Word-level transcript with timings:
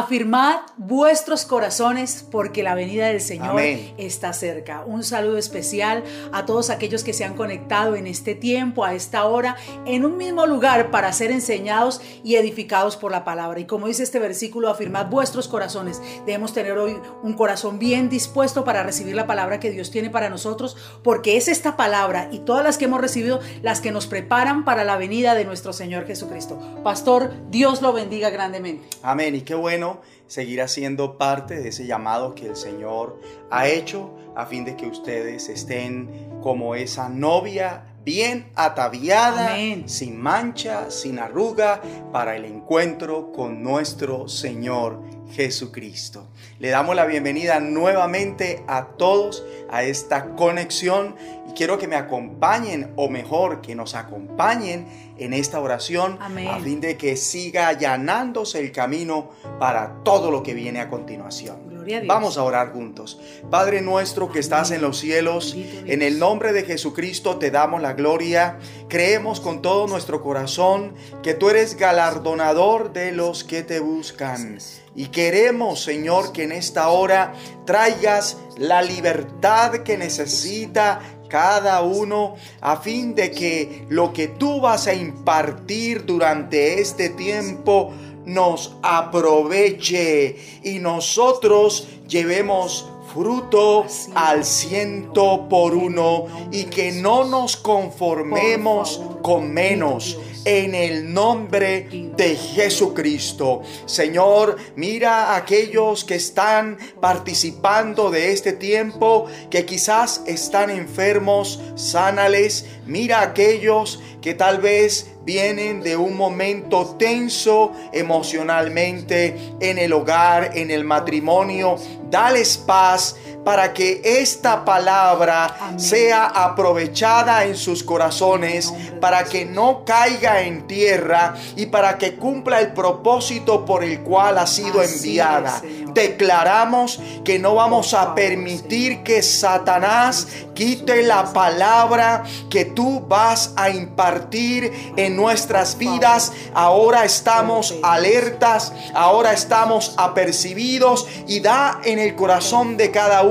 Afirmad 0.00 0.60
vuestros 0.78 1.44
corazones 1.44 2.26
porque 2.30 2.62
la 2.62 2.74
venida 2.74 3.08
del 3.08 3.20
Señor 3.20 3.60
está 3.98 4.32
cerca. 4.32 4.82
Un 4.86 5.04
saludo 5.04 5.36
especial 5.36 6.04
a 6.32 6.46
todos 6.46 6.70
aquellos 6.70 7.04
que 7.04 7.12
se 7.12 7.22
han 7.22 7.34
conectado 7.34 7.96
en 7.96 8.06
este 8.06 8.34
tiempo, 8.34 8.82
a 8.82 8.94
esta 8.94 9.26
hora, 9.26 9.56
en 9.84 10.06
un 10.06 10.16
mismo 10.16 10.46
lugar 10.46 10.90
para 10.90 11.12
ser 11.12 11.30
enseñados 11.30 12.00
y 12.24 12.36
edificados 12.36 12.96
por 12.96 13.12
la 13.12 13.24
palabra. 13.24 13.60
Y 13.60 13.66
como 13.66 13.88
dice 13.88 14.02
este 14.02 14.18
versículo, 14.18 14.70
afirmad 14.70 15.08
vuestros 15.08 15.48
corazones. 15.48 16.00
Debemos 16.24 16.54
tener 16.54 16.78
hoy 16.78 16.96
un 17.22 17.34
corazón 17.34 17.78
bien 17.78 18.08
dispuesto 18.08 18.64
para 18.64 18.82
recibir 18.82 19.14
la 19.14 19.26
palabra 19.26 19.60
que 19.60 19.70
Dios 19.70 19.90
tiene 19.90 20.08
para 20.08 20.30
nosotros, 20.30 20.78
porque 21.02 21.36
es 21.36 21.46
esta 21.46 21.76
palabra 21.76 22.30
y 22.32 22.38
todas 22.38 22.64
las 22.64 22.78
que 22.78 22.86
hemos 22.86 23.02
recibido 23.02 23.40
las 23.60 23.82
que 23.82 23.92
nos 23.92 24.06
preparan 24.06 24.64
para 24.64 24.82
la 24.82 24.96
venida 24.96 25.34
de 25.34 25.44
nuestro 25.44 25.74
Señor 25.74 26.06
Jesucristo. 26.06 26.58
Pastor, 26.82 27.32
Dios 27.50 27.82
lo 27.82 27.92
bendiga 27.92 28.30
grandemente. 28.30 28.88
Amén. 29.02 29.34
Y 29.34 29.42
qué 29.42 29.54
bueno 29.54 29.89
seguir 30.26 30.62
haciendo 30.62 31.18
parte 31.18 31.60
de 31.60 31.68
ese 31.68 31.86
llamado 31.86 32.34
que 32.34 32.46
el 32.46 32.56
Señor 32.56 33.20
ha 33.50 33.68
hecho 33.68 34.14
a 34.36 34.46
fin 34.46 34.64
de 34.64 34.76
que 34.76 34.86
ustedes 34.86 35.48
estén 35.48 36.28
como 36.42 36.74
esa 36.74 37.08
novia 37.08 37.90
bien 38.04 38.50
ataviada, 38.54 39.56
sin 39.86 40.20
mancha, 40.20 40.90
sin 40.90 41.18
arruga, 41.18 41.82
para 42.12 42.36
el 42.36 42.44
encuentro 42.44 43.30
con 43.32 43.62
nuestro 43.62 44.26
Señor 44.28 45.02
Jesucristo. 45.32 46.26
Le 46.58 46.70
damos 46.70 46.96
la 46.96 47.04
bienvenida 47.04 47.60
nuevamente 47.60 48.64
a 48.66 48.88
todos 48.96 49.44
a 49.70 49.82
esta 49.82 50.34
conexión 50.34 51.14
y 51.50 51.52
quiero 51.52 51.78
que 51.78 51.88
me 51.88 51.96
acompañen, 51.96 52.92
o 52.94 53.08
mejor, 53.08 53.60
que 53.60 53.74
nos 53.74 53.96
acompañen 53.96 54.86
en 55.18 55.32
esta 55.32 55.60
oración 55.60 56.16
a 56.20 56.60
fin 56.60 56.80
de 56.80 56.96
que 56.96 57.16
siga 57.16 57.68
allanándose 57.68 58.60
el 58.60 58.70
camino 58.70 59.30
para 59.58 60.02
todo 60.04 60.30
lo 60.30 60.44
que 60.44 60.54
viene 60.54 60.80
a 60.80 60.88
continuación. 60.88 61.70
Vamos 62.06 62.38
a 62.38 62.44
orar 62.44 62.72
juntos. 62.72 63.18
Padre 63.50 63.80
nuestro 63.80 64.30
que 64.30 64.38
estás 64.38 64.70
en 64.70 64.80
los 64.80 64.98
cielos, 64.98 65.56
en 65.56 66.02
el 66.02 66.20
nombre 66.20 66.52
de 66.52 66.62
Jesucristo 66.62 67.38
te 67.38 67.50
damos 67.50 67.82
la 67.82 67.94
gloria. 67.94 68.58
Creemos 68.88 69.40
con 69.40 69.60
todo 69.60 69.88
nuestro 69.88 70.22
corazón 70.22 70.94
que 71.22 71.34
tú 71.34 71.50
eres 71.50 71.76
galardonador 71.76 72.92
de 72.92 73.10
los 73.10 73.42
que 73.42 73.62
te 73.62 73.80
buscan. 73.80 74.58
Y 74.94 75.06
queremos, 75.06 75.82
Señor, 75.82 76.32
que 76.32 76.44
en 76.44 76.52
esta 76.52 76.88
hora 76.90 77.32
traigas 77.64 78.36
la 78.56 78.82
libertad 78.82 79.78
que 79.78 79.96
necesita 79.96 81.00
cada 81.30 81.80
uno 81.80 82.36
a 82.60 82.76
fin 82.76 83.14
de 83.14 83.30
que 83.30 83.86
lo 83.88 84.12
que 84.12 84.28
tú 84.28 84.60
vas 84.60 84.86
a 84.86 84.92
impartir 84.92 86.04
durante 86.04 86.80
este 86.80 87.08
tiempo 87.08 87.92
nos 88.26 88.76
aproveche 88.82 90.36
y 90.62 90.78
nosotros 90.78 91.88
llevemos 92.06 92.86
fruto 93.14 93.86
al 94.14 94.44
ciento 94.44 95.46
por 95.48 95.74
uno 95.74 96.26
y 96.52 96.64
que 96.64 96.92
no 96.92 97.24
nos 97.24 97.56
conformemos 97.56 99.00
con 99.22 99.52
menos 99.52 100.18
en 100.44 100.74
el 100.74 101.12
nombre 101.12 101.88
de 102.16 102.36
Jesucristo. 102.36 103.62
Señor, 103.86 104.56
mira 104.76 105.32
a 105.32 105.36
aquellos 105.36 106.04
que 106.04 106.16
están 106.16 106.78
participando 107.00 108.10
de 108.10 108.32
este 108.32 108.52
tiempo, 108.52 109.26
que 109.50 109.64
quizás 109.64 110.22
están 110.26 110.70
enfermos, 110.70 111.60
sánales. 111.74 112.66
Mira 112.86 113.20
a 113.20 113.22
aquellos 113.22 114.00
que 114.20 114.34
tal 114.34 114.58
vez 114.58 115.10
vienen 115.24 115.82
de 115.82 115.96
un 115.96 116.16
momento 116.16 116.96
tenso 116.98 117.72
emocionalmente 117.92 119.36
en 119.60 119.78
el 119.78 119.92
hogar, 119.92 120.56
en 120.56 120.70
el 120.70 120.84
matrimonio. 120.84 121.76
Dales 122.10 122.56
paz 122.58 123.16
para 123.44 123.72
que 123.72 124.00
esta 124.04 124.64
palabra 124.64 125.74
sea 125.76 126.26
aprovechada 126.26 127.44
en 127.44 127.56
sus 127.56 127.82
corazones, 127.82 128.72
para 129.00 129.24
que 129.24 129.44
no 129.44 129.84
caiga 129.84 130.42
en 130.42 130.66
tierra 130.66 131.34
y 131.56 131.66
para 131.66 131.96
que 131.96 132.16
cumpla 132.16 132.60
el 132.60 132.72
propósito 132.72 133.64
por 133.64 133.82
el 133.82 134.00
cual 134.00 134.38
ha 134.38 134.46
sido 134.46 134.82
enviada. 134.82 135.62
Declaramos 135.94 137.00
que 137.24 137.38
no 137.38 137.54
vamos 137.54 137.94
a 137.94 138.14
permitir 138.14 139.02
que 139.02 139.22
Satanás 139.22 140.28
quite 140.54 141.02
la 141.02 141.32
palabra 141.32 142.24
que 142.50 142.66
tú 142.66 143.00
vas 143.08 143.52
a 143.56 143.70
impartir 143.70 144.92
en 144.96 145.16
nuestras 145.16 145.78
vidas. 145.78 146.32
Ahora 146.54 147.04
estamos 147.04 147.74
alertas, 147.82 148.72
ahora 148.94 149.32
estamos 149.32 149.94
apercibidos 149.96 151.08
y 151.26 151.40
da 151.40 151.80
en 151.84 151.98
el 151.98 152.14
corazón 152.14 152.76
de 152.76 152.90
cada 152.90 153.22
uno 153.22 153.29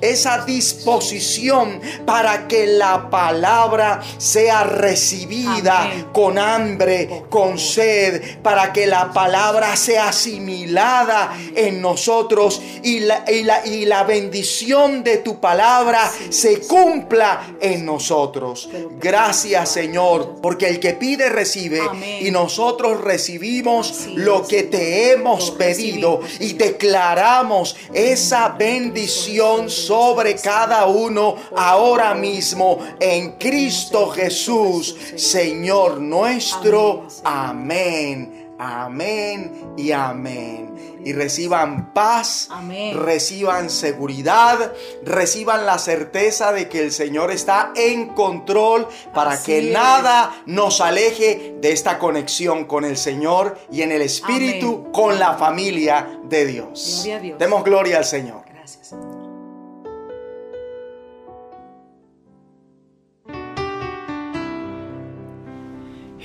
esa 0.00 0.44
disposición 0.44 1.80
para 2.04 2.48
que 2.48 2.66
la 2.66 3.08
palabra 3.10 4.02
sea 4.18 4.64
recibida 4.64 6.08
con 6.12 6.38
hambre, 6.38 7.24
con 7.28 7.58
sed, 7.58 8.40
para 8.42 8.72
que 8.72 8.86
la 8.86 9.12
palabra 9.12 9.76
sea 9.76 10.08
asimilada 10.08 11.36
en 11.54 11.80
nosotros 11.80 12.60
y 12.82 13.00
la, 13.00 13.24
y 13.64 13.84
la, 13.84 14.04
bendición 14.04 15.02
de 15.02 15.18
tu 15.18 15.40
palabra 15.40 16.10
se 16.30 16.60
cumpla 16.60 17.56
en 17.60 17.84
nosotros. 17.84 18.68
Gracias 19.00 19.70
Señor, 19.70 20.36
porque 20.40 20.68
el 20.68 20.80
que 20.80 20.94
pide 20.94 21.28
recibe 21.28 21.80
y 22.20 22.30
nosotros 22.30 23.00
recibimos 23.00 24.06
lo 24.14 24.46
que 24.46 24.64
te 24.64 25.12
hemos 25.12 25.50
pedido 25.52 26.20
y 26.40 26.52
declaramos 26.52 27.76
esa 27.92 28.48
bendición 28.50 29.35
sobre 29.68 30.36
cada 30.36 30.86
uno 30.86 31.36
ahora 31.54 32.14
mismo 32.14 32.78
en 32.98 33.32
Cristo 33.32 34.08
Jesús, 34.08 34.96
Señor 35.16 36.00
nuestro. 36.00 37.06
Amén. 37.22 38.54
Amén 38.58 39.74
y 39.76 39.92
amén 39.92 40.66
y 41.06 41.12
reciban 41.12 41.94
paz, 41.94 42.48
reciban 42.94 43.70
seguridad, 43.70 44.72
reciban 45.04 45.64
la 45.64 45.78
certeza 45.78 46.52
de 46.52 46.68
que 46.68 46.80
el 46.80 46.90
Señor 46.90 47.30
está 47.30 47.70
en 47.76 48.08
control 48.08 48.88
para 49.14 49.40
que 49.40 49.70
nada 49.70 50.42
nos 50.46 50.80
aleje 50.80 51.54
de 51.60 51.70
esta 51.70 52.00
conexión 52.00 52.64
con 52.64 52.84
el 52.84 52.96
Señor 52.96 53.56
y 53.70 53.82
en 53.82 53.92
el 53.92 54.02
Espíritu 54.02 54.90
con 54.90 55.16
la 55.20 55.34
familia 55.34 56.18
de 56.24 56.44
Dios. 56.44 57.06
Demos 57.38 57.62
gloria 57.62 57.98
al 57.98 58.04
Señor. 58.04 58.42
Gracias. 58.52 58.92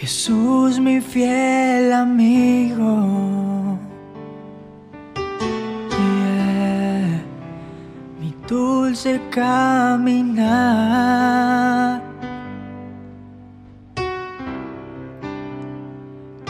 Jesús 0.01 0.79
mi 0.79 0.99
fiel 0.99 1.93
amigo 1.93 3.31
dulce 8.51 9.21
caminar. 9.29 10.41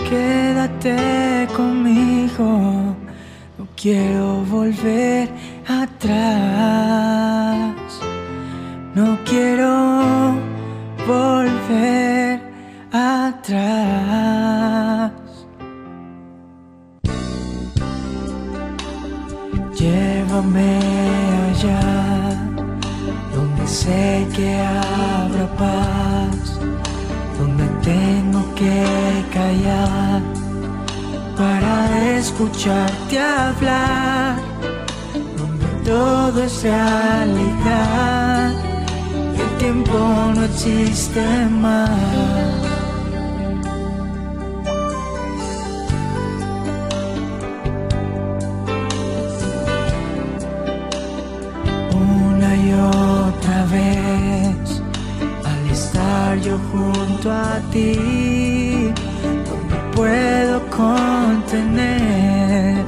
Quédate 0.10 1.48
conmigo, 1.56 2.96
no 3.58 3.68
quiero 3.76 4.44
volver 4.50 5.30
atrás. 5.68 7.12
No 8.96 9.18
quiero 9.30 10.34
volver 11.08 12.31
atrás. 12.92 13.52
Llévame 19.78 20.80
donde 23.34 23.68
sé 23.68 24.28
que 24.36 24.60
habrá 24.60 25.48
paz, 25.58 26.60
donde 27.40 27.66
tengo 27.82 28.42
que 28.56 29.26
callar 29.34 30.22
para 31.38 32.18
escucharte 32.18 33.20
hablar, 33.20 34.36
donde 35.38 35.66
todo 35.84 36.44
es 36.44 36.64
realidad 36.64 38.52
el 39.40 39.58
tiempo 39.58 39.98
no 40.36 40.44
existe 40.44 41.22
más. 41.50 42.71
Junto 56.72 57.32
a 57.32 57.60
ti, 57.72 58.92
no 59.70 59.78
puedo 59.92 60.62
contener 60.70 62.86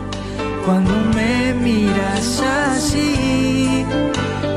cuando 0.65 0.94
me 1.15 1.54
miras 1.54 2.42
así. 2.42 3.86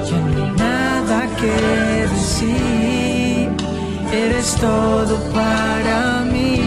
Ya 0.08 0.18
no 0.18 0.44
hay 0.44 0.50
nada 0.56 1.18
que 1.40 1.56
decir, 2.14 3.50
eres 4.12 4.48
todo 4.56 5.14
para 5.32 6.24
mí. 6.32 6.60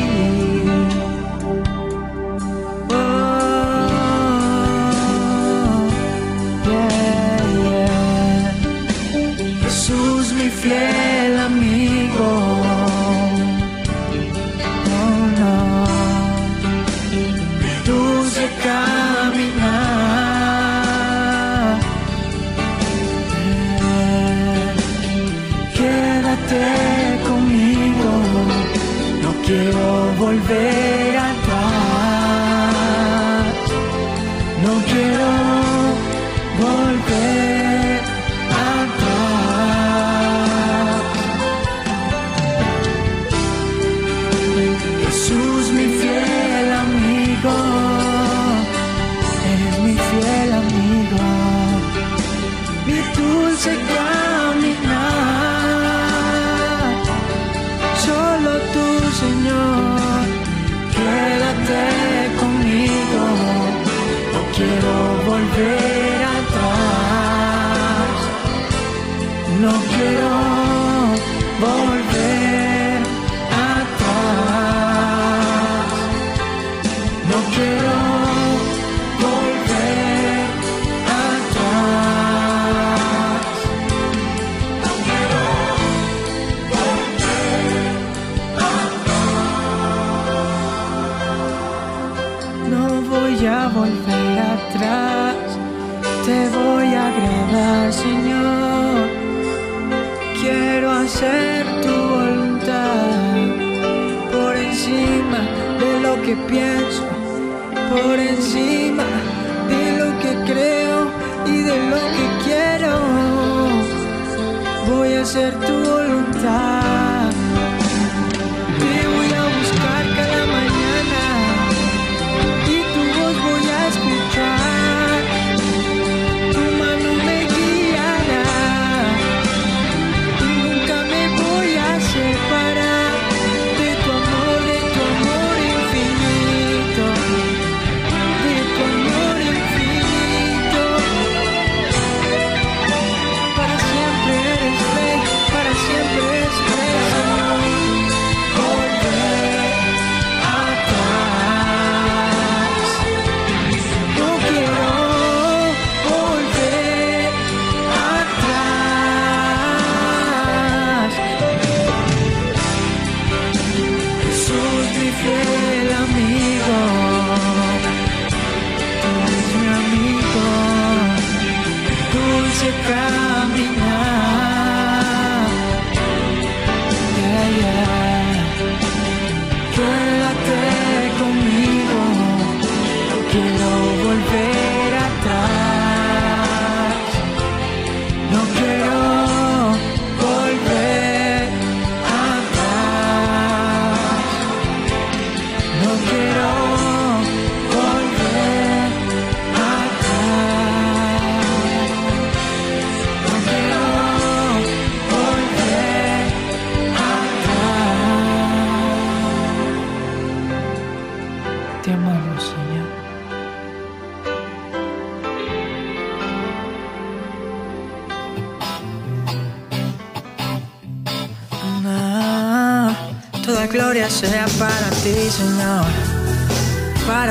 Oh, 2.92 2.96
yeah, 10.66 10.89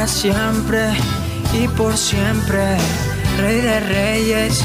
siempre 0.09 0.91
y 1.53 1.69
por 1.69 1.97
siempre, 1.97 2.77
Rey 3.39 3.61
de 3.61 3.81
Reyes. 3.81 4.65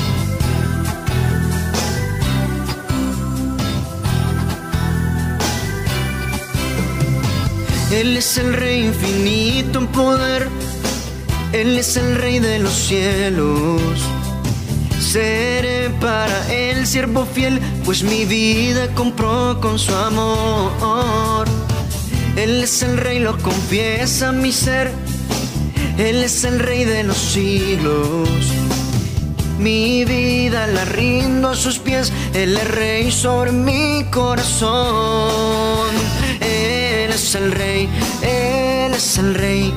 Él 7.92 8.18
es 8.18 8.38
el 8.38 8.54
Rey 8.54 8.86
infinito 8.86 9.80
en 9.80 9.88
poder, 9.88 10.50
Él 11.52 11.78
es 11.78 11.96
el 11.98 12.16
Rey 12.16 12.40
de 12.40 12.60
los 12.60 12.74
cielos. 12.74 13.82
Seré 15.00 15.90
para 16.02 16.52
Él 16.52 16.88
siervo 16.88 17.26
fiel, 17.26 17.60
pues 17.86 18.04
mi 18.04 18.26
vida 18.26 18.88
compró 18.96 19.60
con 19.62 19.78
su 19.78 19.94
amor. 19.94 21.48
Él 22.36 22.64
es 22.64 22.82
el 22.82 22.98
Rey, 22.98 23.20
lo 23.20 23.38
confiesa 23.38 24.32
mi 24.32 24.52
ser, 24.52 24.92
Él 25.98 26.24
es 26.24 26.44
el 26.44 26.60
Rey 26.60 26.86
de 26.86 27.04
los 27.04 27.18
siglos. 27.18 28.30
Mi 29.60 30.04
vida 30.06 30.66
la 30.68 30.86
rindo 30.86 31.50
a 31.50 31.56
sus 31.56 31.78
pies, 31.80 32.12
Él 32.34 32.58
es 32.58 32.68
Rey 32.72 33.12
sobre 33.12 33.52
mi 33.52 34.04
corazón. 34.12 35.88
Él 36.42 37.12
es 37.12 37.36
el 37.36 37.52
Rey, 37.52 37.88
Él 38.22 38.94
es 38.94 39.18
el 39.20 39.36
Rey, 39.36 39.74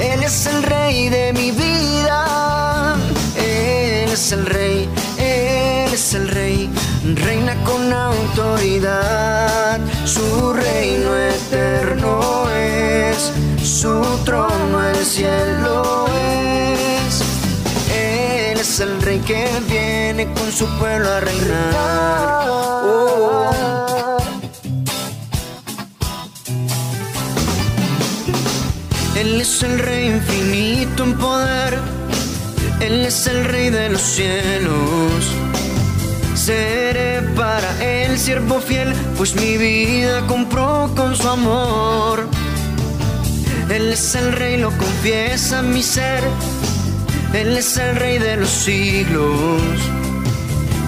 Él 0.00 0.22
es 0.22 0.46
el 0.46 0.62
Rey 0.62 1.08
de 1.08 1.32
mi 1.32 1.50
vida. 1.50 2.96
Él 3.36 4.10
es 4.12 4.32
el 4.32 4.46
Rey, 4.46 4.88
Él 5.18 5.92
es 5.92 6.14
el 6.14 6.28
Rey, 6.28 6.70
reina 7.14 7.56
con 7.64 7.92
autoridad. 7.92 9.80
Su 10.04 10.52
reino 10.52 11.16
eterno 11.16 12.48
es, 12.50 13.32
su 13.64 14.00
trono 14.24 14.88
el 14.90 15.04
cielo 15.04 15.53
que 18.76 19.48
viene 19.68 20.26
con 20.34 20.50
su 20.50 20.66
pueblo 20.78 21.08
a 21.08 21.20
reinar. 21.20 22.44
Oh. 22.48 24.18
Él 29.16 29.40
es 29.40 29.62
el 29.62 29.78
rey 29.78 30.08
infinito 30.08 31.04
en 31.04 31.16
poder, 31.16 31.78
Él 32.80 33.06
es 33.06 33.28
el 33.28 33.44
rey 33.44 33.70
de 33.70 33.90
los 33.90 34.02
cielos. 34.02 35.24
Seré 36.34 37.22
para 37.36 37.70
él 37.80 38.18
siervo 38.18 38.60
fiel, 38.60 38.92
pues 39.16 39.36
mi 39.36 39.56
vida 39.56 40.26
compró 40.26 40.92
con 40.96 41.14
su 41.14 41.28
amor. 41.28 42.28
Él 43.70 43.92
es 43.92 44.16
el 44.16 44.32
rey, 44.32 44.56
lo 44.56 44.70
confiesa 44.76 45.62
mi 45.62 45.82
ser. 45.82 46.24
Él 47.34 47.56
es 47.56 47.76
el 47.76 47.96
rey 47.96 48.18
de 48.18 48.36
los 48.36 48.48
siglos. 48.48 49.60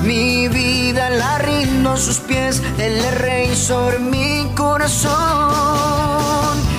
Mi 0.04 0.48
vida 0.48 1.10
la 1.10 1.38
rindo 1.38 1.90
a 1.90 1.96
sus 1.96 2.18
pies. 2.20 2.62
Él 2.78 2.96
es 2.96 3.18
rey 3.18 3.54
sobre 3.54 3.98
mi 3.98 4.48
corazón. 4.54 5.12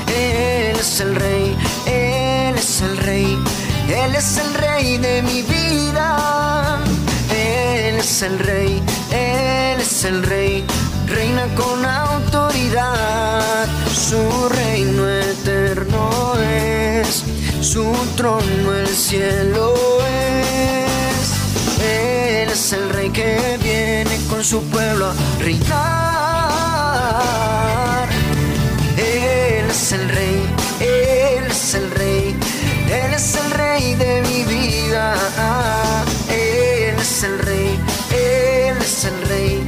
Él 0.08 0.78
es 0.80 1.00
el 1.02 1.16
rey, 1.16 1.58
Él 1.86 2.56
es 2.56 2.82
el 2.82 2.98
rey. 2.98 3.38
Él 3.90 4.16
es 4.16 4.38
el 4.38 4.54
rey 4.54 4.98
de 4.98 5.22
mi 5.22 5.42
vida. 5.42 6.80
Él 7.30 7.98
es 7.98 8.22
el 8.22 8.40
rey, 8.40 8.82
Él 9.12 9.82
es 9.82 10.06
el 10.06 10.24
rey 10.24 10.66
reina 11.08 11.48
con 11.56 11.86
autoridad, 11.86 13.66
su 13.94 14.50
reino 14.50 15.08
es, 15.08 15.17
su 17.68 17.84
trono 18.16 18.74
el 18.74 18.88
cielo 18.88 19.76
es. 20.08 21.34
Él 21.84 22.50
es 22.50 22.74
el 22.74 22.90
rey 22.92 23.10
que 23.10 23.58
viene 23.62 24.18
con 24.30 24.42
su 24.44 24.62
pueblo 24.70 25.08
a 25.08 25.14
reinar. 25.40 25.68
Él 28.98 29.70
es 29.70 29.92
el 29.92 30.08
rey, 30.10 30.42
Él 30.80 31.44
es 31.52 31.74
el 31.76 31.92
rey, 31.92 32.36
Él 32.90 33.14
es 33.14 33.36
el 33.36 33.52
rey 33.52 33.96
de 33.96 34.22
mi 34.22 34.44
vida. 34.46 35.16
Él 36.30 36.96
es 37.00 37.24
el 37.24 37.40
rey, 37.40 37.78
Él 38.12 38.78
es 38.80 39.04
el 39.06 39.22
rey 39.28 39.68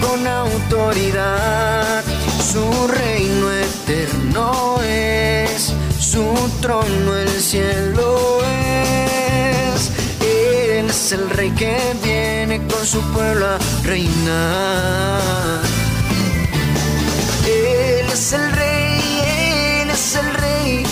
con 0.00 0.26
autoridad. 0.26 2.02
Su 2.52 2.88
reino 2.88 3.50
eterno 3.52 4.76
es, 4.82 5.39
su 6.10 6.50
trono 6.60 7.16
el 7.16 7.40
cielo 7.40 8.40
es. 8.42 9.92
Él 10.20 10.90
es 10.90 11.12
el 11.12 11.30
rey 11.30 11.50
que 11.50 11.78
viene 12.02 12.66
con 12.66 12.84
su 12.84 13.00
pueblo 13.12 13.46
a 13.46 13.58
reinar. 13.84 15.60
Él 17.46 18.06
es 18.12 18.32
el 18.32 18.50
rey, 18.52 19.82
Él 19.82 19.90
es 19.90 20.16
el 20.16 20.34
rey, 20.34 20.84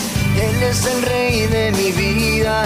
Él 0.46 0.62
es 0.62 0.86
el 0.86 1.02
rey 1.02 1.46
de 1.48 1.72
mi 1.72 1.90
vida. 1.90 2.64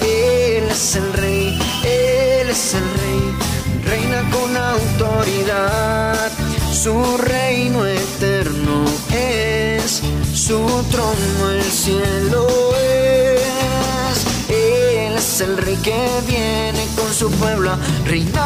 Él 0.00 0.70
es 0.70 0.94
el 0.94 1.12
rey, 1.14 1.58
Él 1.82 2.50
es 2.50 2.74
el 2.74 2.84
rey 3.00 3.52
reina 3.92 4.22
con 4.30 4.56
autoridad, 4.56 6.30
su 6.72 7.11
trono 10.92 11.50
el 11.50 11.62
cielo 11.62 12.46
es. 12.76 14.26
Él 14.48 15.14
es 15.16 15.40
el 15.40 15.56
rey 15.56 15.76
que 15.76 16.06
viene 16.26 16.86
con 16.94 17.12
su 17.12 17.30
pueblo 17.32 17.72
a 17.72 17.78
reinar. 18.04 18.42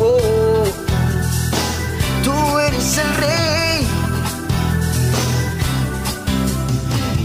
Oh, 0.00 0.64
tú 2.24 2.58
eres 2.58 2.98
el 2.98 3.14
rey. 3.16 3.86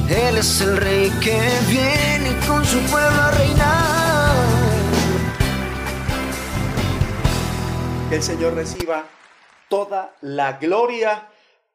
Él 0.10 0.38
es 0.38 0.62
el 0.62 0.78
rey 0.78 1.10
que 1.22 1.40
viene 1.70 2.38
con 2.48 2.66
su 2.66 2.80
pueblo 2.92 3.22
a 3.22 3.32
reinar. 3.32 4.36
Que 8.10 8.16
el 8.18 8.24
Señor 8.24 8.54
reciba 8.56 9.06
toda 9.70 10.14
la 10.22 10.54
gloria 10.54 11.28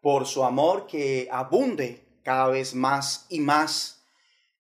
por 0.02 0.26
su 0.26 0.44
amor 0.44 0.86
que 0.86 1.28
abunde 1.30 2.04
cada 2.22 2.48
vez 2.48 2.74
más 2.74 3.24
y 3.30 3.40
más 3.40 4.04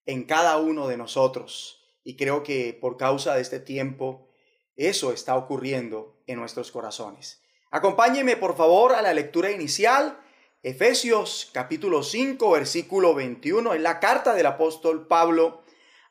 en 0.06 0.24
cada 0.24 0.56
uno 0.56 0.88
de 0.88 0.96
nosotros. 0.96 1.84
Y 2.04 2.16
creo 2.16 2.42
que 2.42 2.72
por 2.80 2.96
causa 2.96 3.34
de 3.34 3.42
este 3.42 3.60
tiempo, 3.60 4.28
eso 4.76 5.12
está 5.12 5.36
ocurriendo 5.36 6.16
en 6.26 6.38
nuestros 6.38 6.70
corazones. 6.70 7.42
Acompáñeme 7.70 8.36
por 8.36 8.56
favor 8.56 8.94
a 8.94 9.02
la 9.02 9.12
lectura 9.12 9.50
inicial, 9.50 10.18
Efesios 10.62 11.50
capítulo 11.52 12.04
5, 12.04 12.50
versículo 12.52 13.14
21, 13.14 13.74
en 13.74 13.82
la 13.82 13.98
carta 13.98 14.34
del 14.34 14.46
apóstol 14.46 15.08
Pablo 15.08 15.62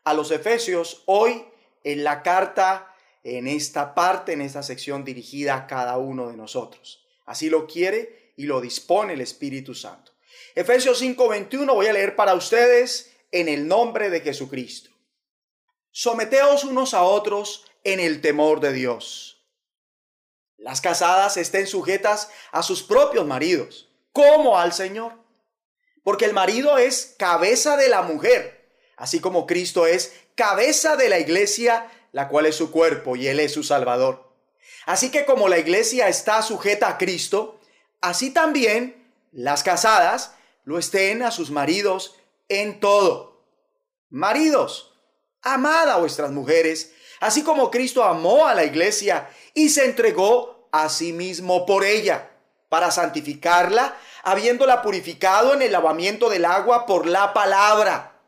a 0.03 0.13
los 0.13 0.31
Efesios, 0.31 1.03
hoy 1.05 1.45
en 1.83 2.03
la 2.03 2.21
carta 2.21 2.93
en 3.23 3.47
esta 3.47 3.95
parte, 3.95 4.33
en 4.33 4.41
esta 4.41 4.61
sección 4.61 5.05
dirigida 5.05 5.55
a 5.55 5.67
cada 5.67 5.97
uno 5.97 6.29
de 6.29 6.35
nosotros. 6.35 7.05
Así 7.25 7.49
lo 7.49 7.65
quiere 7.67 8.20
y 8.41 8.45
lo 8.45 8.59
dispone 8.59 9.13
el 9.13 9.21
Espíritu 9.21 9.75
Santo. 9.75 10.13
Efesios 10.55 10.99
5:21 10.99 11.75
voy 11.75 11.85
a 11.85 11.93
leer 11.93 12.15
para 12.15 12.33
ustedes 12.33 13.11
en 13.31 13.47
el 13.47 13.67
nombre 13.67 14.09
de 14.09 14.21
Jesucristo. 14.21 14.89
Someteos 15.91 16.63
unos 16.63 16.95
a 16.95 17.03
otros 17.03 17.65
en 17.83 17.99
el 17.99 18.19
temor 18.19 18.59
de 18.59 18.73
Dios. 18.73 19.45
Las 20.57 20.81
casadas 20.81 21.37
estén 21.37 21.67
sujetas 21.67 22.29
a 22.51 22.63
sus 22.63 22.81
propios 22.81 23.27
maridos, 23.27 23.89
como 24.11 24.57
al 24.57 24.73
Señor. 24.73 25.13
Porque 26.03 26.25
el 26.25 26.33
marido 26.33 26.79
es 26.79 27.13
cabeza 27.19 27.77
de 27.77 27.89
la 27.89 28.01
mujer, 28.01 28.71
así 28.97 29.19
como 29.19 29.45
Cristo 29.45 29.85
es 29.85 30.15
cabeza 30.33 30.95
de 30.95 31.09
la 31.09 31.19
iglesia, 31.19 31.91
la 32.11 32.27
cual 32.27 32.47
es 32.47 32.55
su 32.55 32.71
cuerpo 32.71 33.15
y 33.15 33.27
Él 33.27 33.39
es 33.39 33.53
su 33.53 33.61
Salvador. 33.61 34.33
Así 34.87 35.11
que 35.11 35.25
como 35.25 35.47
la 35.47 35.59
iglesia 35.59 36.07
está 36.07 36.41
sujeta 36.41 36.87
a 36.87 36.97
Cristo, 36.97 37.60
así 38.01 38.31
también 38.31 39.09
las 39.31 39.63
casadas 39.63 40.33
lo 40.65 40.77
estén 40.77 41.23
a 41.23 41.31
sus 41.31 41.51
maridos 41.51 42.15
en 42.49 42.79
todo. 42.79 43.45
Maridos, 44.09 44.93
amad 45.41 45.89
a 45.89 45.97
vuestras 45.97 46.31
mujeres, 46.31 46.93
así 47.19 47.43
como 47.43 47.71
Cristo 47.71 48.03
amó 48.03 48.45
a 48.45 48.53
la 48.53 48.65
iglesia 48.65 49.29
y 49.53 49.69
se 49.69 49.85
entregó 49.85 50.67
a 50.71 50.89
sí 50.89 51.13
mismo 51.13 51.65
por 51.65 51.83
ella, 51.83 52.31
para 52.69 52.91
santificarla, 52.91 53.97
habiéndola 54.23 54.81
purificado 54.81 55.53
en 55.53 55.61
el 55.61 55.71
lavamiento 55.71 56.29
del 56.29 56.45
agua 56.45 56.85
por 56.85 57.05
la 57.05 57.33
palabra, 57.33 58.19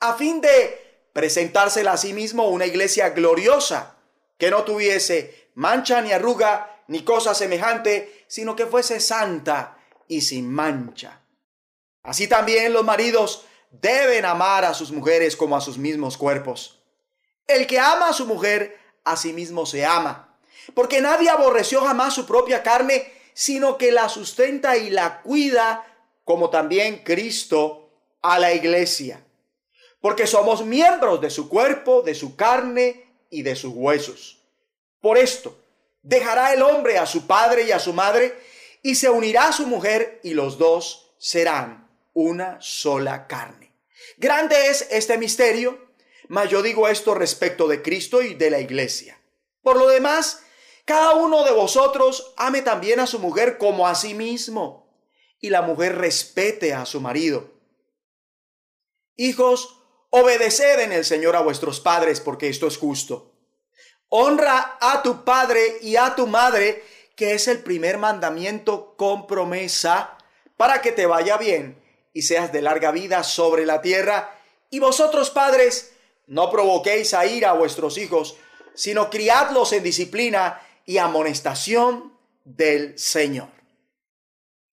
a 0.00 0.14
fin 0.14 0.40
de 0.40 1.08
presentársela 1.12 1.92
a 1.92 1.96
sí 1.96 2.12
mismo 2.12 2.48
una 2.48 2.66
iglesia 2.66 3.10
gloriosa, 3.10 3.96
que 4.38 4.50
no 4.50 4.64
tuviese 4.64 5.50
mancha 5.54 6.00
ni 6.00 6.12
arruga 6.12 6.82
ni 6.88 7.04
cosa 7.04 7.34
semejante, 7.34 8.23
sino 8.34 8.56
que 8.56 8.66
fuese 8.66 8.98
santa 8.98 9.78
y 10.08 10.22
sin 10.22 10.50
mancha. 10.50 11.20
Así 12.02 12.26
también 12.26 12.72
los 12.72 12.84
maridos 12.84 13.44
deben 13.70 14.24
amar 14.24 14.64
a 14.64 14.74
sus 14.74 14.90
mujeres 14.90 15.36
como 15.36 15.56
a 15.56 15.60
sus 15.60 15.78
mismos 15.78 16.16
cuerpos. 16.16 16.82
El 17.46 17.68
que 17.68 17.78
ama 17.78 18.08
a 18.08 18.12
su 18.12 18.26
mujer, 18.26 18.76
a 19.04 19.16
sí 19.16 19.32
mismo 19.32 19.66
se 19.66 19.84
ama, 19.84 20.36
porque 20.74 21.00
nadie 21.00 21.30
aborreció 21.30 21.82
jamás 21.82 22.14
su 22.14 22.26
propia 22.26 22.64
carne, 22.64 23.12
sino 23.34 23.78
que 23.78 23.92
la 23.92 24.08
sustenta 24.08 24.76
y 24.76 24.90
la 24.90 25.22
cuida, 25.22 25.86
como 26.24 26.50
también 26.50 27.04
Cristo 27.04 27.90
a 28.20 28.40
la 28.40 28.52
iglesia 28.52 29.24
porque 30.00 30.26
somos 30.26 30.62
miembros 30.66 31.18
de 31.22 31.30
su 31.30 31.48
cuerpo, 31.48 32.02
de 32.02 32.14
su 32.14 32.36
carne 32.36 33.06
y 33.30 33.40
de 33.40 33.56
sus 33.56 33.72
huesos. 33.74 34.38
Por 35.00 35.16
esto, 35.16 35.56
dejará 36.04 36.52
el 36.52 36.62
hombre 36.62 36.98
a 36.98 37.06
su 37.06 37.26
padre 37.26 37.64
y 37.64 37.72
a 37.72 37.80
su 37.80 37.92
madre, 37.92 38.38
y 38.82 38.94
se 38.94 39.10
unirá 39.10 39.48
a 39.48 39.52
su 39.52 39.66
mujer, 39.66 40.20
y 40.22 40.34
los 40.34 40.58
dos 40.58 41.16
serán 41.18 41.90
una 42.12 42.58
sola 42.60 43.26
carne. 43.26 43.74
Grande 44.18 44.68
es 44.68 44.86
este 44.90 45.18
misterio, 45.18 45.92
mas 46.28 46.48
yo 46.50 46.62
digo 46.62 46.86
esto 46.86 47.14
respecto 47.14 47.66
de 47.66 47.82
Cristo 47.82 48.22
y 48.22 48.34
de 48.34 48.50
la 48.50 48.60
iglesia. 48.60 49.20
Por 49.62 49.76
lo 49.76 49.88
demás, 49.88 50.42
cada 50.84 51.14
uno 51.14 51.44
de 51.44 51.50
vosotros 51.50 52.34
ame 52.36 52.62
también 52.62 53.00
a 53.00 53.06
su 53.06 53.18
mujer 53.18 53.58
como 53.58 53.88
a 53.88 53.94
sí 53.94 54.14
mismo, 54.14 54.94
y 55.40 55.50
la 55.50 55.62
mujer 55.62 55.96
respete 55.96 56.72
a 56.74 56.86
su 56.86 57.00
marido. 57.00 57.50
Hijos, 59.16 59.80
Obedeced 60.16 60.78
en 60.78 60.92
el 60.92 61.04
Señor 61.04 61.34
a 61.34 61.40
vuestros 61.40 61.80
padres, 61.80 62.20
porque 62.20 62.48
esto 62.48 62.68
es 62.68 62.76
justo. 62.76 63.33
Honra 64.16 64.78
a 64.80 65.02
tu 65.02 65.24
padre 65.24 65.78
y 65.80 65.96
a 65.96 66.14
tu 66.14 66.28
madre, 66.28 66.84
que 67.16 67.34
es 67.34 67.48
el 67.48 67.64
primer 67.64 67.98
mandamiento 67.98 68.94
con 68.96 69.26
promesa, 69.26 70.16
para 70.56 70.80
que 70.82 70.92
te 70.92 71.06
vaya 71.06 71.36
bien 71.36 71.82
y 72.12 72.22
seas 72.22 72.52
de 72.52 72.62
larga 72.62 72.92
vida 72.92 73.24
sobre 73.24 73.66
la 73.66 73.82
tierra. 73.82 74.38
Y 74.70 74.78
vosotros, 74.78 75.30
padres, 75.30 75.96
No 76.28 76.48
provoquéis 76.48 77.12
a 77.12 77.26
ira 77.26 77.50
a 77.50 77.54
vuestros 77.54 77.98
hijos, 77.98 78.36
sino 78.74 79.10
criadlos 79.10 79.72
en 79.72 79.82
disciplina 79.82 80.62
y 80.86 80.98
amonestación 80.98 82.16
del 82.44 82.96
Señor. 82.96 83.50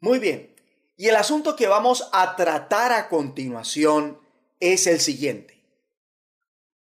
Muy 0.01 0.19
bien. 0.19 0.55
Y 0.98 1.07
el 1.07 1.15
asunto 1.15 1.55
que 1.55 1.67
vamos 1.67 2.07
a 2.13 2.36
tratar 2.36 2.91
a 2.91 3.10
continuación 3.10 4.21
es 4.60 4.86
el 4.86 5.00
siguiente. 5.00 5.65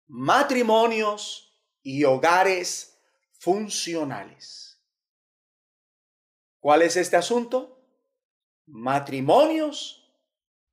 Matrimonios 0.08 1.43
y 1.84 2.02
hogares 2.02 2.98
funcionales. 3.38 4.80
¿Cuál 6.58 6.82
es 6.82 6.96
este 6.96 7.16
asunto? 7.16 7.78
Matrimonios 8.66 10.10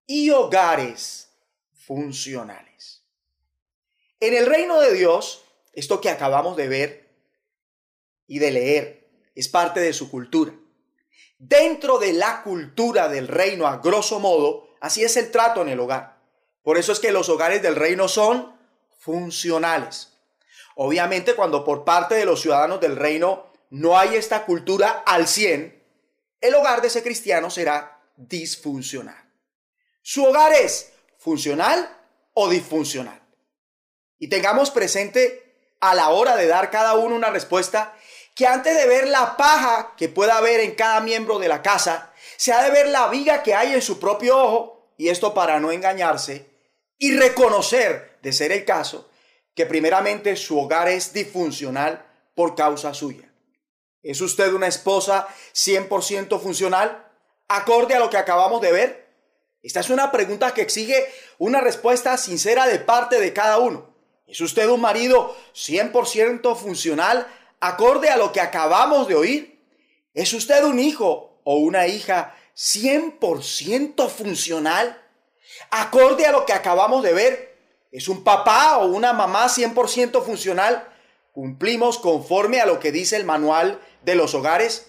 y 0.08 0.30
hogares 0.32 1.30
funcionales. 1.74 3.04
En 4.22 4.34
el 4.34 4.46
reino 4.46 4.80
de 4.80 4.94
Dios, 4.94 5.44
esto 5.74 6.00
que 6.00 6.10
acabamos 6.10 6.56
de 6.56 6.70
ver 6.70 7.10
y 8.26 8.40
de 8.40 8.52
leer 8.52 9.10
es 9.36 9.50
parte 9.50 9.82
de 9.82 9.92
su 9.92 10.10
cultura. 10.10 10.54
Dentro 11.38 12.00
de 12.00 12.14
la 12.14 12.42
cultura 12.44 13.10
del 13.10 13.28
reino, 13.28 13.68
a 13.68 13.78
grosso 13.78 14.20
modo, 14.20 14.70
así 14.80 15.04
es 15.04 15.18
el 15.18 15.30
trato 15.30 15.62
en 15.62 15.70
el 15.70 15.80
hogar. 15.80 16.22
Por 16.64 16.78
eso 16.78 16.94
es 16.94 17.00
que 17.00 17.12
los 17.12 17.28
hogares 17.28 17.62
del 17.62 17.76
reino 17.76 18.08
son 18.08 18.56
funcionales. 18.98 20.11
Obviamente 20.76 21.36
cuando 21.36 21.64
por 21.64 21.84
parte 21.84 22.16
de 22.16 22.26
los 22.26 22.42
ciudadanos 22.42 22.80
del 22.80 22.96
reino 22.96 23.52
no 23.70 23.98
hay 23.98 24.16
esta 24.16 24.46
cultura 24.46 25.04
al 25.06 25.28
100, 25.28 25.82
el 26.42 26.56
hogar 26.56 26.82
de 26.82 26.88
ese 26.88 27.04
cristiano 27.04 27.50
será 27.50 28.00
disfuncional. 28.16 29.32
Su 30.02 30.26
hogar 30.26 30.54
es 30.54 30.92
funcional 31.18 31.90
o 32.34 32.50
disfuncional. 32.50 33.22
Y 34.18 34.28
tengamos 34.28 34.72
presente 34.72 35.76
a 35.80 35.96
la 35.96 36.10
hora 36.10 36.36
de 36.36 36.48
dar 36.48 36.70
cada 36.72 36.96
uno 36.96 37.16
una 37.16 37.30
respuesta 37.30 37.94
que 38.36 38.48
antes 38.48 38.76
de 38.76 38.88
ver 38.88 39.08
la 39.08 39.38
paja 39.38 39.94
que 39.98 40.10
pueda 40.10 40.38
haber 40.38 40.62
en 40.62 40.76
cada 40.76 41.02
miembro 41.02 41.38
de 41.38 41.48
la 41.48 41.62
casa, 41.62 42.12
se 42.38 42.54
ha 42.54 42.64
de 42.64 42.72
ver 42.72 42.88
la 42.88 43.08
viga 43.08 43.44
que 43.44 43.54
hay 43.54 43.74
en 43.74 43.82
su 43.82 44.00
propio 44.00 44.38
ojo, 44.38 44.94
y 44.98 45.10
esto 45.10 45.34
para 45.34 45.60
no 45.60 45.72
engañarse, 45.72 46.50
y 46.98 47.16
reconocer, 47.16 48.18
de 48.22 48.32
ser 48.32 48.52
el 48.52 48.66
caso, 48.66 49.11
que 49.56 49.66
primeramente 49.66 50.36
su 50.36 50.60
hogar 50.60 50.88
es 50.88 51.14
disfuncional 51.14 52.06
por 52.36 52.56
causa 52.56 52.94
suya. 52.94 53.32
¿Es 54.04 54.22
usted 54.22 54.52
una 54.54 54.68
esposa 54.68 55.28
100% 55.54 56.40
funcional? 56.40 57.08
Acorde 57.48 57.96
a 57.96 58.00
lo 58.00 58.10
que 58.10 58.18
acabamos 58.18 58.62
de 58.62 58.72
ver. 58.72 59.08
Esta 59.62 59.82
es 59.82 59.90
una 59.90 60.12
pregunta 60.12 60.54
que 60.54 60.62
exige 60.62 61.06
una 61.38 61.62
respuesta 61.62 62.18
sincera 62.18 62.66
de 62.68 62.80
parte 62.80 63.20
de 63.20 63.34
cada 63.34 63.60
uno. 63.60 63.94
¿Es 64.26 64.42
usted 64.42 64.68
un 64.70 64.82
marido 64.82 65.36
100% 65.54 66.56
funcional 66.56 67.28
acorde 67.60 68.10
a 68.10 68.18
lo 68.18 68.32
que 68.32 68.40
acabamos 68.40 69.08
de 69.08 69.16
oír? 69.16 69.62
¿Es 70.14 70.34
usted 70.34 70.64
un 70.64 70.80
hijo 70.80 71.42
o 71.44 71.58
una 71.58 71.88
hija 71.88 72.36
100% 72.56 74.10
funcional? 74.10 75.00
Acorde 75.70 76.26
a 76.26 76.32
lo 76.32 76.46
que 76.46 76.54
acabamos 76.54 77.04
de 77.04 77.14
ver, 77.14 77.51
¿es 77.92 78.08
un 78.08 78.24
papá 78.24 78.78
o 78.78 78.88
una 78.88 79.14
mamá 79.14 79.48
100% 79.48 80.24
funcional? 80.24 80.88
¿Cumplimos 81.34 81.98
conforme 81.98 82.62
a 82.62 82.66
lo 82.66 82.80
que 82.80 82.92
dice 82.92 83.16
el 83.16 83.26
manual 83.26 83.80
de 84.04 84.16
los 84.16 84.34
hogares? 84.34 84.88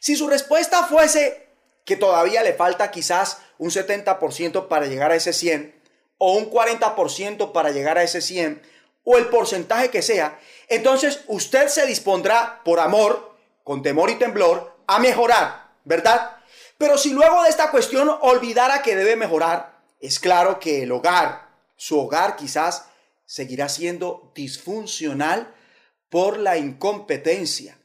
Si 0.00 0.16
su 0.16 0.28
respuesta 0.28 0.84
fuese 0.84 1.48
que 1.84 1.96
todavía 1.96 2.42
le 2.42 2.52
falta 2.52 2.90
quizás 2.90 3.38
un 3.58 3.70
70% 3.70 4.68
para 4.68 4.86
llegar 4.86 5.12
a 5.12 5.16
ese 5.16 5.32
100 5.32 5.74
o 6.18 6.34
un 6.34 6.50
40% 6.50 7.52
para 7.52 7.70
llegar 7.70 7.98
a 7.98 8.02
ese 8.02 8.20
100 8.20 8.62
o 9.04 9.16
el 9.16 9.26
porcentaje 9.26 9.90
que 9.90 10.02
sea, 10.02 10.38
entonces 10.68 11.22
usted 11.28 11.68
se 11.68 11.86
dispondrá 11.86 12.60
por 12.64 12.80
amor, 12.80 13.36
con 13.62 13.82
temor 13.82 14.10
y 14.10 14.16
temblor, 14.16 14.76
a 14.86 14.98
mejorar, 14.98 15.68
¿verdad? 15.84 16.36
Pero 16.78 16.98
si 16.98 17.12
luego 17.12 17.42
de 17.44 17.50
esta 17.50 17.70
cuestión 17.70 18.10
olvidara 18.20 18.82
que 18.82 18.96
debe 18.96 19.16
mejorar, 19.16 19.78
es 20.00 20.18
claro 20.18 20.58
que 20.58 20.82
el 20.82 20.92
hogar, 20.92 21.45
su 21.76 21.98
hogar 21.98 22.36
quizás 22.36 22.86
seguirá 23.24 23.68
siendo 23.68 24.32
disfuncional 24.34 25.54
por 26.08 26.38
la 26.38 26.56
incompetencia, 26.56 27.78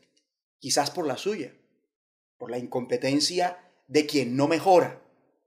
quizás 0.60 0.92
por 0.92 1.06
la 1.06 1.18
suya, 1.18 1.54
por 2.38 2.52
la 2.52 2.58
incompetencia 2.58 3.60
de 3.88 4.06
quien 4.06 4.36
no 4.36 4.48
mejora, 4.48 5.02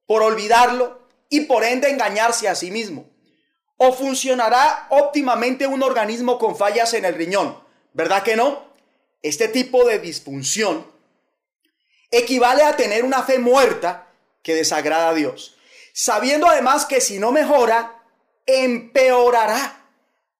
por 0.06 0.22
olvidarlo 0.22 1.08
y 1.28 1.40
por 1.40 1.64
ende 1.64 1.88
engañarse 1.88 2.48
a 2.48 2.54
sí 2.54 2.70
mismo 2.70 3.14
o 3.76 3.92
funcionará 3.92 4.86
óptimamente 4.90 5.66
un 5.66 5.82
organismo 5.82 6.38
con 6.38 6.56
fallas 6.56 6.94
en 6.94 7.04
el 7.04 7.14
riñón. 7.14 7.58
¿Verdad 7.92 8.22
que 8.22 8.36
no? 8.36 8.72
Este 9.22 9.48
tipo 9.48 9.84
de 9.84 9.98
disfunción 9.98 10.86
equivale 12.10 12.62
a 12.62 12.76
tener 12.76 13.04
una 13.04 13.22
fe 13.22 13.38
muerta 13.38 14.12
que 14.42 14.54
desagrada 14.54 15.08
a 15.08 15.14
Dios, 15.14 15.56
sabiendo 15.92 16.46
además 16.46 16.86
que 16.86 17.00
si 17.00 17.18
no 17.18 17.32
mejora, 17.32 18.03
empeorará. 18.46 19.80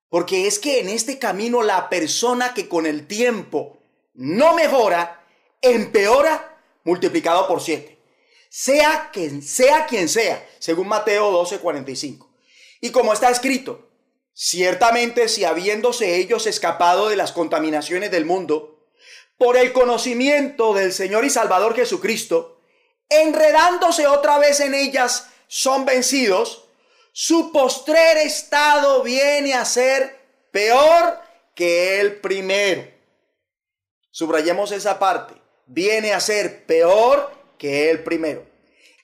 Porque 0.08 0.46
es 0.46 0.58
que 0.58 0.80
en 0.80 0.88
este 0.88 1.18
camino 1.18 1.62
la 1.62 1.88
persona 1.88 2.54
que 2.54 2.68
con 2.68 2.86
el 2.86 3.06
tiempo 3.06 3.78
no 4.14 4.54
mejora, 4.54 5.24
empeora 5.60 6.60
multiplicado 6.84 7.48
por 7.48 7.60
siete. 7.60 7.98
Sea 8.48 9.10
quien 9.12 9.42
sea 9.42 9.86
quien 9.86 10.08
sea, 10.08 10.46
según 10.60 10.86
Mateo 10.86 11.32
12:45. 11.32 12.30
Y 12.80 12.90
como 12.90 13.12
está 13.12 13.30
escrito, 13.30 13.88
ciertamente 14.32 15.28
si 15.28 15.44
habiéndose 15.44 16.16
ellos 16.16 16.46
escapado 16.46 17.08
de 17.08 17.16
las 17.16 17.32
contaminaciones 17.32 18.10
del 18.10 18.24
mundo, 18.24 18.74
por 19.36 19.56
el 19.56 19.72
conocimiento 19.72 20.74
del 20.74 20.92
Señor 20.92 21.24
y 21.24 21.30
Salvador 21.30 21.74
Jesucristo, 21.74 22.60
enredándose 23.08 24.06
otra 24.06 24.38
vez 24.38 24.60
en 24.60 24.74
ellas, 24.74 25.30
son 25.48 25.84
vencidos, 25.84 26.63
su 27.16 27.52
postrer 27.52 28.16
estado 28.16 29.04
viene 29.04 29.54
a 29.54 29.64
ser 29.64 30.18
peor 30.50 31.16
que 31.54 32.00
el 32.00 32.16
primero. 32.16 32.90
Subrayemos 34.10 34.72
esa 34.72 34.98
parte, 34.98 35.34
viene 35.66 36.12
a 36.12 36.18
ser 36.18 36.66
peor 36.66 37.30
que 37.56 37.88
el 37.88 38.02
primero. 38.02 38.44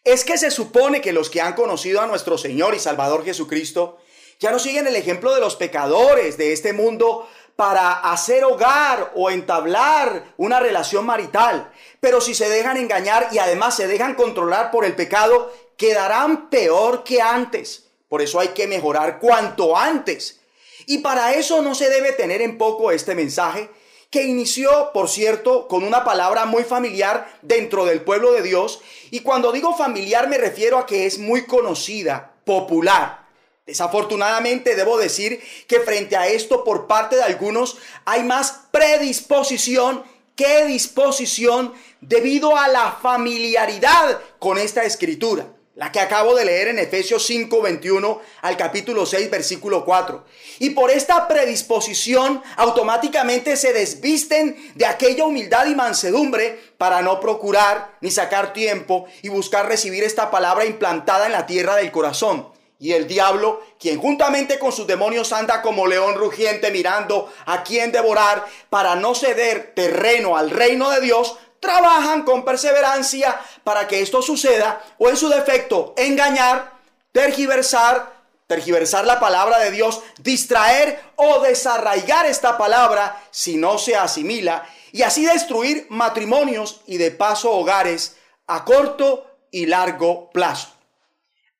Es 0.03 0.25
que 0.25 0.39
se 0.39 0.51
supone 0.51 1.01
que 1.01 1.13
los 1.13 1.31
que 1.31 1.41
han 1.41 1.53
conocido 1.53 2.01
a 2.01 2.09
nuestro 2.09 2.37
Señor 2.37 2.75
y 2.75 2.81
Salvador 2.81 3.25
Jesucristo 3.25 4.01
ya 4.41 4.51
no 4.51 4.59
siguen 4.59 4.89
el 4.89 4.97
ejemplo 4.97 5.33
de 5.33 5.41
los 5.41 5.55
pecadores 5.55 6.37
de 6.37 6.53
este 6.53 6.73
mundo 6.73 7.29
para 7.55 7.93
hacer 7.93 8.43
hogar 8.43 9.13
o 9.15 9.31
entablar 9.31 10.35
una 10.37 10.59
relación 10.59 11.07
marital. 11.07 11.71
Pero 12.01 12.21
si 12.21 12.35
se 12.35 12.49
dejan 12.49 12.77
engañar 12.77 13.29
y 13.31 13.39
además 13.39 13.77
se 13.77 13.87
dejan 13.87 14.17
controlar 14.17 14.73
por 14.73 14.85
el 14.85 14.97
pecado, 14.97 15.53
quedarán 15.77 16.51
peor 16.51 17.05
que 17.05 17.23
antes. 17.23 17.90
Por 18.11 18.23
eso 18.23 18.41
hay 18.41 18.49
que 18.49 18.67
mejorar 18.67 19.21
cuanto 19.21 19.77
antes. 19.77 20.41
Y 20.87 20.99
para 20.99 21.35
eso 21.35 21.63
no 21.63 21.77
se 21.77 21.89
debe 21.89 22.11
tener 22.11 22.43
en 22.43 22.59
poco 22.59 22.91
este 22.91 23.15
mensaje, 23.15 23.71
que 24.11 24.25
inició, 24.25 24.91
por 24.93 25.09
cierto, 25.09 25.69
con 25.69 25.85
una 25.85 26.03
palabra 26.03 26.45
muy 26.45 26.65
familiar 26.65 27.33
dentro 27.43 27.85
del 27.85 28.01
pueblo 28.01 28.33
de 28.33 28.43
Dios. 28.43 28.81
Y 29.13 29.21
cuando 29.21 29.53
digo 29.53 29.77
familiar 29.77 30.29
me 30.29 30.39
refiero 30.39 30.77
a 30.77 30.87
que 30.87 31.07
es 31.07 31.19
muy 31.19 31.47
conocida, 31.47 32.35
popular. 32.45 33.29
Desafortunadamente 33.65 34.75
debo 34.75 34.99
decir 34.99 35.41
que 35.69 35.79
frente 35.79 36.17
a 36.17 36.27
esto 36.27 36.65
por 36.65 36.89
parte 36.89 37.15
de 37.15 37.23
algunos 37.23 37.79
hay 38.05 38.25
más 38.25 38.63
predisposición 38.73 40.03
que 40.35 40.65
disposición 40.65 41.75
debido 42.01 42.57
a 42.57 42.67
la 42.67 42.99
familiaridad 43.01 44.21
con 44.41 44.59
esta 44.59 44.83
escritura 44.83 45.47
la 45.81 45.91
que 45.91 45.99
acabo 45.99 46.35
de 46.35 46.45
leer 46.45 46.69
en 46.69 46.79
Efesios 46.79 47.25
5, 47.25 47.63
21 47.63 48.21
al 48.43 48.57
capítulo 48.59 49.07
6, 49.07 49.31
versículo 49.31 49.83
4. 49.83 50.27
Y 50.59 50.71
por 50.71 50.91
esta 50.91 51.27
predisposición 51.27 52.43
automáticamente 52.57 53.57
se 53.57 53.73
desvisten 53.73 54.73
de 54.75 54.85
aquella 54.85 55.25
humildad 55.25 55.65
y 55.69 55.75
mansedumbre 55.75 56.61
para 56.77 57.01
no 57.01 57.19
procurar 57.19 57.97
ni 58.03 58.11
sacar 58.11 58.53
tiempo 58.53 59.07
y 59.23 59.31
buscar 59.31 59.69
recibir 59.69 60.05
esta 60.05 60.31
palabra 60.31 60.67
implantada 60.67 61.25
en 61.25 61.33
la 61.33 61.47
tierra 61.47 61.77
del 61.77 61.91
corazón. 61.91 62.51
Y 62.79 62.93
el 62.93 63.07
diablo, 63.07 63.63
quien 63.79 63.99
juntamente 63.99 64.59
con 64.59 64.73
sus 64.73 64.87
demonios 64.87 65.33
anda 65.33 65.63
como 65.63 65.87
león 65.87 66.15
rugiente 66.17 66.71
mirando 66.71 67.33
a 67.47 67.63
quien 67.63 67.91
devorar 67.91 68.45
para 68.69 68.97
no 68.97 69.15
ceder 69.15 69.73
terreno 69.75 70.37
al 70.37 70.51
reino 70.51 70.91
de 70.91 71.01
Dios, 71.01 71.39
trabajan 71.61 72.23
con 72.23 72.45
perseverancia 72.45 73.39
para 73.63 73.87
que 73.87 74.01
esto 74.01 74.23
suceda 74.23 74.83
o 74.99 75.09
en 75.09 75.17
su 75.17 75.29
defecto 75.29 75.95
engañar, 75.97 76.73
tergiversar, 77.13 78.21
tergiversar 78.47 79.07
la 79.07 79.21
palabra 79.21 79.59
de 79.61 79.71
Dios, 79.71 80.01
distraer 80.19 81.01
o 81.17 81.41
desarraigar 81.41 82.27
esta 82.27 82.59
palabra 82.59 83.23
si 83.31 83.57
no 83.57 83.79
se 83.79 83.95
asimila 83.95 84.67
y 84.91 85.03
así 85.03 85.25
destruir 85.25 85.87
matrimonios 85.89 86.81
y 86.87 86.97
de 86.97 87.13
paso 87.13 87.53
hogares 87.53 88.17
a 88.47 88.65
corto 88.65 89.27
y 89.53 89.67
largo 89.67 90.31
plazo. 90.31 90.69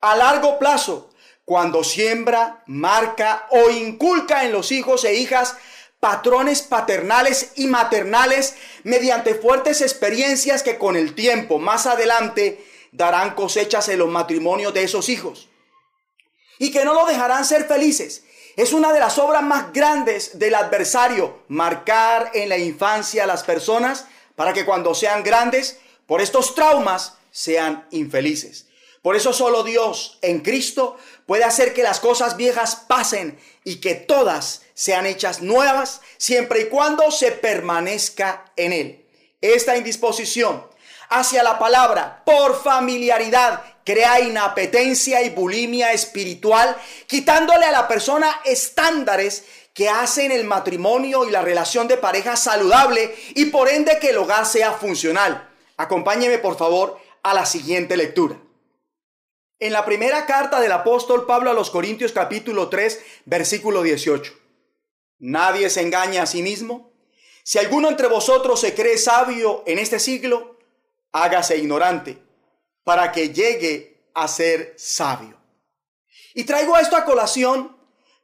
A 0.01 0.17
largo 0.17 0.59
plazo, 0.59 1.11
cuando 1.45 1.85
siembra, 1.85 2.63
marca 2.67 3.47
o 3.51 3.71
inculca 3.71 4.45
en 4.45 4.53
los 4.53 4.73
hijos 4.73 5.05
e 5.05 5.15
hijas 5.15 5.57
patrones 6.01 6.63
paternales 6.63 7.53
y 7.57 7.67
maternales 7.67 8.55
mediante 8.83 9.35
fuertes 9.35 9.83
experiencias 9.83 10.63
que 10.63 10.79
con 10.79 10.97
el 10.97 11.15
tiempo 11.15 11.59
más 11.59 11.87
adelante 11.87 12.67
darán 12.91 13.35
cosechas 13.35 13.89
en 13.89 13.99
los 13.99 14.09
matrimonios 14.09 14.75
de 14.75 14.83
esos 14.83 15.09
hijos 15.11 15.49
y 16.59 16.71
que 16.71 16.85
no 16.85 16.95
lo 16.95 17.07
dejarán 17.07 17.45
ser 17.45 17.67
felices. 17.67 18.25
Es 18.57 18.73
una 18.73 18.93
de 18.93 19.01
las 19.01 19.19
obras 19.19 19.43
más 19.43 19.73
grandes 19.73 20.39
del 20.39 20.55
adversario, 20.55 21.45
marcar 21.49 22.31
en 22.35 22.49
la 22.49 22.59
infancia 22.59 23.25
a 23.25 23.27
las 23.27 23.45
personas 23.45 24.07
para 24.35 24.53
que 24.53 24.65
cuando 24.65 24.95
sean 24.95 25.23
grandes, 25.23 25.79
por 26.07 26.21
estos 26.21 26.55
traumas, 26.55 27.15
sean 27.31 27.87
infelices. 27.91 28.67
Por 29.03 29.17
eso 29.17 29.33
solo 29.33 29.63
Dios 29.63 30.19
en 30.21 30.41
Cristo 30.41 30.99
puede 31.25 31.45
hacer 31.45 31.73
que 31.73 31.83
las 31.83 32.01
cosas 32.01 32.37
viejas 32.37 32.77
pasen 32.77 33.39
y 33.65 33.77
que 33.77 33.95
todas 33.95 34.63
sean 34.81 35.05
hechas 35.05 35.43
nuevas 35.43 36.01
siempre 36.17 36.63
y 36.63 36.65
cuando 36.71 37.11
se 37.11 37.33
permanezca 37.33 38.47
en 38.57 38.73
Él. 38.73 39.07
Esta 39.43 39.77
indisposición 39.77 40.67
hacia 41.11 41.43
la 41.43 41.59
palabra 41.59 42.23
por 42.25 42.63
familiaridad 42.63 43.63
crea 43.85 44.21
inapetencia 44.21 45.21
y 45.21 45.29
bulimia 45.29 45.93
espiritual, 45.93 46.75
quitándole 47.07 47.67
a 47.67 47.73
la 47.73 47.89
persona 47.89 48.41
estándares 48.47 49.45
que 49.75 49.91
hacen 49.91 50.33
el 50.33 50.45
matrimonio 50.45 51.27
y 51.27 51.31
la 51.31 51.43
relación 51.43 51.87
de 51.87 51.99
pareja 51.99 52.37
saludable 52.37 53.15
y 53.35 53.47
por 53.47 53.69
ende 53.69 53.99
que 53.99 54.11
el 54.11 54.17
hogar 54.17 54.47
sea 54.47 54.73
funcional. 54.73 55.47
Acompáñeme 55.77 56.39
por 56.39 56.57
favor 56.57 56.99
a 57.23 57.35
la 57.35 57.45
siguiente 57.45 57.99
lectura. 57.99 58.39
En 59.59 59.75
la 59.75 59.85
primera 59.85 60.25
carta 60.25 60.59
del 60.59 60.73
apóstol 60.73 61.27
Pablo 61.27 61.51
a 61.51 61.55
los 61.55 61.69
Corintios 61.69 62.13
capítulo 62.13 62.71
3 62.71 62.99
versículo 63.27 63.83
18. 63.83 64.40
Nadie 65.21 65.71
se 65.71 65.83
engaña 65.83 66.23
a 66.23 66.27
sí 66.27 66.43
mismo. 66.43 66.93
Si 67.45 67.59
alguno 67.59 67.89
entre 67.89 68.09
vosotros 68.09 68.61
se 68.61 68.75
cree 68.75 68.99
sabio 68.99 69.63
en 69.67 69.79
este 69.79 69.99
siglo, 69.99 70.59
hágase 71.13 71.57
ignorante 71.59 72.19
para 72.85 73.13
que 73.13 73.33
llegue 73.33 74.03
a 74.15 74.27
ser 74.29 74.75
sabio. 74.77 75.37
Y 76.35 76.45
traigo 76.45 76.77
esto 76.79 76.97
a 76.97 77.05
colación 77.05 77.77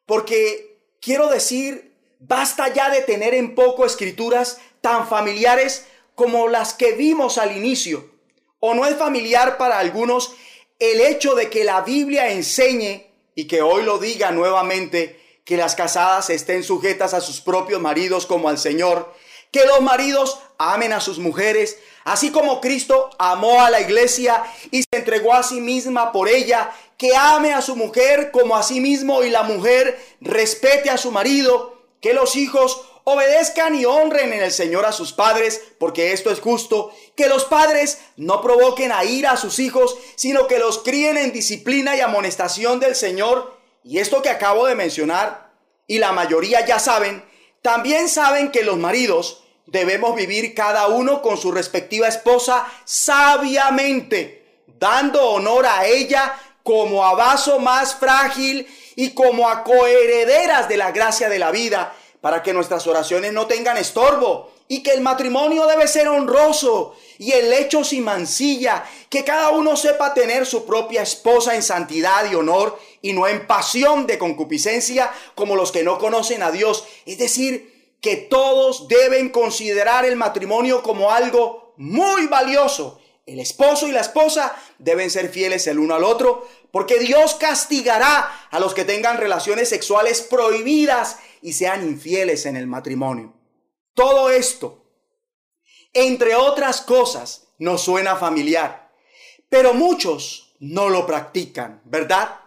porque 0.07 0.79
quiero 1.01 1.29
decir, 1.29 1.95
basta 2.19 2.73
ya 2.73 2.91
de 2.91 3.03
tener 3.03 3.35
en 3.35 3.55
poco 3.55 3.85
escrituras 3.85 4.61
tan 4.81 5.09
familiares 5.09 5.87
como 6.15 6.49
las 6.49 6.75
que 6.75 6.93
vimos 6.93 7.39
al 7.39 7.57
inicio. 7.57 8.11
O 8.59 8.75
no 8.75 8.87
es 8.87 8.97
familiar 8.97 9.59
para 9.59 9.79
algunos 9.79 10.35
el 10.79 11.01
hecho 11.01 11.35
de 11.35 11.51
que 11.51 11.65
la 11.65 11.83
Biblia 11.83 12.31
enseñe 12.31 13.07
y 13.35 13.47
que 13.47 13.63
hoy 13.63 13.83
lo 13.83 13.99
diga 13.99 14.31
nuevamente, 14.31 15.21
que 15.47 15.57
las 15.57 15.75
casadas 15.75 16.29
estén 16.29 16.63
sujetas 16.63 17.15
a 17.15 17.23
sus 17.23 17.41
propios 17.41 17.81
maridos 17.81 18.27
como 18.27 18.51
al 18.51 18.59
Señor, 18.59 19.15
que 19.51 19.65
los 19.65 19.81
maridos 19.81 20.39
amen 20.59 20.93
a 20.93 21.01
sus 21.01 21.19
mujeres, 21.19 21.79
así 22.05 22.31
como 22.31 22.61
Cristo 22.61 23.09
amó 23.19 23.63
a 23.63 23.71
la 23.71 23.81
iglesia 23.81 24.45
y 24.71 24.83
se 24.83 24.99
entregó 24.99 25.33
a 25.33 25.43
sí 25.43 25.63
misma 25.63 26.13
por 26.13 26.29
ella, 26.29 26.73
que 26.99 27.17
ame 27.17 27.55
a 27.55 27.63
su 27.63 27.77
mujer 27.77 28.31
como 28.33 28.57
a 28.57 28.63
sí 28.63 28.81
mismo 28.81 29.23
y 29.23 29.31
la 29.31 29.45
mujer 29.45 29.99
respete 30.21 30.91
a 30.91 30.99
su 30.99 31.11
marido, 31.13 31.81
que 32.03 32.13
los 32.13 32.37
hijos 32.37 32.85
Obedezcan 33.09 33.77
y 33.77 33.85
honren 33.85 34.33
en 34.33 34.43
el 34.43 34.51
Señor 34.51 34.85
a 34.85 34.91
sus 34.91 35.13
padres, 35.13 35.63
porque 35.79 36.13
esto 36.13 36.33
es 36.33 36.41
justo. 36.41 36.91
Que 37.15 37.29
los 37.29 37.45
padres 37.45 37.99
no 38.17 38.43
provoquen 38.43 38.91
a 38.91 39.05
ira 39.05 39.31
a 39.31 39.37
sus 39.37 39.61
hijos, 39.61 39.97
sino 40.17 40.49
que 40.49 40.59
los 40.59 40.79
críen 40.81 41.17
en 41.17 41.33
disciplina 41.33 41.95
y 41.95 42.01
amonestación 42.01 42.81
del 42.81 42.97
Señor. 42.97 43.56
Y 43.87 44.01
esto 44.01 44.21
que 44.21 44.31
acabo 44.31 44.67
de 44.67 44.75
mencionar, 44.75 45.53
y 45.87 45.99
la 45.99 46.11
mayoría 46.11 46.67
ya 46.67 46.81
saben, 46.81 47.25
también 47.63 48.09
saben 48.09 48.51
que 48.51 48.65
los 48.65 48.77
maridos 48.77 49.45
debemos 49.67 50.17
vivir 50.17 50.55
cada 50.55 50.89
uno 50.89 51.23
con 51.23 51.37
su 51.37 51.53
respectiva 51.53 52.09
esposa 52.09 52.67
sabiamente, 52.85 54.65
dando 54.67 55.23
honor 55.31 55.67
a 55.67 55.87
ella 55.87 56.35
como 56.65 57.05
a 57.05 57.15
vaso 57.15 57.61
más 57.61 57.95
frágil 57.95 58.67
y 58.97 59.11
como 59.11 59.49
a 59.49 59.63
coherederas 59.63 60.69
de 60.69 60.79
la 60.79 60.91
gracia 60.91 61.29
de 61.29 61.39
la 61.39 61.53
vida 61.53 61.95
para 62.21 62.43
que 62.43 62.53
nuestras 62.53 62.89
oraciones 62.89 63.33
no 63.33 63.47
tengan 63.47 63.77
estorbo 63.77 64.51
y 64.67 64.83
que 64.83 64.91
el 64.91 65.01
matrimonio 65.01 65.65
debe 65.67 65.87
ser 65.87 66.09
honroso 66.09 66.97
y 67.19 67.33
el 67.33 67.53
hecho 67.53 67.85
sin 67.85 68.03
mancilla, 68.03 68.85
que 69.09 69.23
cada 69.23 69.51
uno 69.51 69.77
sepa 69.77 70.13
tener 70.13 70.45
su 70.45 70.67
propia 70.67 71.03
esposa 71.03 71.55
en 71.55 71.63
santidad 71.63 72.29
y 72.31 72.35
honor 72.35 72.79
y 73.07 73.13
no 73.13 73.29
en 73.29 73.47
pasión 73.47 74.09
de 74.09 74.19
concupiscencia 74.19 75.13
como 75.37 75.55
los 75.55 75.71
que 75.71 75.85
no 75.85 75.97
conocen 75.97 76.43
a 76.43 76.51
Dios. 76.51 76.85
Es 77.07 77.19
decir, 77.19 77.95
que 78.01 78.17
todos 78.17 78.89
deben 78.89 79.29
considerar 79.29 80.05
el 80.05 80.17
matrimonio 80.17 80.83
como 80.83 81.13
algo 81.13 81.73
muy 81.77 82.27
valioso. 82.27 83.01
El 83.25 83.39
esposo 83.39 83.87
y 83.87 83.93
la 83.93 84.01
esposa 84.01 84.57
deben 84.81 85.09
ser 85.11 85.29
fieles 85.29 85.69
el 85.69 85.79
uno 85.79 85.95
al 85.95 86.03
otro, 86.03 86.49
porque 86.73 86.99
Dios 86.99 87.35
castigará 87.35 88.49
a 88.51 88.59
los 88.59 88.75
que 88.75 88.85
tengan 88.85 89.19
relaciones 89.19 89.69
sexuales 89.69 90.23
prohibidas 90.23 91.19
y 91.43 91.53
sean 91.53 91.87
infieles 91.87 92.45
en 92.45 92.57
el 92.57 92.67
matrimonio. 92.67 93.35
Todo 93.95 94.31
esto, 94.31 94.85
entre 95.93 96.35
otras 96.35 96.81
cosas, 96.81 97.47
nos 97.59 97.83
suena 97.83 98.17
familiar, 98.17 98.91
pero 99.49 99.75
muchos 99.75 100.57
no 100.59 100.89
lo 100.89 101.07
practican, 101.07 101.83
¿verdad? 101.85 102.41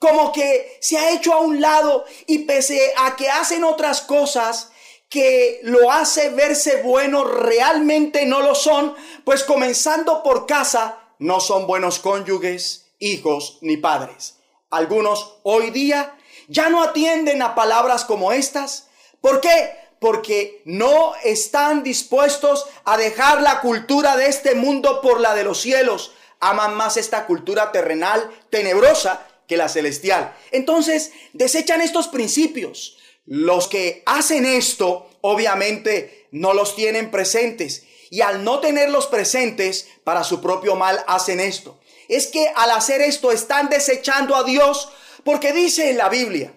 Como 0.00 0.32
que 0.32 0.78
se 0.80 0.98
ha 0.98 1.12
hecho 1.12 1.32
a 1.32 1.38
un 1.38 1.60
lado 1.60 2.04
y 2.26 2.40
pese 2.40 2.92
a 2.96 3.14
que 3.14 3.28
hacen 3.30 3.62
otras 3.62 4.00
cosas 4.00 4.72
que 5.08 5.60
lo 5.62 5.92
hace 5.92 6.30
verse 6.30 6.82
bueno, 6.82 7.22
realmente 7.24 8.26
no 8.26 8.40
lo 8.40 8.54
son, 8.54 8.94
pues 9.24 9.44
comenzando 9.44 10.22
por 10.22 10.46
casa, 10.46 10.98
no 11.18 11.38
son 11.40 11.66
buenos 11.66 11.98
cónyuges, 11.98 12.86
hijos 12.98 13.58
ni 13.60 13.76
padres. 13.76 14.36
Algunos 14.70 15.38
hoy 15.42 15.70
día 15.70 16.16
ya 16.48 16.70
no 16.70 16.82
atienden 16.82 17.42
a 17.42 17.54
palabras 17.54 18.04
como 18.04 18.32
estas. 18.32 18.88
¿Por 19.20 19.40
qué? 19.40 19.76
Porque 19.98 20.62
no 20.64 21.14
están 21.24 21.82
dispuestos 21.82 22.66
a 22.84 22.96
dejar 22.96 23.42
la 23.42 23.60
cultura 23.60 24.16
de 24.16 24.26
este 24.26 24.54
mundo 24.54 25.00
por 25.00 25.20
la 25.20 25.34
de 25.34 25.44
los 25.44 25.60
cielos. 25.60 26.12
Aman 26.38 26.74
más 26.74 26.96
esta 26.96 27.26
cultura 27.26 27.70
terrenal, 27.70 28.30
tenebrosa, 28.48 29.26
que 29.50 29.56
la 29.56 29.68
celestial. 29.68 30.32
Entonces, 30.52 31.10
desechan 31.32 31.80
estos 31.80 32.06
principios. 32.06 32.98
Los 33.26 33.66
que 33.66 34.04
hacen 34.06 34.46
esto, 34.46 35.10
obviamente, 35.22 36.28
no 36.30 36.54
los 36.54 36.76
tienen 36.76 37.10
presentes. 37.10 37.82
Y 38.10 38.20
al 38.20 38.44
no 38.44 38.60
tenerlos 38.60 39.08
presentes, 39.08 39.88
para 40.04 40.22
su 40.22 40.40
propio 40.40 40.76
mal 40.76 41.02
hacen 41.08 41.40
esto. 41.40 41.80
Es 42.06 42.28
que 42.28 42.46
al 42.54 42.70
hacer 42.70 43.00
esto 43.00 43.32
están 43.32 43.68
desechando 43.68 44.36
a 44.36 44.44
Dios 44.44 44.88
porque 45.24 45.52
dice 45.52 45.90
en 45.90 45.98
la 45.98 46.08
Biblia, 46.08 46.54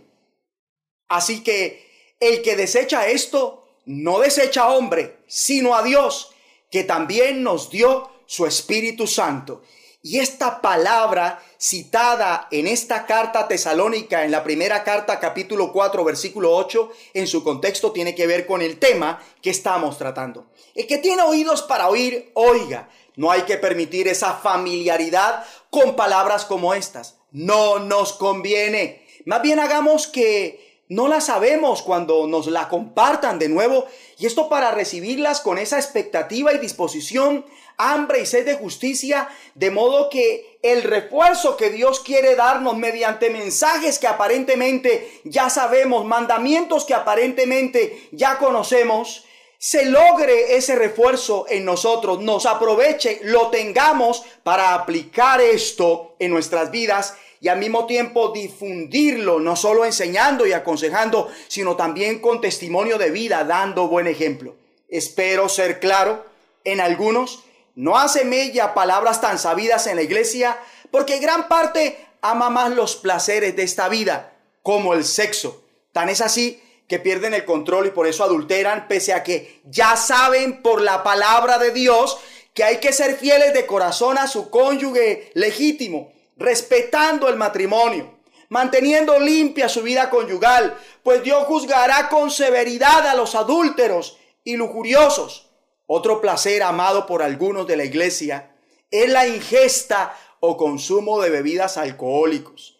así 1.09 1.41
que 1.41 2.15
el 2.19 2.43
que 2.43 2.55
desecha 2.55 3.07
esto, 3.07 3.67
no 3.85 4.19
desecha 4.19 4.61
a 4.61 4.69
hombre, 4.69 5.17
sino 5.27 5.75
a 5.75 5.81
Dios, 5.81 6.29
que 6.69 6.83
también 6.83 7.41
nos 7.41 7.71
dio 7.71 8.11
su 8.27 8.45
Espíritu 8.45 9.07
Santo. 9.07 9.63
Y 10.05 10.19
esta 10.19 10.61
palabra 10.61 11.41
citada 11.63 12.49
en 12.51 12.67
esta 12.67 13.05
carta 13.05 13.47
tesalónica, 13.47 14.25
en 14.25 14.31
la 14.31 14.43
primera 14.43 14.83
carta 14.83 15.19
capítulo 15.19 15.71
4 15.71 16.03
versículo 16.03 16.53
8, 16.57 16.91
en 17.13 17.25
su 17.25 17.41
contexto 17.41 17.93
tiene 17.93 18.13
que 18.15 18.27
ver 18.27 18.45
con 18.45 18.61
el 18.61 18.79
tema 18.79 19.23
que 19.41 19.51
estamos 19.51 19.97
tratando. 19.97 20.47
El 20.75 20.87
que 20.87 20.97
tiene 20.97 21.21
oídos 21.21 21.61
para 21.61 21.87
oír, 21.87 22.31
oiga. 22.33 22.89
No 23.15 23.31
hay 23.31 23.43
que 23.43 23.57
permitir 23.57 24.07
esa 24.07 24.33
familiaridad 24.33 25.45
con 25.69 25.95
palabras 25.95 26.45
como 26.45 26.73
estas 26.73 27.17
no 27.33 27.79
nos 27.79 28.13
conviene. 28.13 29.05
Más 29.25 29.41
bien 29.41 29.59
hagamos 29.59 30.07
que 30.07 30.83
no 30.87 31.07
la 31.07 31.19
sabemos 31.19 31.81
cuando 31.81 32.27
nos 32.27 32.47
la 32.47 32.69
compartan 32.69 33.39
de 33.39 33.49
nuevo 33.49 33.85
y 34.19 34.27
esto 34.27 34.47
para 34.47 34.71
recibirlas 34.71 35.41
con 35.41 35.57
esa 35.57 35.77
expectativa 35.77 36.53
y 36.53 36.59
disposición, 36.59 37.45
hambre 37.91 38.21
y 38.21 38.25
sed 38.25 38.45
de 38.45 38.55
justicia, 38.55 39.29
de 39.55 39.71
modo 39.71 40.09
que 40.09 40.57
el 40.61 40.83
refuerzo 40.83 41.57
que 41.57 41.69
Dios 41.69 41.99
quiere 41.99 42.35
darnos 42.35 42.77
mediante 42.77 43.29
mensajes 43.29 43.99
que 43.99 44.07
aparentemente 44.07 45.21
ya 45.23 45.49
sabemos, 45.49 46.05
mandamientos 46.05 46.85
que 46.85 46.93
aparentemente 46.93 48.07
ya 48.11 48.37
conocemos, 48.37 49.25
se 49.57 49.85
logre 49.85 50.57
ese 50.57 50.75
refuerzo 50.75 51.45
en 51.47 51.63
nosotros, 51.63 52.19
nos 52.19 52.45
aproveche, 52.45 53.21
lo 53.23 53.49
tengamos 53.49 54.23
para 54.43 54.73
aplicar 54.73 55.39
esto 55.39 56.15
en 56.19 56.31
nuestras 56.31 56.69
vidas 56.69 57.15
y 57.39 57.49
al 57.49 57.59
mismo 57.59 57.85
tiempo 57.85 58.29
difundirlo, 58.29 59.39
no 59.39 59.55
solo 59.55 59.85
enseñando 59.85 60.45
y 60.45 60.53
aconsejando, 60.53 61.29
sino 61.47 61.75
también 61.75 62.19
con 62.19 62.39
testimonio 62.39 62.97
de 62.97 63.11
vida, 63.11 63.43
dando 63.43 63.87
buen 63.89 64.07
ejemplo. 64.07 64.55
Espero 64.87 65.49
ser 65.49 65.79
claro, 65.79 66.25
en 66.63 66.79
algunos 66.79 67.42
no 67.75 67.97
hace 67.97 68.23
mella 68.23 68.73
palabras 68.73 69.21
tan 69.21 69.39
sabidas 69.39 69.87
en 69.87 69.95
la 69.95 70.03
iglesia, 70.03 70.57
porque 70.91 71.19
gran 71.19 71.47
parte 71.47 72.05
ama 72.21 72.49
más 72.49 72.71
los 72.71 72.95
placeres 72.95 73.55
de 73.55 73.63
esta 73.63 73.89
vida, 73.89 74.33
como 74.61 74.93
el 74.93 75.05
sexo. 75.05 75.63
Tan 75.91 76.09
es 76.09 76.21
así 76.21 76.61
que 76.87 76.99
pierden 76.99 77.33
el 77.33 77.45
control 77.45 77.87
y 77.87 77.91
por 77.91 78.07
eso 78.07 78.23
adulteran, 78.23 78.87
pese 78.87 79.13
a 79.13 79.23
que 79.23 79.61
ya 79.65 79.95
saben 79.95 80.61
por 80.61 80.81
la 80.81 81.03
palabra 81.03 81.57
de 81.57 81.71
Dios 81.71 82.19
que 82.53 82.63
hay 82.63 82.77
que 82.77 82.93
ser 82.93 83.15
fieles 83.15 83.53
de 83.53 83.65
corazón 83.65 84.17
a 84.17 84.27
su 84.27 84.49
cónyuge 84.49 85.31
legítimo, 85.33 86.13
respetando 86.37 87.27
el 87.27 87.35
matrimonio, 87.35 88.13
manteniendo 88.49 89.19
limpia 89.19 89.67
su 89.67 89.81
vida 89.81 90.09
conyugal, 90.09 90.77
pues 91.01 91.23
Dios 91.23 91.45
juzgará 91.45 92.09
con 92.09 92.29
severidad 92.29 93.07
a 93.07 93.15
los 93.15 93.33
adúlteros 93.33 94.17
y 94.43 94.55
lujuriosos. 94.55 95.42
Otro 95.85 96.21
placer 96.21 96.63
amado 96.63 97.05
por 97.05 97.21
algunos 97.21 97.67
de 97.67 97.77
la 97.77 97.85
iglesia 97.85 98.55
es 98.89 99.09
la 99.09 99.27
ingesta 99.27 100.17
o 100.39 100.57
consumo 100.57 101.21
de 101.21 101.29
bebidas 101.29 101.77
alcohólicos 101.77 102.77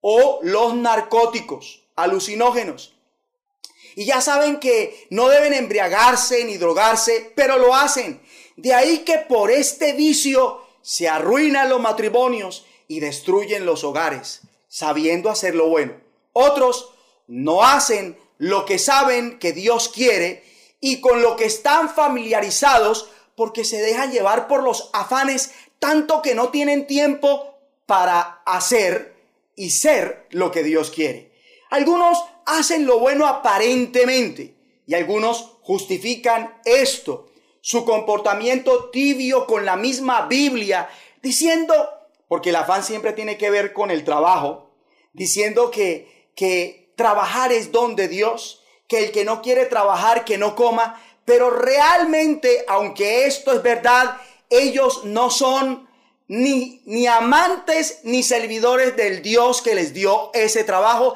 o 0.00 0.40
los 0.42 0.74
narcóticos 0.74 1.84
alucinógenos. 1.96 2.94
Y 3.96 4.04
ya 4.06 4.20
saben 4.20 4.58
que 4.58 5.06
no 5.10 5.28
deben 5.28 5.52
embriagarse 5.52 6.44
ni 6.44 6.56
drogarse, 6.56 7.32
pero 7.34 7.58
lo 7.58 7.74
hacen. 7.74 8.22
De 8.56 8.72
ahí 8.72 8.98
que 9.00 9.18
por 9.18 9.50
este 9.50 9.92
vicio 9.92 10.62
se 10.82 11.08
arruinan 11.08 11.68
los 11.68 11.80
matrimonios 11.80 12.64
y 12.88 13.00
destruyen 13.00 13.66
los 13.66 13.84
hogares, 13.84 14.42
sabiendo 14.68 15.30
hacer 15.30 15.54
lo 15.54 15.68
bueno. 15.68 15.94
Otros 16.32 16.92
no 17.26 17.62
hacen 17.62 18.18
lo 18.38 18.64
que 18.64 18.78
saben 18.78 19.38
que 19.38 19.52
Dios 19.52 19.88
quiere 19.88 20.49
y 20.80 21.00
con 21.00 21.22
lo 21.22 21.36
que 21.36 21.44
están 21.44 21.90
familiarizados 21.90 23.10
porque 23.34 23.64
se 23.64 23.80
dejan 23.80 24.10
llevar 24.10 24.48
por 24.48 24.62
los 24.62 24.90
afanes 24.92 25.52
tanto 25.78 26.22
que 26.22 26.34
no 26.34 26.50
tienen 26.50 26.86
tiempo 26.86 27.54
para 27.86 28.42
hacer 28.44 29.16
y 29.56 29.70
ser 29.70 30.26
lo 30.30 30.50
que 30.50 30.62
Dios 30.62 30.90
quiere. 30.90 31.32
Algunos 31.70 32.18
hacen 32.46 32.86
lo 32.86 32.98
bueno 32.98 33.26
aparentemente 33.26 34.54
y 34.86 34.94
algunos 34.94 35.56
justifican 35.62 36.58
esto, 36.64 37.28
su 37.60 37.84
comportamiento 37.84 38.90
tibio 38.90 39.46
con 39.46 39.64
la 39.64 39.76
misma 39.76 40.26
Biblia, 40.26 40.88
diciendo, 41.22 41.74
porque 42.26 42.50
el 42.50 42.56
afán 42.56 42.82
siempre 42.82 43.12
tiene 43.12 43.36
que 43.36 43.50
ver 43.50 43.72
con 43.72 43.90
el 43.90 44.04
trabajo, 44.04 44.70
diciendo 45.12 45.70
que, 45.70 46.28
que 46.34 46.92
trabajar 46.96 47.52
es 47.52 47.70
don 47.70 47.96
de 47.96 48.08
Dios, 48.08 48.59
que 48.90 49.04
el 49.04 49.12
que 49.12 49.24
no 49.24 49.40
quiere 49.40 49.66
trabajar, 49.66 50.24
que 50.24 50.36
no 50.36 50.56
coma. 50.56 51.00
Pero 51.24 51.48
realmente, 51.48 52.64
aunque 52.66 53.24
esto 53.24 53.52
es 53.52 53.62
verdad, 53.62 54.16
ellos 54.50 55.04
no 55.04 55.30
son 55.30 55.88
ni, 56.26 56.82
ni 56.86 57.06
amantes 57.06 58.00
ni 58.02 58.24
servidores 58.24 58.96
del 58.96 59.22
Dios 59.22 59.62
que 59.62 59.76
les 59.76 59.94
dio 59.94 60.32
ese 60.34 60.64
trabajo. 60.64 61.14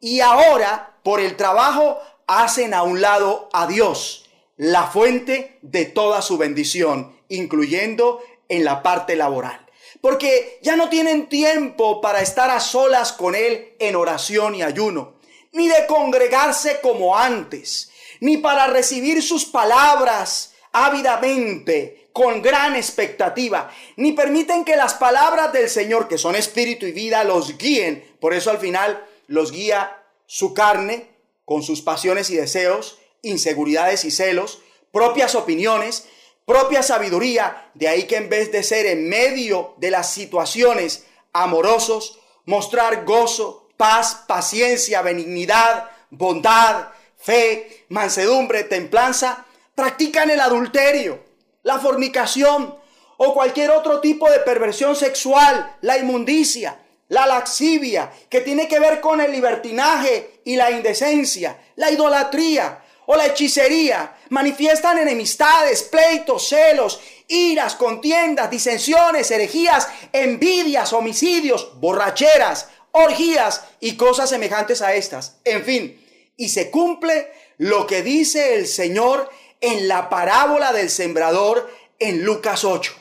Y 0.00 0.20
ahora, 0.20 0.98
por 1.02 1.18
el 1.18 1.34
trabajo, 1.36 1.98
hacen 2.26 2.74
a 2.74 2.82
un 2.82 3.00
lado 3.00 3.48
a 3.54 3.66
Dios, 3.66 4.26
la 4.58 4.84
fuente 4.84 5.58
de 5.62 5.86
toda 5.86 6.20
su 6.20 6.36
bendición, 6.36 7.16
incluyendo 7.28 8.22
en 8.48 8.64
la 8.64 8.82
parte 8.82 9.16
laboral 9.16 9.60
porque 10.02 10.58
ya 10.60 10.76
no 10.76 10.90
tienen 10.90 11.30
tiempo 11.30 12.02
para 12.02 12.20
estar 12.20 12.50
a 12.50 12.60
solas 12.60 13.14
con 13.14 13.34
Él 13.34 13.72
en 13.78 13.96
oración 13.96 14.54
y 14.54 14.62
ayuno 14.62 15.14
ni 15.54 15.68
de 15.68 15.86
congregarse 15.86 16.80
como 16.82 17.16
antes, 17.16 17.90
ni 18.20 18.36
para 18.36 18.66
recibir 18.66 19.22
sus 19.22 19.46
palabras 19.46 20.52
ávidamente, 20.72 22.08
con 22.12 22.42
gran 22.42 22.76
expectativa, 22.76 23.70
ni 23.96 24.12
permiten 24.12 24.64
que 24.64 24.76
las 24.76 24.94
palabras 24.94 25.52
del 25.52 25.68
Señor, 25.68 26.06
que 26.06 26.16
son 26.16 26.36
espíritu 26.36 26.86
y 26.86 26.92
vida, 26.92 27.24
los 27.24 27.58
guíen. 27.58 28.04
Por 28.20 28.34
eso 28.34 28.50
al 28.50 28.58
final 28.58 29.04
los 29.26 29.50
guía 29.50 30.00
su 30.26 30.54
carne 30.54 31.08
con 31.44 31.64
sus 31.64 31.82
pasiones 31.82 32.30
y 32.30 32.36
deseos, 32.36 32.98
inseguridades 33.22 34.04
y 34.04 34.12
celos, 34.12 34.60
propias 34.92 35.34
opiniones, 35.34 36.06
propia 36.46 36.84
sabiduría. 36.84 37.70
De 37.74 37.88
ahí 37.88 38.04
que 38.04 38.16
en 38.16 38.28
vez 38.28 38.52
de 38.52 38.62
ser 38.62 38.86
en 38.86 39.08
medio 39.08 39.74
de 39.78 39.90
las 39.90 40.10
situaciones 40.10 41.06
amorosos, 41.32 42.20
mostrar 42.46 43.04
gozo, 43.04 43.63
paz, 43.76 44.24
paciencia, 44.26 45.02
benignidad, 45.02 45.90
bondad, 46.10 46.88
fe, 47.16 47.84
mansedumbre, 47.88 48.64
templanza, 48.64 49.44
practican 49.74 50.30
el 50.30 50.40
adulterio, 50.40 51.24
la 51.62 51.78
fornicación 51.78 52.76
o 53.16 53.34
cualquier 53.34 53.70
otro 53.70 54.00
tipo 54.00 54.30
de 54.30 54.40
perversión 54.40 54.96
sexual, 54.96 55.76
la 55.80 55.98
inmundicia, 55.98 56.78
la 57.08 57.26
laxivia, 57.26 58.10
que 58.28 58.40
tiene 58.40 58.68
que 58.68 58.80
ver 58.80 59.00
con 59.00 59.20
el 59.20 59.32
libertinaje 59.32 60.40
y 60.44 60.56
la 60.56 60.70
indecencia, 60.70 61.58
la 61.76 61.90
idolatría 61.90 62.80
o 63.06 63.16
la 63.16 63.26
hechicería, 63.26 64.16
manifiestan 64.30 64.98
enemistades, 64.98 65.82
pleitos, 65.82 66.48
celos, 66.48 67.00
iras, 67.28 67.74
contiendas, 67.74 68.50
disensiones, 68.50 69.30
herejías, 69.30 69.88
envidias, 70.12 70.92
homicidios, 70.92 71.78
borracheras, 71.80 72.68
orgías 72.94 73.64
y 73.80 73.96
cosas 73.96 74.30
semejantes 74.30 74.80
a 74.80 74.94
estas. 74.94 75.40
En 75.44 75.64
fin, 75.64 76.00
y 76.36 76.48
se 76.48 76.70
cumple 76.70 77.30
lo 77.58 77.86
que 77.86 78.02
dice 78.02 78.54
el 78.54 78.66
Señor 78.66 79.28
en 79.60 79.88
la 79.88 80.08
parábola 80.08 80.72
del 80.72 80.88
sembrador 80.88 81.68
en 81.98 82.24
Lucas 82.24 82.64
8. 82.64 82.94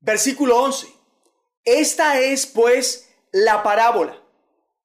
Versículo 0.00 0.58
11. 0.62 0.88
Esta 1.64 2.18
es 2.18 2.46
pues 2.46 3.10
la 3.30 3.62
parábola. 3.62 4.22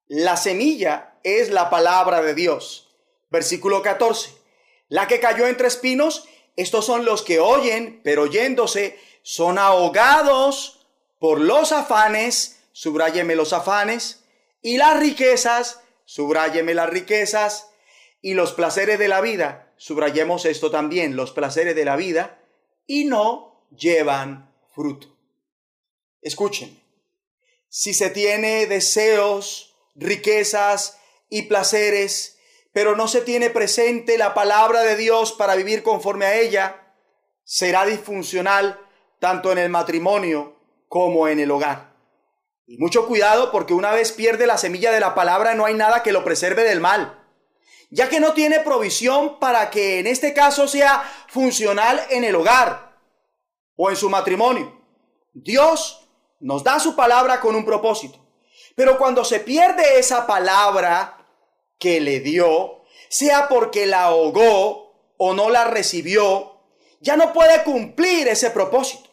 La 0.06 0.36
semilla 0.36 1.14
es 1.22 1.50
la 1.50 1.70
palabra 1.70 2.20
de 2.20 2.34
Dios. 2.34 2.94
Versículo 3.30 3.80
14. 3.80 4.30
La 4.88 5.08
que 5.08 5.18
cayó 5.18 5.46
entre 5.46 5.68
espinos, 5.68 6.28
estos 6.56 6.84
son 6.84 7.06
los 7.06 7.22
que 7.22 7.40
oyen, 7.40 8.00
pero 8.04 8.24
oyéndose 8.24 8.98
son 9.22 9.58
ahogados 9.58 10.86
por 11.18 11.40
los 11.40 11.72
afanes, 11.72 12.60
subráyeme 12.72 13.34
los 13.34 13.54
afanes, 13.54 14.25
y 14.66 14.78
las 14.78 14.98
riquezas, 14.98 15.80
subráyeme 16.06 16.74
las 16.74 16.90
riquezas, 16.90 17.70
y 18.20 18.34
los 18.34 18.52
placeres 18.52 18.98
de 18.98 19.06
la 19.06 19.20
vida, 19.20 19.72
subrayemos 19.76 20.44
esto 20.44 20.72
también, 20.72 21.14
los 21.14 21.30
placeres 21.30 21.76
de 21.76 21.84
la 21.84 21.94
vida, 21.94 22.40
y 22.84 23.04
no 23.04 23.64
llevan 23.70 24.52
fruto. 24.74 25.16
Escuchen, 26.20 26.82
si 27.68 27.94
se 27.94 28.10
tiene 28.10 28.66
deseos, 28.66 29.76
riquezas 29.94 30.98
y 31.28 31.42
placeres, 31.42 32.36
pero 32.72 32.96
no 32.96 33.06
se 33.06 33.20
tiene 33.20 33.50
presente 33.50 34.18
la 34.18 34.34
palabra 34.34 34.82
de 34.82 34.96
Dios 34.96 35.30
para 35.32 35.54
vivir 35.54 35.84
conforme 35.84 36.26
a 36.26 36.40
ella, 36.40 36.92
será 37.44 37.86
disfuncional 37.86 38.80
tanto 39.20 39.52
en 39.52 39.58
el 39.58 39.68
matrimonio 39.68 40.56
como 40.88 41.28
en 41.28 41.38
el 41.38 41.52
hogar. 41.52 41.85
Y 42.66 42.78
mucho 42.78 43.06
cuidado 43.06 43.52
porque 43.52 43.74
una 43.74 43.92
vez 43.92 44.10
pierde 44.10 44.46
la 44.46 44.58
semilla 44.58 44.90
de 44.90 44.98
la 44.98 45.14
palabra 45.14 45.54
no 45.54 45.66
hay 45.66 45.74
nada 45.74 46.02
que 46.02 46.12
lo 46.12 46.24
preserve 46.24 46.64
del 46.64 46.80
mal. 46.80 47.24
Ya 47.90 48.08
que 48.08 48.18
no 48.18 48.32
tiene 48.32 48.58
provisión 48.58 49.38
para 49.38 49.70
que 49.70 50.00
en 50.00 50.08
este 50.08 50.34
caso 50.34 50.66
sea 50.66 51.04
funcional 51.28 52.00
en 52.10 52.24
el 52.24 52.34
hogar 52.34 52.98
o 53.76 53.88
en 53.88 53.96
su 53.96 54.10
matrimonio. 54.10 54.82
Dios 55.32 56.08
nos 56.40 56.64
da 56.64 56.80
su 56.80 56.96
palabra 56.96 57.40
con 57.40 57.54
un 57.54 57.64
propósito. 57.64 58.18
Pero 58.74 58.98
cuando 58.98 59.24
se 59.24 59.38
pierde 59.38 60.00
esa 60.00 60.26
palabra 60.26 61.24
que 61.78 62.00
le 62.00 62.18
dio, 62.18 62.82
sea 63.08 63.48
porque 63.48 63.86
la 63.86 64.04
ahogó 64.04 65.14
o 65.18 65.34
no 65.34 65.50
la 65.50 65.66
recibió, 65.66 66.60
ya 67.00 67.16
no 67.16 67.32
puede 67.32 67.62
cumplir 67.62 68.26
ese 68.26 68.50
propósito. 68.50 69.08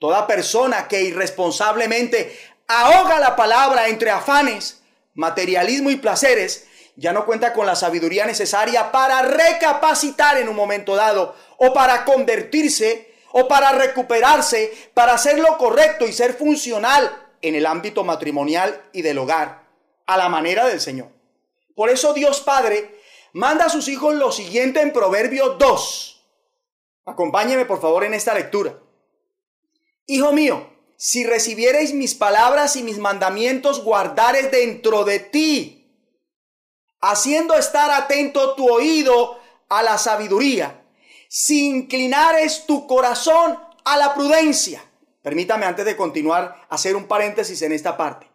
Toda 0.00 0.26
persona 0.26 0.88
que 0.88 1.02
irresponsablemente 1.02 2.36
ahoga 2.68 3.18
la 3.20 3.36
palabra 3.36 3.88
entre 3.88 4.10
afanes, 4.10 4.82
materialismo 5.14 5.90
y 5.90 5.96
placeres, 5.96 6.66
ya 6.96 7.12
no 7.12 7.26
cuenta 7.26 7.52
con 7.52 7.66
la 7.66 7.76
sabiduría 7.76 8.26
necesaria 8.26 8.90
para 8.90 9.22
recapacitar 9.22 10.38
en 10.38 10.48
un 10.48 10.56
momento 10.56 10.96
dado 10.96 11.34
o 11.58 11.72
para 11.72 12.04
convertirse 12.04 13.14
o 13.32 13.46
para 13.48 13.72
recuperarse, 13.72 14.90
para 14.94 15.12
hacer 15.14 15.38
lo 15.38 15.58
correcto 15.58 16.06
y 16.06 16.12
ser 16.12 16.34
funcional 16.34 17.28
en 17.42 17.54
el 17.54 17.66
ámbito 17.66 18.02
matrimonial 18.02 18.82
y 18.92 19.02
del 19.02 19.18
hogar, 19.18 19.66
a 20.06 20.16
la 20.16 20.28
manera 20.28 20.66
del 20.66 20.80
Señor. 20.80 21.08
Por 21.74 21.90
eso 21.90 22.14
Dios 22.14 22.40
Padre 22.40 22.98
manda 23.34 23.66
a 23.66 23.68
sus 23.68 23.88
hijos 23.88 24.14
lo 24.14 24.32
siguiente 24.32 24.80
en 24.80 24.92
Proverbio 24.92 25.50
2. 25.50 26.24
Acompáñeme 27.04 27.66
por 27.66 27.80
favor 27.80 28.04
en 28.04 28.14
esta 28.14 28.32
lectura. 28.32 28.78
Hijo 30.06 30.32
mío, 30.32 30.75
si 30.96 31.24
recibiereis 31.24 31.92
mis 31.92 32.14
palabras 32.14 32.76
y 32.76 32.82
mis 32.82 32.98
mandamientos, 32.98 33.84
guardares 33.84 34.50
dentro 34.50 35.04
de 35.04 35.18
ti, 35.20 35.86
haciendo 37.00 37.54
estar 37.54 37.90
atento 37.90 38.54
tu 38.54 38.68
oído 38.68 39.38
a 39.68 39.82
la 39.82 39.98
sabiduría, 39.98 40.82
si 41.28 41.66
inclinares 41.66 42.66
tu 42.66 42.86
corazón 42.86 43.58
a 43.84 43.96
la 43.96 44.14
prudencia. 44.14 44.84
Permítame 45.22 45.66
antes 45.66 45.84
de 45.84 45.96
continuar 45.96 46.66
hacer 46.68 46.96
un 46.96 47.06
paréntesis 47.06 47.60
en 47.62 47.72
esta 47.72 47.96
parte. 47.96 48.30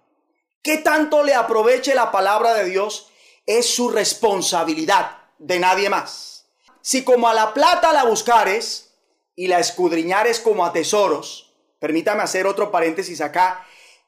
¿Qué 0.61 0.77
tanto 0.77 1.23
le 1.23 1.33
aproveche 1.33 1.95
la 1.95 2.11
palabra 2.11 2.53
de 2.53 2.65
Dios? 2.65 3.09
Es 3.45 3.73
su 3.73 3.89
responsabilidad, 3.89 5.17
de 5.39 5.59
nadie 5.59 5.89
más. 5.89 6.45
Si 6.81 7.03
como 7.03 7.27
a 7.27 7.33
la 7.33 7.53
plata 7.53 7.93
la 7.93 8.03
buscares 8.03 8.93
y 9.35 9.47
la 9.47 9.59
escudriñares 9.59 10.39
como 10.39 10.65
a 10.65 10.73
tesoros, 10.73 11.50
permítame 11.81 12.21
hacer 12.21 12.45
otro 12.45 12.71
paréntesis 12.71 13.19
acá, 13.21 13.65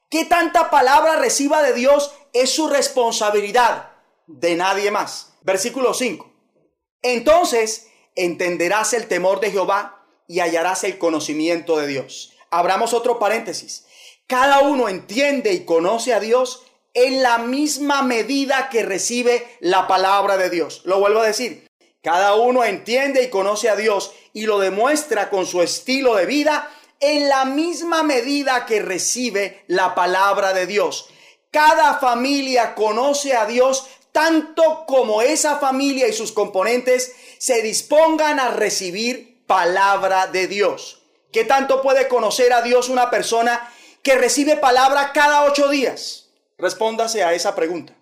¿qué 0.08 0.24
tanta 0.24 0.70
palabra 0.70 1.16
reciba 1.16 1.60
de 1.62 1.74
Dios? 1.74 2.14
Es 2.32 2.54
su 2.54 2.68
responsabilidad, 2.68 3.90
de 4.28 4.54
nadie 4.54 4.92
más. 4.92 5.34
Versículo 5.42 5.92
5. 5.92 6.32
Entonces 7.02 7.88
entenderás 8.14 8.92
el 8.92 9.08
temor 9.08 9.40
de 9.40 9.50
Jehová 9.50 10.06
y 10.28 10.38
hallarás 10.38 10.84
el 10.84 10.98
conocimiento 10.98 11.76
de 11.76 11.88
Dios. 11.88 12.32
Abramos 12.48 12.94
otro 12.94 13.18
paréntesis. 13.18 13.86
Cada 14.28 14.60
uno 14.60 14.88
entiende 14.88 15.52
y 15.52 15.64
conoce 15.64 16.14
a 16.14 16.20
Dios 16.20 16.64
en 16.94 17.24
la 17.24 17.38
misma 17.38 18.02
medida 18.02 18.68
que 18.70 18.84
recibe 18.84 19.48
la 19.58 19.88
palabra 19.88 20.36
de 20.36 20.48
Dios. 20.48 20.82
Lo 20.84 21.00
vuelvo 21.00 21.20
a 21.20 21.26
decir. 21.26 21.66
Cada 22.02 22.36
uno 22.36 22.62
entiende 22.62 23.24
y 23.24 23.30
conoce 23.30 23.68
a 23.68 23.74
Dios 23.74 24.12
y 24.32 24.46
lo 24.46 24.60
demuestra 24.60 25.28
con 25.28 25.44
su 25.44 25.60
estilo 25.60 26.14
de 26.14 26.26
vida 26.26 26.70
en 27.00 27.28
la 27.28 27.44
misma 27.44 28.02
medida 28.02 28.66
que 28.66 28.80
recibe 28.80 29.64
la 29.66 29.94
palabra 29.94 30.52
de 30.52 30.66
Dios. 30.66 31.08
Cada 31.50 31.98
familia 31.98 32.74
conoce 32.74 33.36
a 33.36 33.46
Dios 33.46 33.86
tanto 34.12 34.84
como 34.86 35.22
esa 35.22 35.58
familia 35.58 36.06
y 36.08 36.12
sus 36.12 36.32
componentes 36.32 37.14
se 37.38 37.62
dispongan 37.62 38.38
a 38.38 38.50
recibir 38.50 39.44
palabra 39.46 40.28
de 40.28 40.46
Dios. 40.46 41.02
¿Qué 41.32 41.44
tanto 41.44 41.82
puede 41.82 42.06
conocer 42.06 42.52
a 42.52 42.62
Dios 42.62 42.88
una 42.88 43.10
persona 43.10 43.72
que 44.02 44.14
recibe 44.14 44.56
palabra 44.56 45.12
cada 45.12 45.44
ocho 45.44 45.68
días? 45.68 46.30
Respóndase 46.58 47.24
a 47.24 47.34
esa 47.34 47.56
pregunta. 47.56 47.94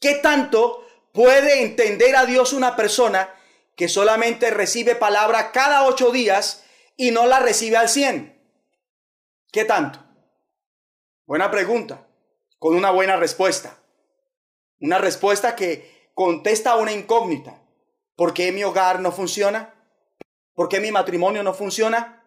¿Qué 0.00 0.14
tanto 0.14 0.86
puede 1.12 1.62
entender 1.62 2.16
a 2.16 2.24
Dios 2.24 2.52
una 2.52 2.74
persona 2.74 3.28
que 3.76 3.88
solamente 3.88 4.50
recibe 4.50 4.94
palabra 4.94 5.52
cada 5.52 5.84
ocho 5.84 6.10
días 6.10 6.64
y 6.96 7.10
no 7.10 7.26
la 7.26 7.40
recibe 7.40 7.76
al 7.76 7.88
cien? 7.88 8.40
¿Qué 9.50 9.64
tanto? 9.64 9.98
Buena 11.26 11.50
pregunta, 11.50 12.06
con 12.58 12.74
una 12.74 12.90
buena 12.90 13.16
respuesta. 13.16 13.78
Una 14.80 14.98
respuesta 14.98 15.54
que 15.54 16.10
contesta 16.14 16.72
a 16.72 16.76
una 16.76 16.92
incógnita. 16.92 17.62
¿Por 18.16 18.34
qué 18.34 18.52
mi 18.52 18.64
hogar 18.64 19.00
no 19.00 19.12
funciona? 19.12 19.74
¿Por 20.54 20.68
qué 20.68 20.80
mi 20.80 20.90
matrimonio 20.90 21.42
no 21.42 21.54
funciona? 21.54 22.24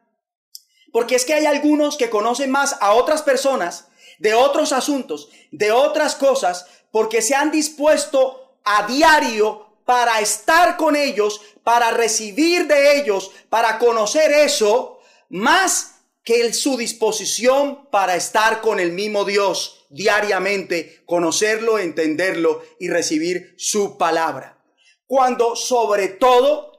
Porque 0.92 1.16
es 1.16 1.26
que 1.26 1.34
hay 1.34 1.46
algunos 1.46 1.98
que 1.98 2.10
conocen 2.10 2.52
más 2.52 2.78
a 2.82 2.94
otras 2.94 3.22
personas 3.22 3.90
de 4.20 4.34
otros 4.34 4.72
asuntos, 4.72 5.30
de 5.52 5.72
otras 5.72 6.16
cosas, 6.16 6.68
porque 6.92 7.22
se 7.22 7.36
han 7.36 7.52
dispuesto 7.52 8.60
a 8.64 8.88
diario 8.88 9.65
para 9.86 10.20
estar 10.20 10.78
con 10.78 10.96
ellos, 10.96 11.42
para 11.64 11.92
recibir 11.92 12.68
de 12.68 13.00
ellos, 13.00 13.32
para 13.50 13.78
conocer 13.80 14.32
eso, 14.32 15.00
más 15.30 15.96
que 16.24 16.52
su 16.54 16.76
disposición 16.76 17.88
para 17.92 18.16
estar 18.16 18.62
con 18.62 18.80
el 18.80 18.92
mismo 18.92 19.26
Dios 19.26 19.86
diariamente, 19.90 21.04
conocerlo, 21.06 21.78
entenderlo 21.78 22.64
y 22.80 22.90
recibir 22.90 23.54
su 23.58 23.98
palabra. 23.98 24.58
Cuando 25.06 25.56
sobre 25.56 26.08
todo 26.08 26.72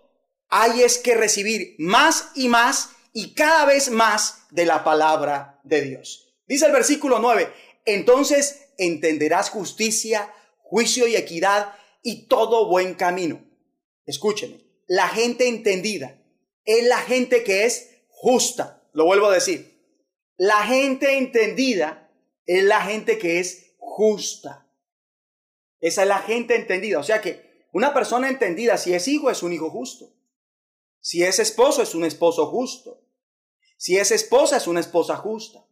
hay 0.49 0.83
es 0.83 0.99
que 0.99 1.15
recibir 1.15 1.77
más 1.79 2.31
y 2.35 2.49
más 2.49 2.91
y 3.13 3.35
cada 3.35 3.65
vez 3.65 3.89
más 3.89 4.47
de 4.51 4.67
la 4.67 4.83
palabra 4.83 5.61
de 5.63 5.81
Dios. 5.81 6.35
Dice 6.47 6.67
el 6.67 6.73
versículo 6.73 7.21
9, 7.21 7.53
entonces 7.85 8.69
entenderás 8.79 9.49
justicia, 9.49 10.33
juicio 10.59 11.07
y 11.07 11.15
equidad 11.15 11.73
y 12.07 12.29
todo 12.29 12.69
buen 12.69 12.95
camino. 12.95 13.45
Escúcheme, 14.05 14.61
la 14.87 15.09
gente 15.09 15.49
entendida 15.49 16.23
es 16.65 16.87
la 16.87 16.99
gente 16.99 17.43
que 17.43 17.65
es 17.65 17.91
justa 18.09 18.89
lo 18.93 19.05
vuelvo 19.05 19.27
a 19.27 19.35
decir. 19.35 19.77
La 20.37 20.63
gente 20.63 21.19
entendida 21.19 22.09
es 22.47 22.63
la 22.63 22.81
gente 22.81 23.19
que 23.19 23.41
es 23.41 23.75
justa. 23.79 24.71
Esa 25.81 26.03
es 26.03 26.09
la 26.09 26.21
gente 26.21 26.55
entendida. 26.55 27.01
O 27.01 27.03
sea 27.03 27.21
que 27.21 27.67
una 27.73 27.93
persona 27.93 28.29
entendida, 28.29 28.79
si 28.79 28.95
es 28.95 29.09
hijo, 29.09 29.29
es 29.29 29.43
un 29.43 29.53
hijo 29.53 29.69
justo. 29.69 30.15
Si 31.01 31.25
es 31.25 31.41
esposo, 31.41 31.83
es 31.83 31.95
un 31.97 32.05
esposo 32.05 32.47
justo. 32.47 33.03
Si 33.77 33.99
es 33.99 34.13
esposa, 34.13 34.59
es 34.59 34.69
una 34.69 34.81
esposa 34.81 35.17
justa. 35.17 35.67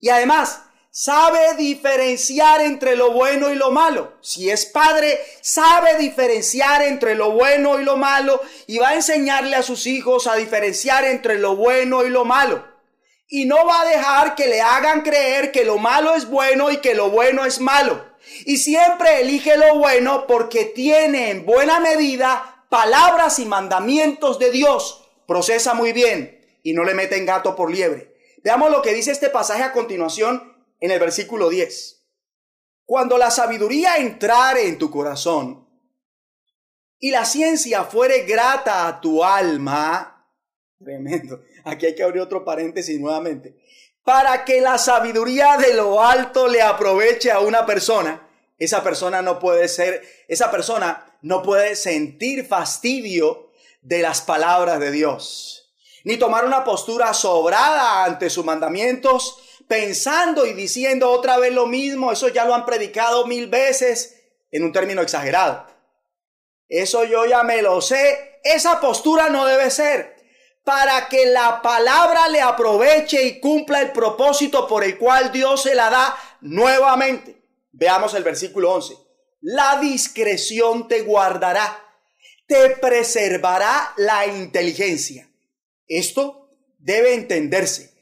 Y 0.00 0.08
además, 0.08 0.62
sabe 0.98 1.56
diferenciar 1.58 2.62
entre 2.62 2.96
lo 2.96 3.10
bueno 3.10 3.50
y 3.50 3.54
lo 3.54 3.70
malo. 3.70 4.14
Si 4.22 4.50
es 4.50 4.64
padre, 4.64 5.20
sabe 5.42 5.98
diferenciar 5.98 6.80
entre 6.80 7.14
lo 7.14 7.32
bueno 7.32 7.78
y 7.78 7.84
lo 7.84 7.98
malo 7.98 8.40
y 8.66 8.78
va 8.78 8.88
a 8.88 8.94
enseñarle 8.94 9.56
a 9.56 9.62
sus 9.62 9.86
hijos 9.86 10.26
a 10.26 10.36
diferenciar 10.36 11.04
entre 11.04 11.38
lo 11.38 11.54
bueno 11.54 12.02
y 12.02 12.08
lo 12.08 12.24
malo. 12.24 12.64
Y 13.28 13.44
no 13.44 13.66
va 13.66 13.82
a 13.82 13.84
dejar 13.84 14.34
que 14.36 14.48
le 14.48 14.62
hagan 14.62 15.02
creer 15.02 15.52
que 15.52 15.66
lo 15.66 15.76
malo 15.76 16.14
es 16.14 16.30
bueno 16.30 16.70
y 16.70 16.78
que 16.78 16.94
lo 16.94 17.10
bueno 17.10 17.44
es 17.44 17.60
malo. 17.60 18.02
Y 18.46 18.56
siempre 18.56 19.20
elige 19.20 19.58
lo 19.58 19.76
bueno 19.76 20.26
porque 20.26 20.64
tiene 20.64 21.30
en 21.30 21.44
buena 21.44 21.78
medida 21.78 22.64
palabras 22.70 23.38
y 23.38 23.44
mandamientos 23.44 24.38
de 24.38 24.50
Dios. 24.50 25.06
Procesa 25.26 25.74
muy 25.74 25.92
bien 25.92 26.42
y 26.62 26.72
no 26.72 26.84
le 26.84 26.94
meten 26.94 27.26
gato 27.26 27.54
por 27.54 27.70
liebre. 27.70 28.14
Veamos 28.42 28.70
lo 28.70 28.80
que 28.80 28.94
dice 28.94 29.10
este 29.10 29.28
pasaje 29.28 29.62
a 29.62 29.72
continuación 29.72 30.55
en 30.80 30.90
el 30.90 30.98
versículo 30.98 31.48
10. 31.48 32.04
Cuando 32.84 33.18
la 33.18 33.30
sabiduría 33.30 33.96
entrare 33.96 34.68
en 34.68 34.78
tu 34.78 34.90
corazón 34.90 35.68
y 36.98 37.10
la 37.10 37.24
ciencia 37.24 37.84
fuere 37.84 38.22
grata 38.22 38.86
a 38.86 39.00
tu 39.00 39.24
alma, 39.24 40.30
tremendo, 40.78 41.42
aquí 41.64 41.86
hay 41.86 41.94
que 41.94 42.02
abrir 42.02 42.22
otro 42.22 42.44
paréntesis 42.44 43.00
nuevamente, 43.00 43.56
para 44.04 44.44
que 44.44 44.60
la 44.60 44.78
sabiduría 44.78 45.56
de 45.56 45.74
lo 45.74 46.02
alto 46.02 46.46
le 46.46 46.62
aproveche 46.62 47.32
a 47.32 47.40
una 47.40 47.66
persona, 47.66 48.28
esa 48.56 48.82
persona 48.82 49.20
no 49.20 49.38
puede 49.40 49.68
ser, 49.68 50.02
esa 50.28 50.50
persona 50.50 51.18
no 51.22 51.42
puede 51.42 51.74
sentir 51.74 52.46
fastidio 52.46 53.50
de 53.82 54.02
las 54.02 54.20
palabras 54.20 54.78
de 54.78 54.92
Dios, 54.92 55.74
ni 56.04 56.16
tomar 56.16 56.44
una 56.44 56.62
postura 56.62 57.12
sobrada 57.14 58.04
ante 58.04 58.30
sus 58.30 58.44
mandamientos, 58.44 59.42
pensando 59.68 60.46
y 60.46 60.52
diciendo 60.52 61.10
otra 61.10 61.38
vez 61.38 61.52
lo 61.52 61.66
mismo, 61.66 62.12
eso 62.12 62.28
ya 62.28 62.44
lo 62.44 62.54
han 62.54 62.64
predicado 62.64 63.26
mil 63.26 63.48
veces 63.48 64.22
en 64.50 64.64
un 64.64 64.72
término 64.72 65.02
exagerado. 65.02 65.66
Eso 66.68 67.04
yo 67.04 67.26
ya 67.26 67.42
me 67.42 67.62
lo 67.62 67.80
sé. 67.80 68.40
Esa 68.42 68.80
postura 68.80 69.28
no 69.28 69.46
debe 69.46 69.70
ser 69.70 70.16
para 70.64 71.08
que 71.08 71.26
la 71.26 71.62
palabra 71.62 72.28
le 72.28 72.40
aproveche 72.40 73.22
y 73.22 73.40
cumpla 73.40 73.82
el 73.82 73.92
propósito 73.92 74.66
por 74.66 74.82
el 74.82 74.98
cual 74.98 75.30
Dios 75.30 75.62
se 75.62 75.74
la 75.74 75.90
da 75.90 76.16
nuevamente. 76.40 77.42
Veamos 77.72 78.14
el 78.14 78.24
versículo 78.24 78.72
11. 78.72 78.96
La 79.42 79.78
discreción 79.80 80.88
te 80.88 81.02
guardará, 81.02 81.84
te 82.48 82.70
preservará 82.70 83.92
la 83.96 84.26
inteligencia. 84.26 85.30
Esto 85.86 86.50
debe 86.78 87.14
entenderse 87.14 87.95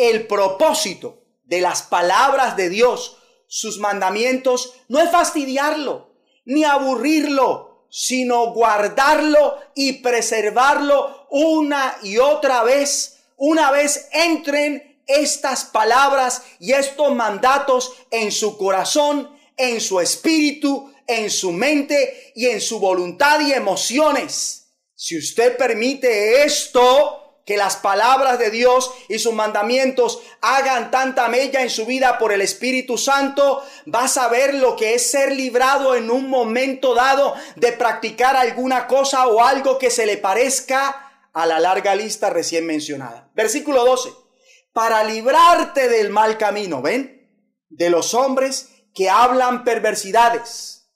el 0.00 0.26
propósito 0.26 1.22
de 1.44 1.60
las 1.60 1.82
palabras 1.82 2.56
de 2.56 2.70
Dios, 2.70 3.18
sus 3.46 3.78
mandamientos, 3.78 4.72
no 4.88 4.98
es 4.98 5.10
fastidiarlo, 5.10 6.14
ni 6.46 6.64
aburrirlo, 6.64 7.86
sino 7.90 8.52
guardarlo 8.54 9.58
y 9.74 9.94
preservarlo 9.94 11.26
una 11.30 11.96
y 12.02 12.16
otra 12.16 12.62
vez, 12.62 13.18
una 13.36 13.70
vez 13.70 14.08
entren 14.12 15.02
estas 15.06 15.64
palabras 15.64 16.44
y 16.60 16.72
estos 16.72 17.14
mandatos 17.14 17.92
en 18.10 18.32
su 18.32 18.56
corazón, 18.56 19.36
en 19.56 19.82
su 19.82 20.00
espíritu, 20.00 20.92
en 21.06 21.28
su 21.28 21.52
mente 21.52 22.32
y 22.34 22.46
en 22.46 22.60
su 22.60 22.78
voluntad 22.78 23.40
y 23.40 23.52
emociones. 23.52 24.68
Si 24.94 25.18
usted 25.18 25.56
permite 25.58 26.44
esto, 26.44 27.29
que 27.50 27.56
las 27.56 27.74
palabras 27.74 28.38
de 28.38 28.48
Dios 28.48 28.94
y 29.08 29.18
sus 29.18 29.34
mandamientos 29.34 30.22
hagan 30.40 30.92
tanta 30.92 31.26
mella 31.26 31.62
en 31.62 31.68
su 31.68 31.84
vida 31.84 32.16
por 32.16 32.30
el 32.32 32.42
Espíritu 32.42 32.96
Santo, 32.96 33.64
vas 33.86 34.16
a 34.18 34.28
ver 34.28 34.54
lo 34.54 34.76
que 34.76 34.94
es 34.94 35.10
ser 35.10 35.32
librado 35.32 35.96
en 35.96 36.12
un 36.12 36.30
momento 36.30 36.94
dado 36.94 37.34
de 37.56 37.72
practicar 37.72 38.36
alguna 38.36 38.86
cosa 38.86 39.26
o 39.26 39.42
algo 39.42 39.80
que 39.80 39.90
se 39.90 40.06
le 40.06 40.16
parezca 40.16 41.10
a 41.32 41.44
la 41.44 41.58
larga 41.58 41.96
lista 41.96 42.30
recién 42.30 42.66
mencionada. 42.66 43.28
Versículo 43.34 43.84
12. 43.84 44.10
Para 44.72 45.02
librarte 45.02 45.88
del 45.88 46.10
mal 46.10 46.38
camino, 46.38 46.80
¿ven? 46.82 47.28
De 47.68 47.90
los 47.90 48.14
hombres 48.14 48.68
que 48.94 49.10
hablan 49.10 49.64
perversidades, 49.64 50.88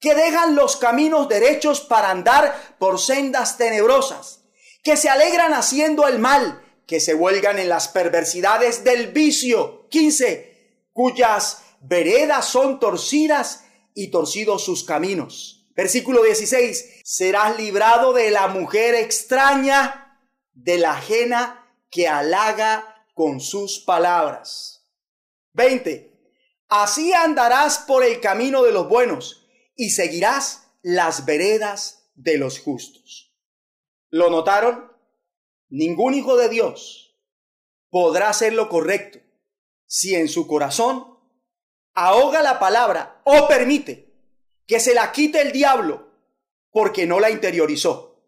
que 0.00 0.14
dejan 0.14 0.54
los 0.54 0.76
caminos 0.76 1.28
derechos 1.28 1.82
para 1.82 2.08
andar 2.08 2.76
por 2.78 2.98
sendas 2.98 3.58
tenebrosas 3.58 4.37
que 4.82 4.96
se 4.96 5.08
alegran 5.08 5.52
haciendo 5.52 6.06
el 6.06 6.18
mal, 6.18 6.62
que 6.86 7.00
se 7.00 7.14
huelgan 7.14 7.58
en 7.58 7.68
las 7.68 7.88
perversidades 7.88 8.84
del 8.84 9.08
vicio. 9.12 9.88
15. 9.90 10.88
Cuyas 10.92 11.62
veredas 11.80 12.46
son 12.46 12.80
torcidas 12.80 13.64
y 13.94 14.10
torcidos 14.10 14.64
sus 14.64 14.84
caminos. 14.84 15.66
Versículo 15.74 16.22
16, 16.22 17.02
serás 17.04 17.56
librado 17.56 18.12
de 18.12 18.30
la 18.30 18.48
mujer 18.48 18.94
extraña, 18.94 20.18
de 20.52 20.78
la 20.78 20.92
ajena 20.92 21.64
que 21.90 22.08
halaga 22.08 23.04
con 23.14 23.40
sus 23.40 23.78
palabras. 23.80 24.86
20. 25.52 26.08
Así 26.68 27.12
andarás 27.12 27.78
por 27.78 28.04
el 28.04 28.20
camino 28.20 28.62
de 28.62 28.72
los 28.72 28.88
buenos 28.88 29.46
y 29.76 29.90
seguirás 29.90 30.64
las 30.82 31.24
veredas 31.24 32.10
de 32.14 32.38
los 32.38 32.58
justos. 32.58 33.27
¿Lo 34.10 34.30
notaron? 34.30 34.90
Ningún 35.68 36.14
hijo 36.14 36.36
de 36.36 36.48
Dios 36.48 37.16
podrá 37.90 38.30
hacer 38.30 38.54
lo 38.54 38.68
correcto 38.68 39.18
si 39.86 40.14
en 40.14 40.28
su 40.28 40.46
corazón 40.46 41.18
ahoga 41.94 42.42
la 42.42 42.58
palabra 42.58 43.20
o 43.24 43.48
permite 43.48 44.14
que 44.66 44.80
se 44.80 44.94
la 44.94 45.12
quite 45.12 45.40
el 45.40 45.52
diablo 45.52 46.08
porque 46.70 47.06
no 47.06 47.20
la 47.20 47.30
interiorizó. 47.30 48.22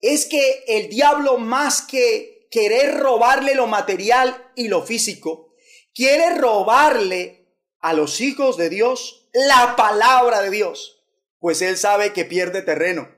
Es 0.00 0.26
que 0.26 0.64
el 0.68 0.88
diablo 0.88 1.38
más 1.38 1.82
que 1.82 2.48
querer 2.50 2.98
robarle 2.98 3.54
lo 3.54 3.66
material 3.66 4.52
y 4.54 4.68
lo 4.68 4.82
físico, 4.82 5.54
quiere 5.94 6.36
robarle 6.36 7.48
a 7.80 7.92
los 7.92 8.20
hijos 8.20 8.56
de 8.56 8.70
Dios 8.70 9.28
la 9.32 9.76
palabra 9.76 10.40
de 10.40 10.50
Dios, 10.50 11.04
pues 11.40 11.60
él 11.62 11.76
sabe 11.76 12.12
que 12.12 12.24
pierde 12.24 12.62
terreno 12.62 13.08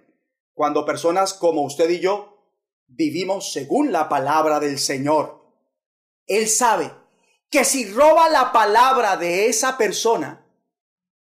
cuando 0.56 0.86
personas 0.86 1.34
como 1.34 1.60
usted 1.60 1.90
y 1.90 2.00
yo 2.00 2.38
vivimos 2.86 3.52
según 3.52 3.92
la 3.92 4.08
palabra 4.08 4.58
del 4.58 4.78
Señor. 4.78 5.44
Él 6.26 6.48
sabe 6.48 6.90
que 7.50 7.62
si 7.62 7.92
roba 7.92 8.30
la 8.30 8.52
palabra 8.52 9.18
de 9.18 9.48
esa 9.48 9.76
persona, 9.76 10.46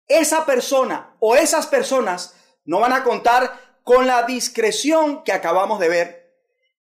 esa 0.07 0.47
persona 0.47 1.17
o 1.19 1.35
esas 1.35 1.67
personas 1.67 2.37
no 2.65 2.79
van 2.79 2.93
a 2.93 3.03
contar 3.03 3.81
con 3.83 4.07
la 4.07 4.23
discreción 4.23 5.25
que 5.25 5.33
acabamos 5.33 5.81
de 5.81 5.89
ver, 5.89 6.37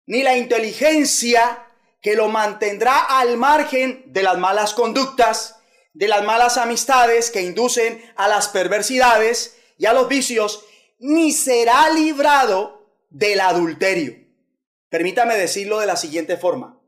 ni 0.06 0.22
la 0.22 0.36
inteligencia 0.36 1.66
que 2.00 2.14
lo 2.14 2.28
mantendrá 2.28 3.00
al 3.18 3.36
margen 3.38 4.04
de 4.12 4.22
las 4.22 4.38
malas 4.38 4.72
conductas, 4.72 5.56
de 5.94 6.06
las 6.06 6.22
malas 6.22 6.58
amistades 6.58 7.32
que 7.32 7.42
inducen 7.42 8.00
a 8.14 8.28
las 8.28 8.46
perversidades 8.46 9.58
y 9.78 9.86
a 9.86 9.92
los 9.92 10.06
vicios, 10.06 10.64
ni 10.98 11.32
será 11.32 11.90
librado 11.90 12.86
del 13.10 13.40
adulterio. 13.40 14.14
Permítame 14.88 15.36
decirlo 15.36 15.80
de 15.80 15.86
la 15.86 15.96
siguiente 15.96 16.36
forma. 16.36 16.80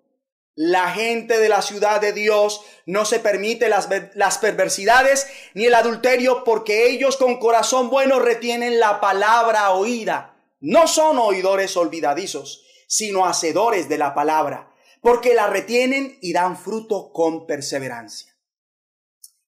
La 0.55 0.91
gente 0.91 1.39
de 1.39 1.49
la 1.49 1.63
ciudad 1.63 2.01
de 2.01 2.13
Dios 2.13 2.65
no 2.85 3.05
se 3.05 3.21
permite 3.21 3.69
las, 3.69 3.89
las, 4.15 4.39
perversidades 4.39 5.29
ni 5.55 5.67
el 5.67 5.75
adulterio 5.75 6.43
porque 6.43 6.91
ellos 6.91 7.17
con 7.17 7.39
corazón 7.39 7.91
bueno 7.91 8.19
retienen 8.19 8.81
la 8.81 9.01
palabra 9.01 9.71
oída. 9.71 10.37
No 10.59 10.89
son 10.89 11.19
oidores 11.19 11.77
olvidadizos, 11.77 12.65
sino 12.89 13.27
hacedores 13.27 13.89
de 13.89 13.99
la 13.99 14.15
palabra, 14.15 14.75
porque 15.01 15.35
la 15.35 15.47
retienen 15.47 16.19
y 16.21 16.33
dan 16.33 16.59
fruto 16.59 17.13
con 17.13 17.47
perseverancia. 17.47 18.35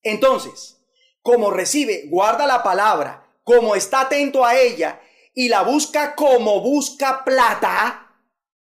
Entonces, 0.02 0.76
como 1.22 1.50
recibe, 1.50 2.04
guarda 2.06 2.46
la 2.46 2.62
palabra, 2.62 3.19
como 3.44 3.74
está 3.74 4.02
atento 4.02 4.44
a 4.44 4.58
ella 4.58 5.00
y 5.34 5.48
la 5.48 5.62
busca 5.62 6.14
como 6.14 6.60
busca 6.60 7.24
plata, 7.24 8.16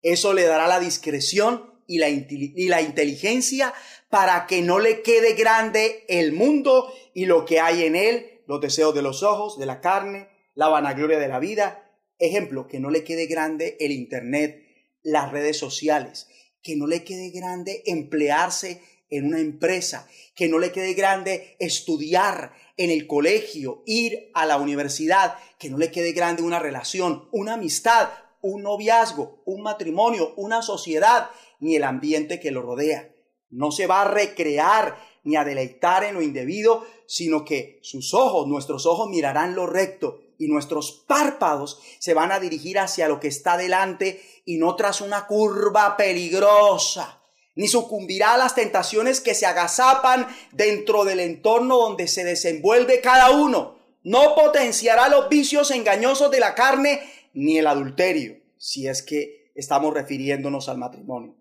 eso 0.02 0.32
le 0.32 0.44
dará 0.44 0.66
la 0.66 0.80
discreción 0.80 1.70
y 1.86 1.98
la, 1.98 2.80
inteligencia 2.80 3.74
para 4.08 4.46
que 4.46 4.62
no 4.62 4.78
le 4.78 5.02
quede 5.02 5.34
grande 5.34 6.04
el 6.08 6.32
mundo 6.32 6.92
y 7.14 7.26
lo 7.26 7.44
que 7.44 7.58
hay 7.58 7.84
en 7.84 7.96
él, 7.96 8.42
los 8.46 8.60
deseos 8.60 8.94
de 8.94 9.02
los 9.02 9.24
ojos, 9.24 9.58
de 9.58 9.66
la 9.66 9.80
carne, 9.80 10.28
la 10.54 10.68
vanagloria 10.68 11.18
de 11.18 11.26
la 11.26 11.40
vida. 11.40 11.90
Ejemplo, 12.20 12.68
que 12.68 12.78
no 12.78 12.90
le 12.90 13.02
quede 13.02 13.26
grande 13.26 13.76
el 13.80 13.90
Internet, 13.90 14.62
las 15.02 15.32
redes 15.32 15.58
sociales, 15.58 16.28
que 16.62 16.76
no 16.76 16.86
le 16.86 17.02
quede 17.02 17.30
grande 17.30 17.82
emplearse 17.86 18.82
en 19.08 19.26
una 19.26 19.40
empresa, 19.40 20.08
que 20.36 20.48
no 20.48 20.60
le 20.60 20.70
quede 20.70 20.94
grande 20.94 21.56
estudiar 21.58 22.52
en 22.76 22.90
el 22.90 23.06
colegio, 23.06 23.82
ir 23.86 24.30
a 24.34 24.46
la 24.46 24.56
universidad, 24.56 25.36
que 25.58 25.70
no 25.70 25.78
le 25.78 25.90
quede 25.90 26.12
grande 26.12 26.42
una 26.42 26.58
relación, 26.58 27.28
una 27.32 27.54
amistad, 27.54 28.08
un 28.42 28.62
noviazgo, 28.62 29.42
un 29.44 29.62
matrimonio, 29.62 30.32
una 30.36 30.62
sociedad, 30.62 31.30
ni 31.60 31.76
el 31.76 31.84
ambiente 31.84 32.40
que 32.40 32.50
lo 32.50 32.62
rodea. 32.62 33.14
No 33.50 33.70
se 33.70 33.86
va 33.86 34.02
a 34.02 34.08
recrear 34.08 34.96
ni 35.24 35.36
a 35.36 35.44
deleitar 35.44 36.04
en 36.04 36.14
lo 36.14 36.22
indebido, 36.22 36.86
sino 37.06 37.44
que 37.44 37.78
sus 37.82 38.14
ojos, 38.14 38.46
nuestros 38.46 38.86
ojos 38.86 39.08
mirarán 39.08 39.54
lo 39.54 39.66
recto 39.66 40.20
y 40.38 40.48
nuestros 40.48 41.04
párpados 41.06 41.80
se 41.98 42.14
van 42.14 42.32
a 42.32 42.40
dirigir 42.40 42.78
hacia 42.78 43.08
lo 43.08 43.20
que 43.20 43.28
está 43.28 43.58
delante 43.58 44.22
y 44.46 44.56
no 44.56 44.74
tras 44.74 45.02
una 45.02 45.26
curva 45.26 45.96
peligrosa, 45.96 47.19
ni 47.55 47.68
sucumbirá 47.68 48.34
a 48.34 48.38
las 48.38 48.55
tentaciones 48.55 49.20
que 49.20 49.34
se 49.34 49.46
agazapan 49.46 50.26
dentro 50.53 51.05
del 51.05 51.20
entorno 51.20 51.76
donde 51.76 52.09
se 52.09 52.24
desenvuelve 52.24 53.01
cada 53.01 53.30
uno. 53.30 53.78
No 54.03 54.34
potenciará 54.34 55.09
los 55.09 55.28
vicios 55.28 55.70
engañosos 55.70 56.30
de 56.30 56.40
la 56.40 56.55
carne 56.55 57.01
ni 57.34 57.59
el 57.59 57.66
adulterio, 57.66 58.40
si 58.57 58.88
es 58.88 59.03
que 59.03 59.53
estamos 59.55 59.92
refiriéndonos 59.92 60.68
al 60.68 60.78
matrimonio. 60.78 61.36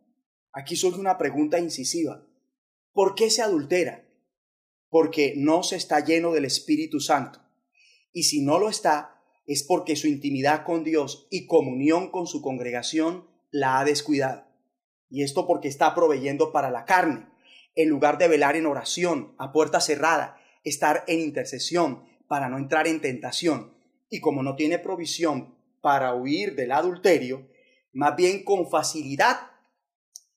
Aquí 0.52 0.76
surge 0.76 1.00
una 1.00 1.18
pregunta 1.18 1.60
incisiva. 1.60 2.26
¿Por 2.92 3.16
qué 3.16 3.30
se 3.30 3.42
adultera? 3.42 4.06
Porque 4.90 5.34
no 5.38 5.64
se 5.64 5.76
está 5.76 6.04
lleno 6.04 6.32
del 6.32 6.46
Espíritu 6.46 7.00
Santo. 7.00 7.40
Y 8.12 8.24
si 8.24 8.42
no 8.42 8.60
lo 8.60 8.70
está, 8.70 9.22
es 9.46 9.64
porque 9.64 9.96
su 9.96 10.08
intimidad 10.08 10.66
con 10.66 10.84
Dios 10.84 11.28
y 11.30 11.46
comunión 11.46 12.12
con 12.12 12.28
su 12.28 12.42
congregación 12.42 13.28
la 13.52 13.80
ha 13.80 13.86
descuidado. 13.86 14.49
Y 15.10 15.24
esto 15.24 15.48
porque 15.48 15.68
está 15.68 15.94
proveyendo 15.96 16.52
para 16.52 16.70
la 16.70 16.86
carne, 16.86 17.28
en 17.76 17.90
lugar 17.90 18.18
de 18.18 18.28
velar 18.28 18.56
en 18.56 18.66
oración, 18.66 19.34
a 19.38 19.52
puerta 19.52 19.82
cerrada, 19.82 20.40
estar 20.64 21.04
en 21.08 21.20
intercesión 21.20 22.04
para 22.28 22.50
no 22.50 22.58
entrar 22.58 22.88
en 22.88 23.02
tentación. 23.02 23.74
Y 24.10 24.20
como 24.20 24.44
no 24.44 24.56
tiene 24.56 24.80
provisión 24.80 25.56
para 25.82 26.14
huir 26.14 26.56
del 26.56 26.72
adulterio, 26.72 27.48
más 27.94 28.16
bien 28.16 28.44
con 28.44 28.70
facilidad 28.70 29.52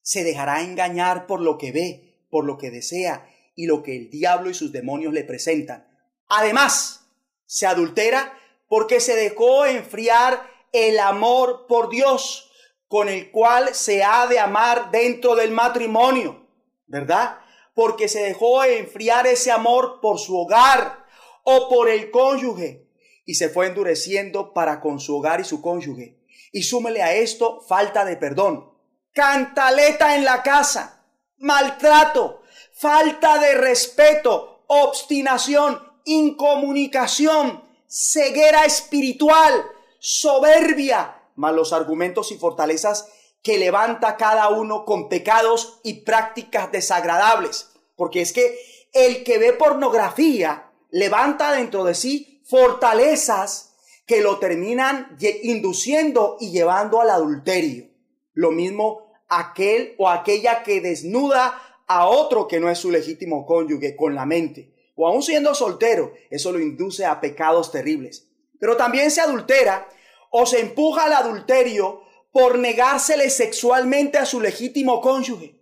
se 0.01 0.23
dejará 0.23 0.61
engañar 0.61 1.27
por 1.27 1.41
lo 1.41 1.57
que 1.57 1.71
ve, 1.71 2.25
por 2.29 2.45
lo 2.45 2.57
que 2.57 2.71
desea 2.71 3.29
y 3.55 3.67
lo 3.67 3.83
que 3.83 3.95
el 3.95 4.09
diablo 4.09 4.49
y 4.49 4.53
sus 4.53 4.71
demonios 4.71 5.13
le 5.13 5.23
presentan. 5.23 5.87
Además, 6.27 7.07
se 7.45 7.67
adultera 7.67 8.37
porque 8.67 8.99
se 8.99 9.15
dejó 9.15 9.65
enfriar 9.65 10.49
el 10.71 10.99
amor 10.99 11.67
por 11.67 11.89
Dios 11.89 12.51
con 12.93 13.09
el 13.09 13.31
cual 13.31 13.73
se 13.73 14.03
ha 14.03 14.27
de 14.27 14.37
amar 14.37 14.91
dentro 14.91 15.33
del 15.33 15.49
matrimonio, 15.49 16.45
¿verdad? 16.85 17.39
Porque 17.73 18.07
se 18.07 18.21
dejó 18.21 18.63
enfriar 18.63 19.25
ese 19.25 19.49
amor 19.49 19.99
por 19.99 20.19
su 20.19 20.37
hogar 20.37 21.03
o 21.41 21.69
por 21.69 21.89
el 21.89 22.11
cónyuge 22.11 22.85
y 23.25 23.33
se 23.33 23.49
fue 23.49 23.65
endureciendo 23.65 24.53
para 24.53 24.79
con 24.79 24.99
su 24.99 25.17
hogar 25.17 25.41
y 25.41 25.43
su 25.43 25.59
cónyuge. 25.59 26.19
Y 26.51 26.61
súmele 26.61 27.01
a 27.01 27.15
esto 27.15 27.61
falta 27.61 28.05
de 28.05 28.15
perdón, 28.15 28.71
cantaleta 29.11 30.15
en 30.15 30.23
la 30.23 30.43
casa, 30.43 31.03
maltrato, 31.39 32.43
falta 32.73 33.39
de 33.39 33.55
respeto, 33.55 34.65
obstinación, 34.67 35.81
incomunicación, 36.05 37.63
ceguera 37.87 38.65
espiritual, 38.65 39.65
soberbia, 39.97 41.22
malos 41.35 41.73
argumentos 41.73 42.31
y 42.31 42.37
fortalezas 42.37 43.07
que 43.41 43.57
levanta 43.57 44.15
cada 44.17 44.49
uno 44.49 44.85
con 44.85 45.09
pecados 45.09 45.79
y 45.83 46.01
prácticas 46.01 46.71
desagradables. 46.71 47.71
Porque 47.95 48.21
es 48.21 48.31
que 48.31 48.57
el 48.93 49.23
que 49.23 49.37
ve 49.37 49.53
pornografía 49.53 50.71
levanta 50.89 51.51
dentro 51.51 51.83
de 51.83 51.95
sí 51.95 52.41
fortalezas 52.45 53.73
que 54.05 54.21
lo 54.21 54.39
terminan 54.39 55.17
induciendo 55.43 56.37
y 56.39 56.51
llevando 56.51 57.01
al 57.01 57.09
adulterio. 57.09 57.89
Lo 58.33 58.51
mismo 58.51 59.11
aquel 59.29 59.95
o 59.97 60.09
aquella 60.09 60.63
que 60.63 60.81
desnuda 60.81 61.59
a 61.87 62.07
otro 62.07 62.47
que 62.47 62.59
no 62.59 62.69
es 62.69 62.79
su 62.79 62.91
legítimo 62.91 63.45
cónyuge 63.45 63.95
con 63.95 64.15
la 64.15 64.25
mente. 64.25 64.73
O 64.95 65.07
aún 65.07 65.23
siendo 65.23 65.55
soltero, 65.55 66.13
eso 66.29 66.51
lo 66.51 66.59
induce 66.59 67.05
a 67.05 67.19
pecados 67.19 67.71
terribles. 67.71 68.29
Pero 68.59 68.77
también 68.77 69.11
se 69.11 69.21
adultera 69.21 69.87
o 70.35 70.47
se 70.47 70.59
empuja 70.59 71.05
al 71.05 71.13
adulterio 71.13 72.01
por 72.31 72.57
negársele 72.57 73.29
sexualmente 73.29 74.17
a 74.17 74.25
su 74.25 74.41
legítimo 74.41 74.99
cónyuge. 74.99 75.59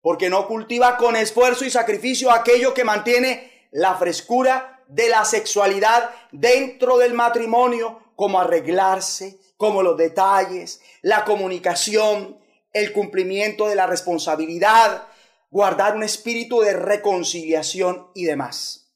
Porque 0.00 0.28
no 0.28 0.48
cultiva 0.48 0.96
con 0.96 1.14
esfuerzo 1.14 1.64
y 1.64 1.70
sacrificio 1.70 2.32
aquello 2.32 2.74
que 2.74 2.82
mantiene 2.82 3.68
la 3.70 3.94
frescura 3.94 4.82
de 4.88 5.08
la 5.08 5.24
sexualidad 5.24 6.10
dentro 6.32 6.98
del 6.98 7.14
matrimonio, 7.14 8.02
como 8.16 8.40
arreglarse, 8.40 9.38
como 9.56 9.84
los 9.84 9.96
detalles, 9.96 10.80
la 11.02 11.24
comunicación, 11.24 12.40
el 12.72 12.92
cumplimiento 12.92 13.68
de 13.68 13.76
la 13.76 13.86
responsabilidad, 13.86 15.06
guardar 15.48 15.94
un 15.94 16.02
espíritu 16.02 16.60
de 16.60 16.72
reconciliación 16.72 18.08
y 18.14 18.24
demás. 18.24 18.92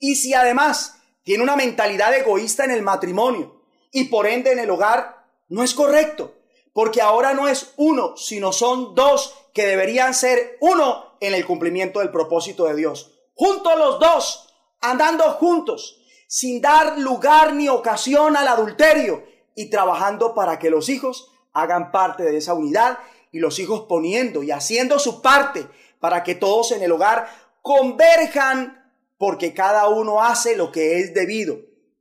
Y 0.00 0.16
si 0.16 0.34
además 0.34 0.96
tiene 1.22 1.44
una 1.44 1.54
mentalidad 1.54 2.12
egoísta 2.12 2.64
en 2.64 2.72
el 2.72 2.82
matrimonio 2.82 3.55
y 3.92 4.04
por 4.04 4.26
ende 4.26 4.52
en 4.52 4.58
el 4.58 4.70
hogar, 4.70 5.24
no 5.48 5.62
es 5.62 5.74
correcto, 5.74 6.34
porque 6.72 7.00
ahora 7.00 7.34
no 7.34 7.48
es 7.48 7.72
uno, 7.76 8.16
sino 8.16 8.52
son 8.52 8.94
dos 8.94 9.34
que 9.52 9.66
deberían 9.66 10.14
ser 10.14 10.58
uno 10.60 11.16
en 11.20 11.34
el 11.34 11.46
cumplimiento 11.46 12.00
del 12.00 12.10
propósito 12.10 12.64
de 12.64 12.76
Dios. 12.76 13.12
Juntos 13.34 13.72
los 13.78 13.98
dos, 13.98 14.54
andando 14.80 15.24
juntos, 15.32 16.02
sin 16.26 16.60
dar 16.60 16.98
lugar 16.98 17.54
ni 17.54 17.68
ocasión 17.68 18.36
al 18.36 18.48
adulterio 18.48 19.24
y 19.54 19.70
trabajando 19.70 20.34
para 20.34 20.58
que 20.58 20.70
los 20.70 20.88
hijos 20.88 21.30
hagan 21.52 21.90
parte 21.90 22.24
de 22.24 22.36
esa 22.36 22.54
unidad 22.54 22.98
y 23.32 23.38
los 23.38 23.58
hijos 23.58 23.86
poniendo 23.88 24.42
y 24.42 24.50
haciendo 24.50 24.98
su 24.98 25.22
parte 25.22 25.66
para 26.00 26.22
que 26.22 26.34
todos 26.34 26.72
en 26.72 26.82
el 26.82 26.92
hogar 26.92 27.28
converjan 27.62 28.92
porque 29.18 29.54
cada 29.54 29.88
uno 29.88 30.22
hace 30.22 30.56
lo 30.56 30.70
que 30.70 31.00
es 31.00 31.14
debido. 31.14 31.58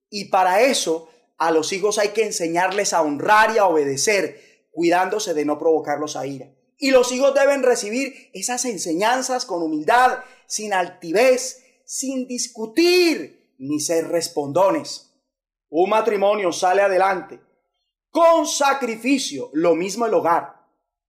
Y 0.10 0.26
para 0.26 0.62
eso 0.62 1.10
a 1.38 1.52
los 1.52 1.74
hijos 1.74 1.98
hay 1.98 2.10
que 2.10 2.24
enseñarles 2.24 2.94
a 2.94 3.02
honrar 3.02 3.54
y 3.54 3.58
a 3.58 3.66
obedecer, 3.66 4.68
cuidándose 4.72 5.34
de 5.34 5.46
no 5.46 5.58
provocarlos 5.58 6.16
a 6.16 6.26
ira. 6.26 6.50
Y 6.78 6.92
los 6.92 7.12
hijos 7.12 7.34
deben 7.34 7.64
recibir 7.64 8.30
esas 8.34 8.66
enseñanzas 8.66 9.46
con 9.46 9.64
humildad, 9.64 10.20
sin 10.48 10.74
altivez, 10.74 11.64
sin 11.86 12.28
discutir 12.28 13.56
ni 13.58 13.80
ser 13.80 14.08
respondones. 14.10 15.14
Un 15.70 15.90
matrimonio 15.90 16.52
sale 16.52 16.82
adelante 16.82 17.40
con 18.12 18.48
sacrificio, 18.48 19.50
lo 19.52 19.76
mismo 19.76 20.06
el 20.06 20.14
hogar. 20.14 20.62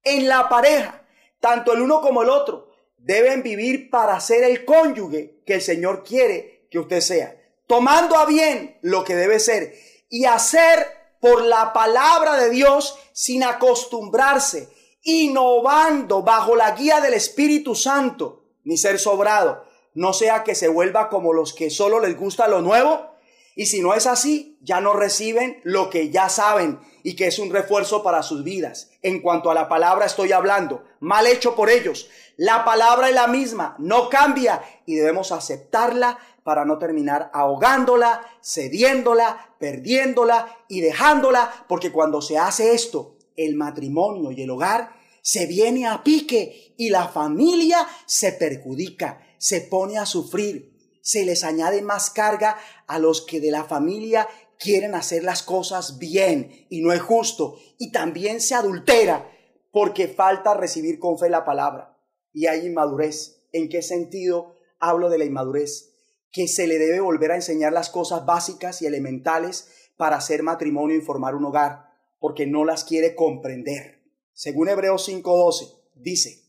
En 0.03 0.29
la 0.29 0.49
pareja, 0.49 1.07
tanto 1.39 1.73
el 1.73 1.81
uno 1.81 2.01
como 2.01 2.23
el 2.23 2.29
otro 2.29 2.73
deben 2.99 3.45
vivir 3.45 3.91
para 3.91 4.19
ser 4.19 4.43
el 4.43 4.65
cónyuge 4.65 5.43
que 5.47 5.55
el 5.55 5.63
Señor 5.63 6.03
quiere 6.03 6.67
que 6.69 6.81
usted 6.81 7.01
sea, 7.01 7.41
tomando 7.69 8.17
a 8.17 8.27
bien 8.27 8.79
lo 8.83 9.05
que 9.05 9.15
debe 9.15 9.39
ser 9.39 9.73
y 10.09 10.25
hacer 10.25 10.87
por 11.21 11.43
la 11.43 11.73
palabra 11.73 12.37
de 12.37 12.51
Dios 12.51 12.99
sin 13.13 13.43
acostumbrarse, 13.45 14.69
innovando 15.03 16.23
bajo 16.23 16.57
la 16.57 16.73
guía 16.73 17.01
del 17.01 17.15
Espíritu 17.15 17.75
Santo, 17.75 18.45
ni 18.65 18.77
ser 18.77 18.99
sobrado, 18.99 19.65
no 19.95 20.13
sea 20.13 20.45
que 20.45 20.55
se 20.55 20.69
vuelva 20.69 21.09
como 21.09 21.33
los 21.33 21.53
que 21.53 21.71
solo 21.71 22.01
les 22.01 22.17
gusta 22.17 22.49
lo 22.49 22.61
nuevo, 22.61 23.17
y 23.59 23.67
si 23.67 23.81
no 23.81 23.95
es 23.95 24.07
así, 24.07 24.59
ya 24.61 24.83
no 24.83 24.93
reciben 24.93 25.61
lo 25.65 25.89
que 25.89 26.11
ya 26.11 26.29
saben 26.29 26.79
y 27.03 27.17
que 27.17 27.29
es 27.29 27.39
un 27.39 27.51
refuerzo 27.51 28.03
para 28.03 28.23
sus 28.23 28.45
vidas. 28.45 28.91
En 29.01 29.23
cuanto 29.23 29.51
a 29.51 29.55
la 29.55 29.67
palabra 29.67 30.05
estoy 30.05 30.33
hablando, 30.33 30.85
mal 31.01 31.27
hecho 31.27 31.57
por 31.57 31.71
ellos. 31.71 32.11
La 32.37 32.67
palabra 32.67 33.09
es 33.09 33.15
la 33.15 33.29
misma, 33.29 33.75
no 33.79 34.11
cambia 34.11 34.63
y 34.85 34.97
debemos 34.97 35.33
aceptarla 35.33 36.19
para 36.47 36.65
no 36.65 36.79
terminar 36.79 37.29
ahogándola, 37.35 38.25
cediéndola, 38.41 39.57
perdiéndola 39.59 40.59
y 40.69 40.81
dejándola, 40.81 41.67
porque 41.69 41.91
cuando 41.91 42.23
se 42.23 42.39
hace 42.39 42.73
esto, 42.73 43.17
el 43.35 43.57
matrimonio 43.57 44.31
y 44.31 44.43
el 44.43 44.51
hogar 44.51 44.93
se 45.23 45.47
viene 45.47 45.89
a 45.89 46.05
pique 46.05 46.73
y 46.79 46.91
la 46.91 47.09
familia 47.09 47.85
se 48.07 48.31
perjudica, 48.31 49.27
se 49.39 49.61
pone 49.63 49.99
a 49.99 50.07
sufrir, 50.07 50.73
se 51.03 51.27
les 51.27 51.43
añade 51.43 51.83
más 51.83 52.11
carga 52.11 52.57
a 52.87 53.01
los 53.01 53.23
que 53.23 53.41
de 53.41 53.51
la 53.51 53.65
familia 53.65 54.29
quieren 54.57 54.95
hacer 54.95 55.25
las 55.25 55.43
cosas 55.43 55.99
bien 55.99 56.69
y 56.71 56.81
no 56.81 56.93
es 56.93 57.03
justo, 57.03 57.59
y 57.77 57.91
también 57.91 58.41
se 58.41 58.55
adultera 58.55 59.29
porque 59.73 60.07
falta 60.07 60.55
recibir 60.55 61.01
con 61.01 61.19
fe 61.19 61.29
la 61.29 61.45
palabra 61.45 61.99
y 62.33 62.47
hay 62.47 62.67
inmadurez. 62.67 63.43
¿En 63.51 63.69
qué 63.69 63.83
sentido 63.83 64.55
hablo 64.79 65.11
de 65.11 65.19
la 65.19 65.25
inmadurez? 65.25 65.96
Que 66.37 66.49
se 66.49 66.67
le 66.67 66.77
debe 66.77 67.01
volver 67.01 67.33
a 67.33 67.37
enseñar 67.37 67.73
las 67.73 67.89
cosas 67.89 68.27
básicas 68.27 68.83
y 68.83 68.87
elementales 68.87 69.71
para 69.97 70.17
hacer 70.17 70.43
matrimonio 70.43 70.95
y 70.95 71.01
formar 71.01 71.35
un 71.35 71.47
hogar, 71.47 71.87
porque 72.19 72.47
no 72.47 72.67
las 72.67 72.85
quiere 72.85 73.15
comprender. 73.15 74.03
Según 74.35 74.69
Hebreos 74.69 75.09
5:12, 75.09 75.81
dice, 75.95 76.45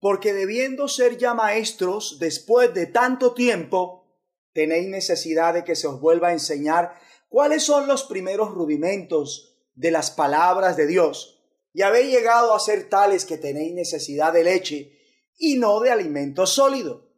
porque 0.00 0.32
debiendo 0.34 0.88
ser 0.88 1.18
ya 1.18 1.34
maestros 1.34 2.18
después 2.18 2.74
de 2.74 2.86
tanto 2.86 3.32
tiempo, 3.32 4.08
tenéis 4.52 4.88
necesidad 4.88 5.54
de 5.54 5.62
que 5.62 5.76
se 5.76 5.86
os 5.86 6.00
vuelva 6.00 6.28
a 6.28 6.32
enseñar 6.32 6.98
cuáles 7.28 7.62
son 7.62 7.86
los 7.86 8.02
primeros 8.02 8.50
rudimentos 8.50 9.56
de 9.76 9.92
las 9.92 10.10
palabras 10.10 10.76
de 10.76 10.88
Dios, 10.88 11.40
y 11.72 11.82
habéis 11.82 12.12
llegado 12.12 12.54
a 12.54 12.58
ser 12.58 12.88
tales 12.88 13.24
que 13.24 13.38
tenéis 13.38 13.72
necesidad 13.72 14.32
de 14.32 14.42
leche 14.42 14.98
y 15.38 15.58
no 15.58 15.78
de 15.78 15.92
alimento 15.92 16.44
sólido 16.44 17.09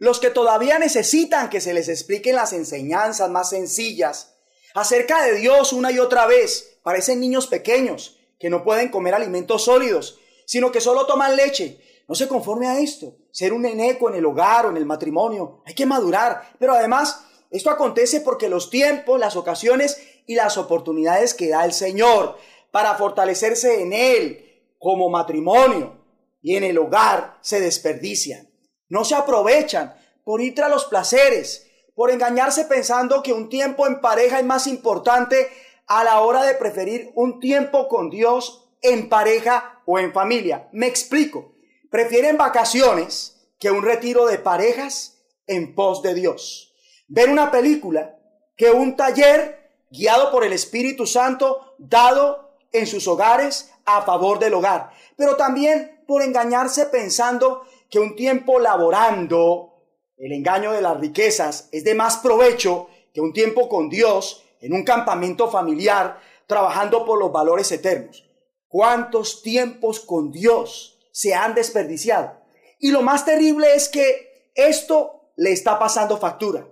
los 0.00 0.18
que 0.18 0.30
todavía 0.30 0.78
necesitan 0.78 1.50
que 1.50 1.60
se 1.60 1.74
les 1.74 1.88
expliquen 1.88 2.34
las 2.34 2.54
enseñanzas 2.54 3.30
más 3.30 3.50
sencillas 3.50 4.34
acerca 4.74 5.22
de 5.22 5.34
Dios 5.34 5.74
una 5.74 5.92
y 5.92 5.98
otra 5.98 6.26
vez, 6.26 6.78
parecen 6.82 7.20
niños 7.20 7.46
pequeños 7.46 8.18
que 8.38 8.48
no 8.48 8.64
pueden 8.64 8.88
comer 8.88 9.14
alimentos 9.14 9.64
sólidos, 9.64 10.18
sino 10.46 10.72
que 10.72 10.80
solo 10.80 11.04
toman 11.04 11.36
leche. 11.36 11.80
No 12.08 12.14
se 12.14 12.28
conforme 12.28 12.66
a 12.66 12.80
esto, 12.80 13.14
ser 13.30 13.52
un 13.52 13.66
eneco 13.66 14.08
en 14.08 14.16
el 14.16 14.24
hogar 14.24 14.64
o 14.64 14.70
en 14.70 14.78
el 14.78 14.86
matrimonio, 14.86 15.62
hay 15.66 15.74
que 15.74 15.84
madurar, 15.84 16.54
pero 16.58 16.72
además 16.72 17.26
esto 17.50 17.68
acontece 17.68 18.22
porque 18.22 18.48
los 18.48 18.70
tiempos, 18.70 19.20
las 19.20 19.36
ocasiones 19.36 20.00
y 20.26 20.34
las 20.34 20.56
oportunidades 20.56 21.34
que 21.34 21.50
da 21.50 21.66
el 21.66 21.74
Señor 21.74 22.38
para 22.70 22.94
fortalecerse 22.94 23.82
en 23.82 23.92
Él 23.92 24.62
como 24.78 25.10
matrimonio 25.10 25.98
y 26.40 26.56
en 26.56 26.64
el 26.64 26.78
hogar 26.78 27.36
se 27.42 27.60
desperdician. 27.60 28.49
No 28.90 29.04
se 29.06 29.14
aprovechan 29.14 29.94
por 30.22 30.42
ir 30.42 30.54
tras 30.54 30.68
los 30.68 30.84
placeres, 30.84 31.66
por 31.94 32.10
engañarse 32.10 32.66
pensando 32.66 33.22
que 33.22 33.32
un 33.32 33.48
tiempo 33.48 33.86
en 33.86 34.02
pareja 34.02 34.38
es 34.38 34.44
más 34.44 34.66
importante 34.66 35.48
a 35.86 36.04
la 36.04 36.20
hora 36.20 36.42
de 36.42 36.54
preferir 36.54 37.10
un 37.14 37.40
tiempo 37.40 37.88
con 37.88 38.10
Dios 38.10 38.68
en 38.82 39.08
pareja 39.08 39.80
o 39.86 39.98
en 39.98 40.12
familia. 40.12 40.68
Me 40.72 40.86
explico. 40.86 41.54
Prefieren 41.90 42.36
vacaciones 42.36 43.48
que 43.58 43.70
un 43.70 43.82
retiro 43.82 44.26
de 44.26 44.38
parejas 44.38 45.22
en 45.46 45.74
pos 45.74 46.02
de 46.02 46.14
Dios. 46.14 46.72
Ver 47.08 47.28
una 47.28 47.50
película 47.50 48.16
que 48.56 48.70
un 48.70 48.96
taller 48.96 49.70
guiado 49.90 50.30
por 50.30 50.44
el 50.44 50.52
Espíritu 50.52 51.06
Santo 51.06 51.74
dado 51.78 52.56
en 52.72 52.86
sus 52.86 53.08
hogares 53.08 53.72
a 53.84 54.02
favor 54.02 54.38
del 54.38 54.54
hogar. 54.54 54.92
Pero 55.16 55.36
también 55.36 56.04
por 56.06 56.22
engañarse 56.22 56.86
pensando 56.86 57.64
que 57.90 57.98
un 57.98 58.14
tiempo 58.14 58.58
laborando, 58.58 59.74
el 60.16 60.32
engaño 60.32 60.72
de 60.72 60.82
las 60.82 60.98
riquezas, 61.00 61.68
es 61.72 61.84
de 61.84 61.94
más 61.94 62.18
provecho 62.18 62.88
que 63.12 63.20
un 63.20 63.32
tiempo 63.32 63.68
con 63.68 63.88
Dios 63.88 64.44
en 64.60 64.72
un 64.72 64.84
campamento 64.84 65.50
familiar, 65.50 66.20
trabajando 66.46 67.04
por 67.04 67.18
los 67.18 67.32
valores 67.32 67.70
eternos. 67.72 68.24
¿Cuántos 68.68 69.42
tiempos 69.42 70.00
con 70.00 70.30
Dios 70.30 70.98
se 71.10 71.34
han 71.34 71.54
desperdiciado? 71.54 72.40
Y 72.78 72.90
lo 72.90 73.02
más 73.02 73.24
terrible 73.24 73.74
es 73.74 73.88
que 73.88 74.50
esto 74.54 75.32
le 75.36 75.52
está 75.52 75.78
pasando 75.78 76.18
factura. 76.18 76.68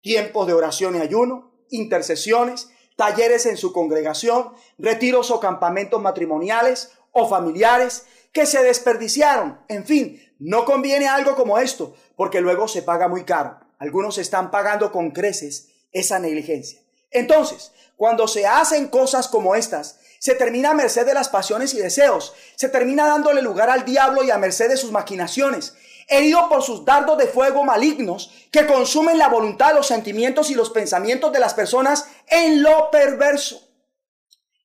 Tiempos 0.00 0.46
de 0.46 0.54
oración 0.54 0.96
y 0.96 1.00
ayuno, 1.00 1.52
intercesiones, 1.70 2.70
talleres 2.96 3.46
en 3.46 3.56
su 3.56 3.72
congregación, 3.72 4.52
retiros 4.78 5.30
o 5.30 5.40
campamentos 5.40 6.00
matrimoniales 6.00 6.92
o 7.10 7.28
familiares 7.28 8.06
que 8.32 8.46
se 8.46 8.62
desperdiciaron. 8.62 9.60
En 9.68 9.84
fin, 9.84 10.20
no 10.42 10.64
conviene 10.64 11.06
algo 11.06 11.36
como 11.36 11.58
esto, 11.58 11.94
porque 12.16 12.40
luego 12.40 12.66
se 12.66 12.82
paga 12.82 13.06
muy 13.06 13.24
caro. 13.24 13.60
Algunos 13.78 14.18
están 14.18 14.50
pagando 14.50 14.90
con 14.90 15.12
creces 15.12 15.68
esa 15.92 16.18
negligencia. 16.18 16.80
Entonces, 17.12 17.70
cuando 17.96 18.26
se 18.26 18.44
hacen 18.44 18.88
cosas 18.88 19.28
como 19.28 19.54
estas, 19.54 20.00
se 20.18 20.34
termina 20.34 20.70
a 20.70 20.74
merced 20.74 21.06
de 21.06 21.14
las 21.14 21.28
pasiones 21.28 21.74
y 21.74 21.78
deseos, 21.78 22.34
se 22.56 22.68
termina 22.68 23.06
dándole 23.06 23.40
lugar 23.40 23.70
al 23.70 23.84
diablo 23.84 24.24
y 24.24 24.32
a 24.32 24.38
merced 24.38 24.68
de 24.68 24.76
sus 24.76 24.90
maquinaciones, 24.90 25.74
herido 26.08 26.48
por 26.48 26.62
sus 26.62 26.84
dardos 26.84 27.18
de 27.18 27.26
fuego 27.26 27.62
malignos 27.62 28.32
que 28.50 28.66
consumen 28.66 29.18
la 29.18 29.28
voluntad, 29.28 29.74
los 29.74 29.86
sentimientos 29.86 30.50
y 30.50 30.54
los 30.54 30.70
pensamientos 30.70 31.32
de 31.32 31.38
las 31.38 31.54
personas 31.54 32.08
en 32.26 32.64
lo 32.64 32.90
perverso. 32.90 33.68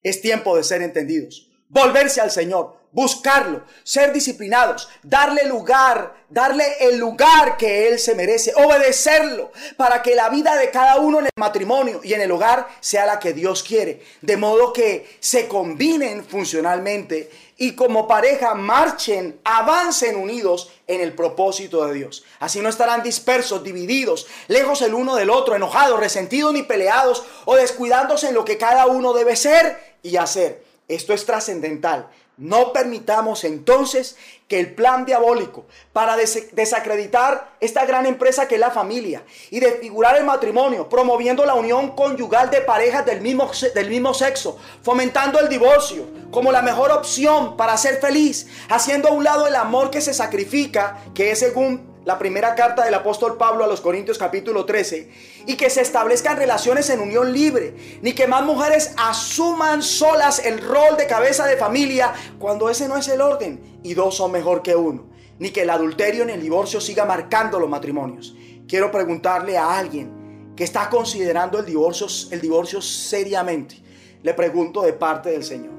Es 0.01 0.21
tiempo 0.21 0.57
de 0.57 0.63
ser 0.63 0.81
entendidos, 0.81 1.51
volverse 1.69 2.19
al 2.19 2.31
Señor, 2.31 2.77
buscarlo, 2.97 3.61
ser 3.83 4.11
disciplinados, 4.11 4.89
darle 5.03 5.45
lugar, 5.45 6.15
darle 6.29 6.65
el 6.79 6.97
lugar 6.97 7.55
que 7.55 7.87
Él 7.87 7.99
se 7.99 8.15
merece, 8.15 8.53
obedecerlo, 8.55 9.51
para 9.77 10.01
que 10.01 10.15
la 10.15 10.29
vida 10.29 10.55
de 10.55 10.71
cada 10.71 10.97
uno 10.97 11.19
en 11.19 11.25
el 11.25 11.31
matrimonio 11.35 12.01
y 12.03 12.15
en 12.15 12.21
el 12.21 12.31
hogar 12.31 12.67
sea 12.79 13.05
la 13.05 13.19
que 13.19 13.33
Dios 13.33 13.61
quiere, 13.61 14.01
de 14.21 14.35
modo 14.35 14.73
que 14.73 15.15
se 15.19 15.47
combinen 15.47 16.25
funcionalmente 16.25 17.29
y 17.57 17.75
como 17.75 18.07
pareja 18.07 18.55
marchen, 18.55 19.41
avancen 19.43 20.15
unidos 20.15 20.71
en 20.87 20.99
el 20.99 21.13
propósito 21.13 21.85
de 21.85 21.93
Dios. 21.93 22.23
Así 22.39 22.61
no 22.61 22.69
estarán 22.69 23.03
dispersos, 23.03 23.63
divididos, 23.63 24.25
lejos 24.47 24.81
el 24.81 24.95
uno 24.95 25.15
del 25.15 25.29
otro, 25.29 25.55
enojados, 25.55 25.99
resentidos 25.99 26.51
ni 26.51 26.63
peleados 26.63 27.23
o 27.45 27.55
descuidándose 27.55 28.29
en 28.29 28.33
lo 28.33 28.43
que 28.43 28.57
cada 28.57 28.87
uno 28.87 29.13
debe 29.13 29.35
ser 29.35 29.97
y 30.01 30.17
hacer. 30.17 30.65
Esto 30.87 31.13
es 31.13 31.25
trascendental 31.25 32.09
No 32.37 32.71
permitamos 32.71 33.43
entonces 33.43 34.15
que 34.47 34.59
el 34.59 34.75
plan 34.75 35.05
diabólico 35.05 35.65
para 35.91 36.15
desacreditar 36.15 37.55
esta 37.59 37.83
gran 37.85 38.05
empresa 38.05 38.47
que 38.47 38.55
es 38.55 38.61
la 38.61 38.69
familia 38.69 39.23
y 39.49 39.59
desfigurar 39.59 40.15
el 40.17 40.23
matrimonio, 40.23 40.87
promoviendo 40.87 41.45
la 41.45 41.55
unión 41.55 41.95
conyugal 41.95 42.51
de 42.51 42.61
parejas 42.61 43.07
del 43.07 43.21
mismo, 43.21 43.49
del 43.73 43.89
mismo 43.89 44.13
sexo, 44.13 44.59
fomentando 44.83 45.39
el 45.39 45.49
divorcio 45.49 46.05
como 46.29 46.51
la 46.51 46.61
mejor 46.61 46.91
opción 46.91 47.57
para 47.57 47.75
ser 47.75 47.99
feliz, 47.99 48.45
haciendo 48.69 49.09
a 49.09 49.13
un 49.13 49.23
lado 49.23 49.47
el 49.47 49.55
amor 49.55 49.89
que 49.89 50.01
se 50.01 50.13
sacrifica, 50.13 50.99
que 51.15 51.31
es 51.31 51.39
según 51.39 51.96
la 52.07 52.17
primera 52.17 52.55
carta 52.55 52.85
del 52.85 52.93
apóstol 52.93 53.35
Pablo 53.35 53.65
a 53.65 53.67
los 53.67 53.81
Corintios 53.81 54.17
capítulo 54.17 54.63
13, 54.63 55.11
y 55.45 55.57
que 55.57 55.69
se 55.69 55.81
establezcan 55.81 56.37
relaciones 56.37 56.89
en 56.89 57.01
unión 57.01 57.33
libre, 57.33 57.99
ni 58.01 58.13
que 58.13 58.27
más 58.27 58.45
mujeres 58.45 58.93
asuman 58.95 59.83
solas 59.83 60.39
el 60.45 60.61
rol 60.61 60.95
de 60.95 61.05
cabeza 61.05 61.45
de 61.45 61.57
familia 61.57 62.13
cuando 62.39 62.69
ese 62.69 62.87
no 62.87 62.95
es 62.95 63.09
el 63.09 63.19
orden 63.19 63.81
y 63.83 63.93
dos 63.93 64.15
son 64.15 64.31
mejor 64.31 64.61
que 64.61 64.73
uno, 64.73 65.07
ni 65.37 65.49
que 65.49 65.63
el 65.63 65.69
adulterio 65.69 66.23
ni 66.23 66.31
el 66.31 66.41
divorcio 66.41 66.79
siga 66.79 67.03
marcando 67.03 67.59
los 67.59 67.69
matrimonios. 67.69 68.37
Quiero 68.69 68.89
preguntarle 68.89 69.57
a 69.57 69.77
alguien 69.77 70.53
que 70.55 70.63
está 70.63 70.89
considerando 70.89 71.59
el 71.59 71.65
divorcio, 71.65 72.07
el 72.31 72.39
divorcio 72.39 72.81
seriamente, 72.81 73.81
le 74.23 74.33
pregunto 74.33 74.81
de 74.81 74.93
parte 74.93 75.31
del 75.31 75.43
Señor, 75.43 75.73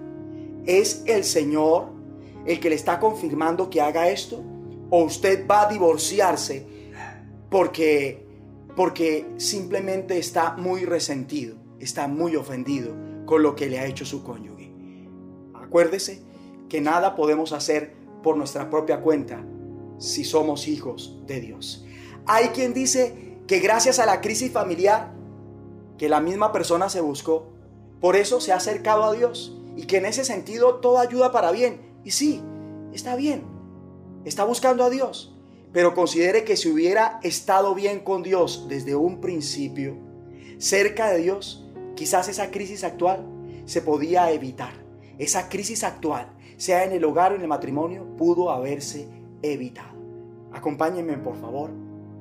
¿es 0.67 1.05
el 1.07 1.25
Señor 1.25 1.87
el 2.45 2.61
que 2.61 2.69
le 2.69 2.77
está 2.77 3.01
confirmando 3.01 3.71
que 3.71 3.81
haga 3.81 4.11
esto? 4.11 4.45
O 4.91 5.05
usted 5.05 5.47
va 5.47 5.63
a 5.63 5.69
divorciarse 5.69 6.67
porque, 7.51 8.27
porque 8.77 9.27
simplemente 9.37 10.19
está 10.19 10.53
muy 10.57 10.85
resentido, 10.85 11.57
está 11.79 12.09
muy 12.09 12.37
ofendido 12.37 12.95
con 13.27 13.43
lo 13.43 13.55
que 13.55 13.69
le 13.69 13.79
ha 13.79 13.87
hecho 13.87 14.05
su 14.05 14.23
cónyuge. 14.23 14.73
Acuérdese 15.55 16.23
que 16.69 16.81
nada 16.81 17.17
podemos 17.17 17.53
hacer 17.53 17.95
por 18.23 18.37
nuestra 18.37 18.71
propia 18.71 19.01
cuenta 19.01 19.45
si 19.99 20.25
somos 20.25 20.69
hijos 20.69 21.23
de 21.27 21.41
Dios. 21.41 21.85
Hay 22.27 22.49
quien 22.49 22.75
dice 22.75 23.39
que 23.47 23.61
gracias 23.61 23.99
a 23.99 24.07
la 24.07 24.21
crisis 24.21 24.53
familiar 24.53 25.13
que 25.97 26.09
la 26.09 26.21
misma 26.21 26.53
persona 26.53 26.89
se 26.89 27.01
buscó, 27.01 27.49
por 28.01 28.15
eso 28.15 28.41
se 28.41 28.53
ha 28.53 28.57
acercado 28.57 29.05
a 29.05 29.13
Dios 29.13 29.57
y 29.77 29.85
que 29.85 29.97
en 29.97 30.07
ese 30.07 30.25
sentido 30.25 30.77
todo 30.77 30.99
ayuda 30.99 31.33
para 31.33 31.51
bien. 31.51 31.81
Y 32.05 32.13
sí, 32.13 32.41
está 32.93 33.17
bien 33.17 33.58
está 34.29 34.45
buscando 34.45 34.85
a 34.85 34.91
Dios, 34.91 35.35
pero 35.73 35.95
considere 35.95 36.45
que 36.45 36.57
si 36.57 36.71
hubiera 36.71 37.19
estado 37.23 37.75
bien 37.75 38.01
con 38.01 38.23
Dios 38.23 38.67
desde 38.69 38.95
un 38.95 39.21
principio, 39.21 39.97
cerca 40.59 41.11
de 41.11 41.19
Dios, 41.23 41.67
quizás 41.95 42.29
esa 42.29 42.51
crisis 42.51 42.85
actual 42.85 43.27
se 43.65 43.83
podía 43.83 44.31
evitar. 44.31 44.73
Esa 45.19 45.49
crisis 45.49 45.83
actual, 45.83 46.31
sea 46.57 46.85
en 46.85 46.93
el 46.93 47.05
hogar 47.05 47.33
o 47.33 47.37
en 47.37 47.43
el 47.43 47.49
matrimonio, 47.49 48.07
pudo 48.17 48.51
haberse 48.51 49.09
evitado. 49.43 49.99
Acompáñenme 50.53 51.19
por 51.19 51.37
favor 51.37 51.71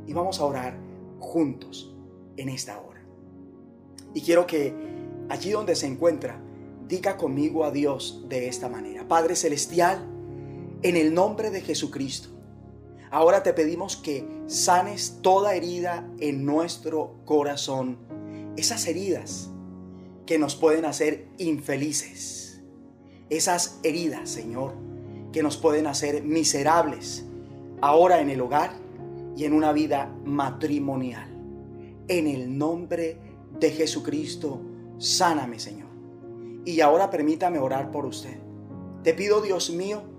y 0.05 0.13
vamos 0.13 0.39
a 0.39 0.45
orar 0.45 0.77
juntos 1.19 1.95
en 2.37 2.49
esta 2.49 2.79
hora. 2.79 3.01
Y 4.13 4.21
quiero 4.21 4.47
que 4.47 4.73
allí 5.29 5.51
donde 5.51 5.75
se 5.75 5.87
encuentra, 5.87 6.39
diga 6.87 7.17
conmigo 7.17 7.65
a 7.65 7.71
Dios 7.71 8.25
de 8.27 8.47
esta 8.47 8.69
manera. 8.69 9.07
Padre 9.07 9.35
Celestial, 9.35 10.16
en 10.83 10.95
el 10.95 11.13
nombre 11.13 11.49
de 11.49 11.61
Jesucristo. 11.61 12.29
Ahora 13.09 13.41
te 13.41 13.53
pedimos 13.53 13.95
que 13.95 14.27
sanes 14.47 15.19
toda 15.21 15.55
herida 15.55 16.09
en 16.19 16.45
nuestro 16.45 17.15
corazón. 17.25 17.97
Esas 18.57 18.85
heridas 18.87 19.49
que 20.25 20.37
nos 20.37 20.55
pueden 20.55 20.85
hacer 20.85 21.27
infelices. 21.37 22.61
Esas 23.29 23.79
heridas, 23.83 24.29
Señor, 24.29 24.73
que 25.31 25.41
nos 25.41 25.57
pueden 25.57 25.87
hacer 25.87 26.23
miserables. 26.23 27.25
Ahora 27.81 28.19
en 28.19 28.29
el 28.29 28.41
hogar 28.41 28.73
y 29.35 29.45
en 29.45 29.53
una 29.53 29.71
vida 29.71 30.13
matrimonial. 30.25 31.29
En 32.07 32.27
el 32.27 32.57
nombre 32.57 33.19
de 33.59 33.71
Jesucristo, 33.71 34.61
sáname, 34.97 35.59
Señor. 35.59 35.87
Y 36.65 36.81
ahora 36.81 37.09
permítame 37.09 37.59
orar 37.59 37.91
por 37.91 38.05
usted. 38.05 38.37
Te 39.03 39.13
pido, 39.13 39.41
Dios 39.41 39.69
mío, 39.69 40.16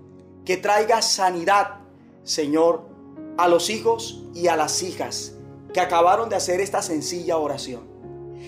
que 0.49 0.57
traiga 0.57 1.03
sanidad, 1.03 1.75
Señor, 2.23 2.89
a 3.37 3.47
los 3.47 3.69
hijos 3.69 4.23
y 4.33 4.47
a 4.47 4.55
las 4.55 4.81
hijas 4.81 5.33
que 5.71 5.79
acabaron 5.79 6.27
de 6.27 6.37
hacer 6.37 6.59
esta 6.59 6.81
sencilla 6.81 7.37
oración. 7.37 7.83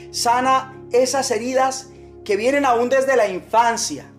Sana 0.10 0.82
esas 0.92 1.30
heridas 1.30 1.90
que 2.26 2.38
vienen 2.38 2.66
aún 2.66 2.90
desde 2.90 3.16
la 3.16 3.28
infancia 3.28 4.12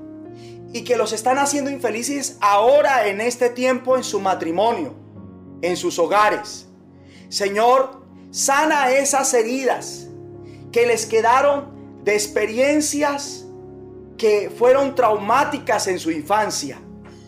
y 0.72 0.84
que 0.84 0.96
los 0.96 1.12
están 1.12 1.38
haciendo 1.38 1.72
infelices 1.72 2.36
ahora 2.40 3.08
en 3.08 3.20
este 3.20 3.50
tiempo 3.50 3.96
en 3.96 4.04
su 4.04 4.20
matrimonio, 4.20 4.94
en 5.60 5.76
sus 5.76 5.98
hogares. 5.98 6.68
Señor, 7.30 8.00
sana 8.30 8.92
esas 8.92 9.34
heridas 9.34 10.06
que 10.70 10.86
les 10.86 11.04
quedaron 11.04 11.98
de 12.04 12.14
experiencias 12.14 13.44
que 14.16 14.52
fueron 14.56 14.94
traumáticas 14.94 15.88
en 15.88 15.98
su 15.98 16.12
infancia 16.12 16.78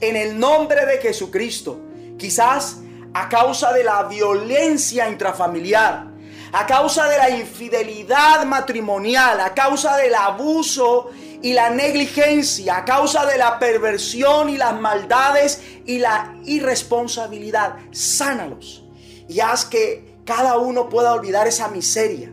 en 0.08 0.16
el 0.16 0.38
nombre 0.38 0.86
de 0.86 0.98
Jesucristo. 0.98 1.80
Quizás 2.18 2.78
a 3.12 3.28
causa 3.28 3.72
de 3.72 3.84
la 3.84 4.04
violencia 4.04 5.08
intrafamiliar, 5.08 6.08
a 6.52 6.66
causa 6.66 7.08
de 7.08 7.18
la 7.18 7.30
infidelidad 7.30 8.44
matrimonial, 8.44 9.40
a 9.40 9.54
causa 9.54 9.96
del 9.96 10.14
abuso 10.14 11.10
y 11.42 11.52
la 11.52 11.70
negligencia, 11.70 12.78
a 12.78 12.84
causa 12.84 13.26
de 13.26 13.38
la 13.38 13.58
perversión 13.58 14.48
y 14.48 14.56
las 14.56 14.78
maldades 14.80 15.62
y 15.84 15.98
la 15.98 16.34
irresponsabilidad. 16.44 17.76
Sánalos 17.92 18.84
y 19.28 19.40
haz 19.40 19.64
que 19.64 20.16
cada 20.24 20.58
uno 20.58 20.88
pueda 20.88 21.12
olvidar 21.12 21.46
esa 21.46 21.68
miseria 21.68 22.32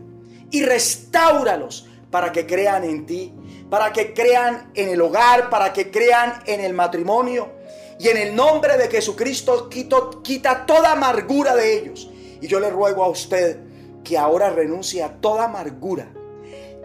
y 0.50 0.62
restauralos 0.64 1.88
para 2.10 2.32
que 2.32 2.46
crean 2.46 2.84
en 2.84 3.06
ti 3.06 3.34
para 3.72 3.90
que 3.90 4.12
crean 4.12 4.70
en 4.74 4.90
el 4.90 5.00
hogar, 5.00 5.48
para 5.48 5.72
que 5.72 5.90
crean 5.90 6.42
en 6.44 6.60
el 6.60 6.74
matrimonio. 6.74 7.54
Y 8.02 8.08
en 8.08 8.16
el 8.16 8.34
nombre 8.34 8.76
de 8.76 8.88
Jesucristo 8.88 9.70
quita 9.70 10.66
toda 10.66 10.90
amargura 10.90 11.54
de 11.54 11.78
ellos. 11.78 12.10
Y 12.40 12.48
yo 12.48 12.58
le 12.58 12.68
ruego 12.68 13.04
a 13.04 13.08
usted 13.08 13.60
que 14.02 14.18
ahora 14.18 14.50
renuncie 14.50 15.04
a 15.04 15.20
toda 15.20 15.44
amargura. 15.44 16.08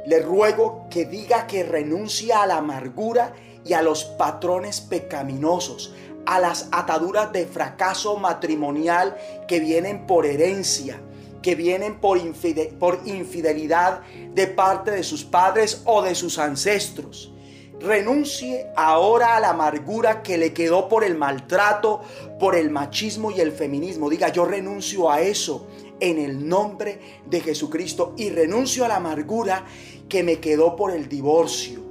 Le 0.05 0.19
ruego 0.19 0.85
que 0.91 1.05
diga 1.05 1.47
que 1.47 1.63
renuncia 1.63 2.43
a 2.43 2.45
la 2.45 2.57
amargura 2.57 3.33
y 3.65 3.73
a 3.73 3.81
los 3.81 4.05
patrones 4.05 4.79
pecaminosos, 4.79 5.91
a 6.27 6.39
las 6.39 6.69
ataduras 6.71 7.33
de 7.33 7.47
fracaso 7.47 8.17
matrimonial 8.17 9.17
que 9.47 9.59
vienen 9.59 10.05
por 10.05 10.27
herencia, 10.27 11.01
que 11.41 11.55
vienen 11.55 11.99
por, 11.99 12.19
infidelidad 12.19 14.01
de 14.35 14.45
parte 14.45 14.91
de 14.91 15.01
sus 15.01 15.23
padres 15.23 15.81
o 15.85 16.03
de 16.03 16.13
sus 16.13 16.37
ancestros. 16.37 17.33
Renuncie 17.79 18.67
ahora 18.75 19.35
a 19.35 19.39
la 19.39 19.51
amargura 19.51 20.23
que 20.23 20.37
le 20.37 20.53
quedó 20.53 20.89
por 20.89 21.03
el 21.03 21.15
maltrato, 21.15 22.01
por 22.39 22.55
el 22.55 22.69
machismo 22.71 23.31
y 23.31 23.39
el 23.39 23.51
feminismo. 23.51 24.09
Diga, 24.09 24.29
yo 24.29 24.45
renuncio 24.45 25.11
a 25.11 25.21
eso 25.21 25.67
en 25.99 26.19
el 26.19 26.47
nombre 26.47 27.21
de 27.29 27.41
Jesucristo 27.41 28.13
y 28.17 28.29
renuncio 28.29 28.85
a 28.85 28.87
la 28.87 28.97
amargura 28.97 29.65
que 30.09 30.23
me 30.23 30.39
quedó 30.39 30.75
por 30.75 30.91
el 30.91 31.07
divorcio. 31.07 31.81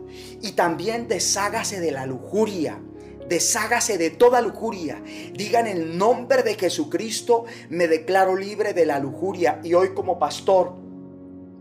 Y 0.43 0.53
también 0.53 1.09
deshágase 1.09 1.81
de 1.81 1.93
la 1.93 2.07
lujuria 2.07 2.81
Deshágase 3.29 3.99
de 3.99 4.11
toda 4.11 4.41
lujuria. 4.41 5.03
Digan 5.33 5.67
el 5.67 5.99
nombre 5.99 6.43
de 6.43 6.55
Jesucristo, 6.55 7.45
me 7.69 7.89
declaro 7.89 8.37
libre 8.37 8.73
de 8.73 8.87
la 8.87 9.01
lujuria. 9.01 9.61
Y 9.65 9.75
hoy 9.75 9.95
como 9.95 10.19
pastor 10.19 10.75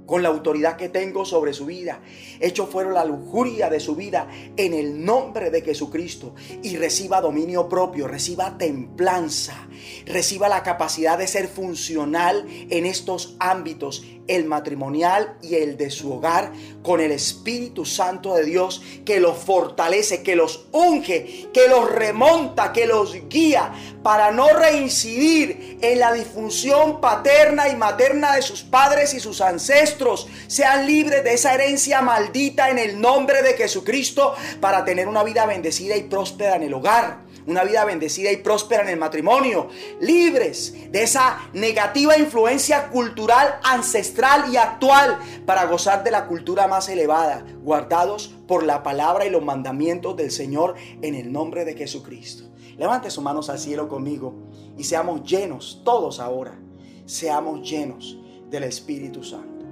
con 0.05 0.23
la 0.23 0.29
autoridad 0.29 0.77
que 0.77 0.89
tengo 0.89 1.25
sobre 1.25 1.53
su 1.53 1.65
vida. 1.65 2.01
Hecho 2.39 2.67
fueron 2.67 2.93
la 2.93 3.05
lujuria 3.05 3.69
de 3.69 3.79
su 3.79 3.95
vida 3.95 4.27
en 4.55 4.73
el 4.73 5.03
nombre 5.03 5.49
de 5.49 5.61
Jesucristo. 5.61 6.35
Y 6.63 6.77
reciba 6.77 7.21
dominio 7.21 7.67
propio, 7.69 8.07
reciba 8.07 8.57
templanza, 8.57 9.67
reciba 10.05 10.49
la 10.49 10.63
capacidad 10.63 11.17
de 11.17 11.27
ser 11.27 11.47
funcional 11.47 12.45
en 12.69 12.85
estos 12.85 13.35
ámbitos, 13.39 14.05
el 14.27 14.45
matrimonial 14.45 15.37
y 15.41 15.55
el 15.55 15.77
de 15.77 15.89
su 15.89 16.13
hogar, 16.13 16.51
con 16.83 17.01
el 17.01 17.11
Espíritu 17.11 17.85
Santo 17.85 18.35
de 18.35 18.45
Dios 18.45 18.81
que 19.05 19.19
los 19.19 19.37
fortalece, 19.37 20.23
que 20.23 20.35
los 20.35 20.67
unge, 20.71 21.49
que 21.53 21.67
los 21.67 21.91
remonta, 21.91 22.73
que 22.73 22.85
los 22.85 23.15
guía 23.29 23.73
para 24.03 24.31
no 24.31 24.49
reincidir 24.49 25.79
en 25.81 25.99
la 25.99 26.13
disfunción 26.13 27.01
paterna 27.01 27.69
y 27.69 27.75
materna 27.75 28.35
de 28.35 28.41
sus 28.41 28.63
padres 28.63 29.13
y 29.13 29.19
sus 29.19 29.41
ancestros. 29.41 30.27
Sean 30.47 30.85
libres 30.85 31.23
de 31.23 31.33
esa 31.33 31.53
herencia 31.53 32.01
maldita 32.01 32.69
en 32.69 32.77
el 32.77 33.01
nombre 33.01 33.41
de 33.41 33.53
Jesucristo 33.53 34.35
para 34.59 34.85
tener 34.85 35.07
una 35.07 35.23
vida 35.23 35.45
bendecida 35.45 35.97
y 35.97 36.03
próspera 36.03 36.55
en 36.55 36.63
el 36.63 36.73
hogar 36.73 37.24
una 37.47 37.63
vida 37.63 37.85
bendecida 37.85 38.31
y 38.31 38.37
próspera 38.37 38.83
en 38.83 38.89
el 38.89 38.97
matrimonio, 38.97 39.69
libres 39.99 40.91
de 40.91 41.03
esa 41.03 41.49
negativa 41.53 42.17
influencia 42.17 42.89
cultural 42.89 43.59
ancestral 43.63 44.51
y 44.51 44.57
actual 44.57 45.19
para 45.45 45.65
gozar 45.65 46.03
de 46.03 46.11
la 46.11 46.27
cultura 46.27 46.67
más 46.67 46.89
elevada, 46.89 47.45
guardados 47.61 48.33
por 48.47 48.63
la 48.63 48.83
palabra 48.83 49.25
y 49.25 49.29
los 49.29 49.43
mandamientos 49.43 50.15
del 50.15 50.31
Señor 50.31 50.75
en 51.01 51.15
el 51.15 51.31
nombre 51.31 51.65
de 51.65 51.75
Jesucristo. 51.75 52.45
Levante 52.77 53.09
sus 53.09 53.23
manos 53.23 53.49
al 53.49 53.59
cielo 53.59 53.87
conmigo 53.87 54.33
y 54.77 54.83
seamos 54.83 55.23
llenos, 55.23 55.81
todos 55.85 56.19
ahora, 56.19 56.59
seamos 57.05 57.69
llenos 57.69 58.17
del 58.49 58.63
Espíritu 58.63 59.23
Santo. 59.23 59.65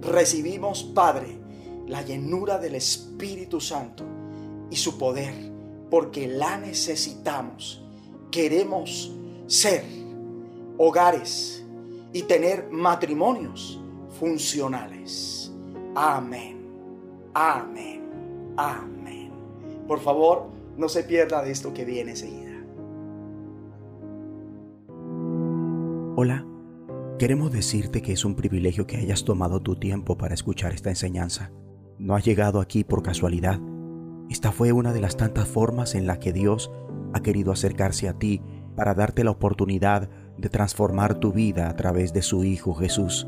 Recibimos, 0.00 0.84
Padre, 0.84 1.38
la 1.86 2.02
llenura 2.02 2.58
del 2.58 2.74
Espíritu 2.74 3.60
Santo 3.60 4.04
y 4.70 4.76
su 4.76 4.98
poder, 4.98 5.55
porque 5.90 6.26
la 6.26 6.58
necesitamos. 6.58 7.82
Queremos 8.30 9.12
ser 9.46 9.84
hogares 10.78 11.64
y 12.12 12.22
tener 12.22 12.68
matrimonios 12.70 13.80
funcionales. 14.18 15.52
Amén. 15.94 16.58
Amén. 17.34 18.02
Amén. 18.56 19.30
Por 19.86 20.00
favor, 20.00 20.46
no 20.76 20.88
se 20.88 21.04
pierda 21.04 21.42
de 21.42 21.52
esto 21.52 21.72
que 21.72 21.84
viene 21.84 22.12
enseguida. 22.12 22.46
Hola, 26.16 26.46
queremos 27.18 27.52
decirte 27.52 28.00
que 28.00 28.12
es 28.12 28.24
un 28.24 28.34
privilegio 28.34 28.86
que 28.86 28.96
hayas 28.96 29.24
tomado 29.24 29.60
tu 29.60 29.76
tiempo 29.76 30.16
para 30.16 30.34
escuchar 30.34 30.72
esta 30.72 30.88
enseñanza. 30.88 31.52
No 31.98 32.14
has 32.14 32.24
llegado 32.24 32.60
aquí 32.60 32.84
por 32.84 33.02
casualidad. 33.02 33.60
Esta 34.28 34.50
fue 34.50 34.72
una 34.72 34.92
de 34.92 35.00
las 35.00 35.16
tantas 35.16 35.46
formas 35.46 35.94
en 35.94 36.06
las 36.06 36.18
que 36.18 36.32
Dios 36.32 36.72
ha 37.12 37.20
querido 37.20 37.52
acercarse 37.52 38.08
a 38.08 38.14
ti 38.14 38.42
para 38.74 38.94
darte 38.94 39.22
la 39.24 39.30
oportunidad 39.30 40.08
de 40.36 40.48
transformar 40.48 41.14
tu 41.14 41.32
vida 41.32 41.68
a 41.68 41.76
través 41.76 42.12
de 42.12 42.22
su 42.22 42.44
Hijo 42.44 42.74
Jesús. 42.74 43.26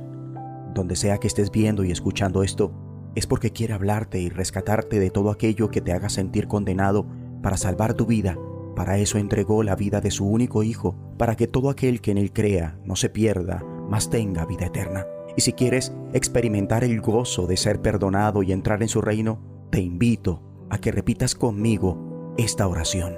Donde 0.74 0.96
sea 0.96 1.18
que 1.18 1.28
estés 1.28 1.50
viendo 1.50 1.84
y 1.84 1.92
escuchando 1.92 2.42
esto, 2.42 2.72
es 3.14 3.26
porque 3.26 3.52
quiere 3.52 3.74
hablarte 3.74 4.20
y 4.20 4.28
rescatarte 4.28 4.98
de 4.98 5.10
todo 5.10 5.30
aquello 5.30 5.70
que 5.70 5.80
te 5.80 5.92
haga 5.92 6.08
sentir 6.08 6.48
condenado 6.48 7.06
para 7.42 7.56
salvar 7.56 7.94
tu 7.94 8.04
vida. 8.04 8.36
Para 8.76 8.98
eso 8.98 9.18
entregó 9.18 9.62
la 9.62 9.76
vida 9.76 10.00
de 10.00 10.10
su 10.10 10.26
único 10.26 10.62
Hijo, 10.62 10.96
para 11.16 11.36
que 11.36 11.46
todo 11.46 11.70
aquel 11.70 12.00
que 12.00 12.10
en 12.10 12.18
él 12.18 12.32
crea 12.32 12.78
no 12.84 12.96
se 12.96 13.08
pierda, 13.08 13.64
mas 13.88 14.10
tenga 14.10 14.44
vida 14.46 14.66
eterna. 14.66 15.06
Y 15.36 15.40
si 15.40 15.52
quieres 15.52 15.92
experimentar 16.12 16.84
el 16.84 17.00
gozo 17.00 17.46
de 17.46 17.56
ser 17.56 17.80
perdonado 17.80 18.42
y 18.42 18.52
entrar 18.52 18.82
en 18.82 18.88
su 18.88 19.00
reino, 19.00 19.40
te 19.70 19.80
invito 19.80 20.47
a 20.70 20.78
que 20.78 20.92
repitas 20.92 21.34
conmigo 21.34 22.34
esta 22.36 22.66
oración. 22.66 23.16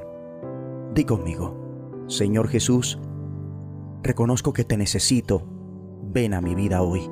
Di 0.95 1.05
conmigo, 1.05 2.05
Señor 2.07 2.49
Jesús, 2.49 2.99
reconozco 4.03 4.53
que 4.53 4.65
te 4.65 4.77
necesito, 4.77 5.47
ven 6.03 6.35
a 6.35 6.41
mi 6.41 6.55
vida 6.55 6.83
hoy. 6.83 7.11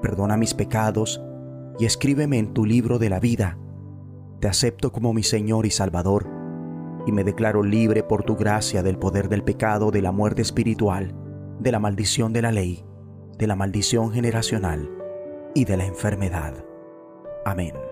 Perdona 0.00 0.36
mis 0.36 0.54
pecados 0.54 1.22
y 1.78 1.84
escríbeme 1.84 2.38
en 2.38 2.54
tu 2.54 2.64
libro 2.64 2.98
de 2.98 3.10
la 3.10 3.20
vida. 3.20 3.58
Te 4.40 4.48
acepto 4.48 4.92
como 4.92 5.12
mi 5.12 5.22
Señor 5.22 5.66
y 5.66 5.70
Salvador 5.70 6.28
y 7.06 7.12
me 7.12 7.24
declaro 7.24 7.62
libre 7.62 8.02
por 8.02 8.22
tu 8.22 8.36
gracia 8.36 8.82
del 8.82 8.98
poder 8.98 9.28
del 9.28 9.42
pecado, 9.42 9.90
de 9.90 10.02
la 10.02 10.12
muerte 10.12 10.42
espiritual, 10.42 11.14
de 11.60 11.72
la 11.72 11.78
maldición 11.78 12.32
de 12.32 12.42
la 12.42 12.52
ley 12.52 12.84
de 13.42 13.48
la 13.48 13.56
maldición 13.56 14.12
generacional 14.12 14.88
y 15.54 15.64
de 15.64 15.76
la 15.76 15.84
enfermedad. 15.84 16.64
Amén. 17.44 17.91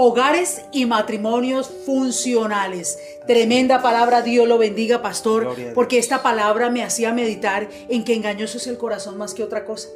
hogares 0.00 0.62
y 0.70 0.86
matrimonios 0.86 1.68
funcionales. 1.84 3.00
Tremenda 3.26 3.82
palabra, 3.82 4.22
Dios 4.22 4.46
lo 4.46 4.56
bendiga, 4.56 5.02
pastor, 5.02 5.56
porque 5.74 5.98
esta 5.98 6.22
palabra 6.22 6.70
me 6.70 6.84
hacía 6.84 7.12
meditar 7.12 7.68
en 7.88 8.04
que 8.04 8.14
engañoso 8.14 8.58
es 8.58 8.68
el 8.68 8.78
corazón 8.78 9.18
más 9.18 9.34
que 9.34 9.42
otra 9.42 9.64
cosa. 9.64 9.88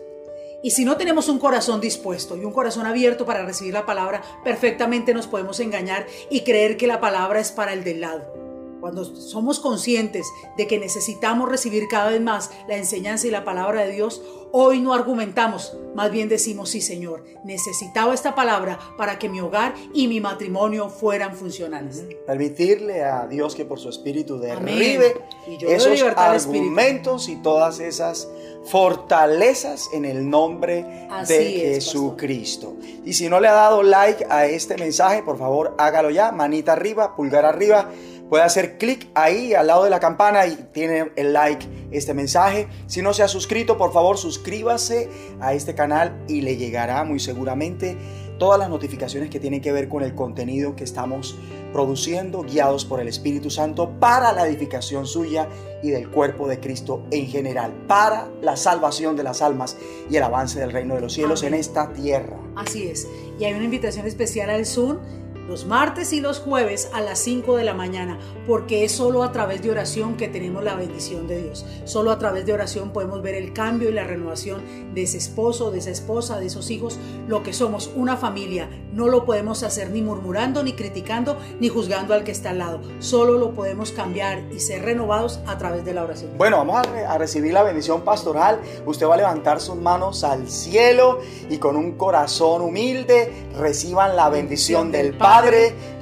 Y 0.60 0.72
si 0.72 0.84
no 0.84 0.96
tenemos 0.96 1.28
un 1.28 1.38
corazón 1.38 1.80
dispuesto 1.80 2.36
y 2.36 2.44
un 2.44 2.52
corazón 2.52 2.84
abierto 2.84 3.24
para 3.24 3.46
recibir 3.46 3.74
la 3.74 3.86
palabra, 3.86 4.22
perfectamente 4.42 5.14
nos 5.14 5.28
podemos 5.28 5.60
engañar 5.60 6.04
y 6.30 6.40
creer 6.40 6.76
que 6.76 6.88
la 6.88 7.00
palabra 7.00 7.38
es 7.38 7.52
para 7.52 7.72
el 7.72 7.84
del 7.84 8.00
lado. 8.00 8.51
Cuando 8.82 9.04
somos 9.04 9.60
conscientes 9.60 10.26
de 10.56 10.66
que 10.66 10.76
necesitamos 10.76 11.48
recibir 11.48 11.86
cada 11.86 12.10
vez 12.10 12.20
más 12.20 12.50
la 12.66 12.76
enseñanza 12.76 13.28
y 13.28 13.30
la 13.30 13.44
palabra 13.44 13.84
de 13.84 13.92
Dios, 13.92 14.20
hoy 14.50 14.80
no 14.80 14.92
argumentamos, 14.92 15.76
más 15.94 16.10
bien 16.10 16.28
decimos, 16.28 16.70
sí 16.70 16.80
Señor, 16.80 17.22
necesitaba 17.44 18.12
esta 18.12 18.34
palabra 18.34 18.80
para 18.98 19.20
que 19.20 19.28
mi 19.28 19.40
hogar 19.40 19.76
y 19.94 20.08
mi 20.08 20.20
matrimonio 20.20 20.88
fueran 20.88 21.36
funcionales. 21.36 22.02
Permitirle 22.26 23.04
a 23.04 23.28
Dios 23.28 23.54
que 23.54 23.64
por 23.64 23.78
su 23.78 23.88
espíritu 23.88 24.40
derribe 24.40 25.14
esos 25.60 26.02
argumentos 26.16 27.28
y 27.28 27.36
todas 27.36 27.78
esas 27.78 28.28
fortalezas 28.64 29.90
en 29.92 30.04
el 30.04 30.28
nombre 30.28 31.08
de 31.28 31.50
Jesucristo. 31.74 32.74
Y 33.04 33.12
si 33.12 33.28
no 33.28 33.38
le 33.38 33.46
ha 33.46 33.54
dado 33.54 33.84
like 33.84 34.26
a 34.28 34.46
este 34.46 34.76
mensaje, 34.76 35.22
por 35.22 35.38
favor 35.38 35.76
hágalo 35.78 36.10
ya, 36.10 36.32
manita 36.32 36.72
arriba, 36.72 37.14
pulgar 37.14 37.44
arriba 37.44 37.90
puede 38.32 38.44
hacer 38.44 38.78
clic 38.78 39.10
ahí 39.14 39.52
al 39.52 39.66
lado 39.66 39.84
de 39.84 39.90
la 39.90 40.00
campana 40.00 40.46
y 40.46 40.56
tiene 40.72 41.12
el 41.16 41.34
like 41.34 41.66
este 41.90 42.14
mensaje. 42.14 42.66
Si 42.86 43.02
no 43.02 43.12
se 43.12 43.22
ha 43.22 43.28
suscrito, 43.28 43.76
por 43.76 43.92
favor 43.92 44.16
suscríbase 44.16 45.10
a 45.38 45.52
este 45.52 45.74
canal 45.74 46.24
y 46.28 46.40
le 46.40 46.56
llegará 46.56 47.04
muy 47.04 47.20
seguramente 47.20 47.94
todas 48.38 48.58
las 48.58 48.70
notificaciones 48.70 49.28
que 49.28 49.38
tienen 49.38 49.60
que 49.60 49.70
ver 49.70 49.86
con 49.86 50.02
el 50.02 50.14
contenido 50.14 50.74
que 50.74 50.82
estamos 50.82 51.36
produciendo, 51.74 52.42
guiados 52.42 52.86
por 52.86 53.00
el 53.00 53.08
Espíritu 53.08 53.50
Santo 53.50 54.00
para 54.00 54.32
la 54.32 54.46
edificación 54.46 55.04
suya 55.04 55.46
y 55.82 55.90
del 55.90 56.08
cuerpo 56.08 56.48
de 56.48 56.58
Cristo 56.58 57.04
en 57.10 57.26
general, 57.26 57.84
para 57.86 58.30
la 58.40 58.56
salvación 58.56 59.14
de 59.14 59.24
las 59.24 59.42
almas 59.42 59.76
y 60.10 60.16
el 60.16 60.22
avance 60.22 60.58
del 60.58 60.72
reino 60.72 60.94
de 60.94 61.02
los 61.02 61.12
cielos 61.12 61.42
en 61.42 61.52
esta 61.52 61.92
tierra. 61.92 62.38
Así 62.56 62.88
es. 62.88 63.06
Y 63.38 63.44
hay 63.44 63.52
una 63.52 63.64
invitación 63.64 64.06
especial 64.06 64.48
al 64.48 64.64
Zoom 64.64 65.21
los 65.48 65.66
martes 65.66 66.12
y 66.12 66.20
los 66.20 66.38
jueves 66.38 66.90
a 66.92 67.00
las 67.00 67.18
5 67.18 67.56
de 67.56 67.64
la 67.64 67.74
mañana, 67.74 68.18
porque 68.46 68.84
es 68.84 68.92
solo 68.92 69.22
a 69.22 69.32
través 69.32 69.62
de 69.62 69.70
oración 69.70 70.16
que 70.16 70.28
tenemos 70.28 70.62
la 70.62 70.74
bendición 70.74 71.26
de 71.26 71.42
Dios. 71.42 71.66
Solo 71.84 72.10
a 72.10 72.18
través 72.18 72.46
de 72.46 72.52
oración 72.52 72.90
podemos 72.92 73.22
ver 73.22 73.34
el 73.34 73.52
cambio 73.52 73.90
y 73.90 73.92
la 73.92 74.04
renovación 74.04 74.94
de 74.94 75.02
ese 75.02 75.18
esposo, 75.18 75.70
de 75.70 75.78
esa 75.78 75.90
esposa, 75.90 76.38
de 76.38 76.46
esos 76.46 76.70
hijos, 76.70 76.98
lo 77.26 77.42
que 77.42 77.52
somos, 77.52 77.90
una 77.96 78.16
familia. 78.16 78.68
No 78.92 79.08
lo 79.08 79.24
podemos 79.24 79.62
hacer 79.62 79.90
ni 79.90 80.02
murmurando, 80.02 80.62
ni 80.62 80.74
criticando, 80.74 81.36
ni 81.60 81.68
juzgando 81.68 82.14
al 82.14 82.24
que 82.24 82.32
está 82.32 82.50
al 82.50 82.58
lado. 82.58 82.80
Solo 83.00 83.38
lo 83.38 83.52
podemos 83.52 83.92
cambiar 83.92 84.44
y 84.52 84.60
ser 84.60 84.82
renovados 84.82 85.40
a 85.46 85.58
través 85.58 85.84
de 85.84 85.94
la 85.94 86.04
oración. 86.04 86.32
Bueno, 86.36 86.58
vamos 86.58 86.86
a, 86.86 87.12
a 87.12 87.18
recibir 87.18 87.52
la 87.52 87.62
bendición 87.62 88.02
pastoral. 88.02 88.60
Usted 88.86 89.06
va 89.06 89.14
a 89.14 89.18
levantar 89.18 89.60
sus 89.60 89.76
manos 89.76 90.24
al 90.24 90.48
cielo 90.48 91.20
y 91.50 91.58
con 91.58 91.76
un 91.76 91.92
corazón 91.92 92.62
humilde 92.62 93.32
reciban 93.58 94.16
la 94.16 94.28
bendición 94.28 94.92
del 94.92 95.16
Padre 95.16 95.31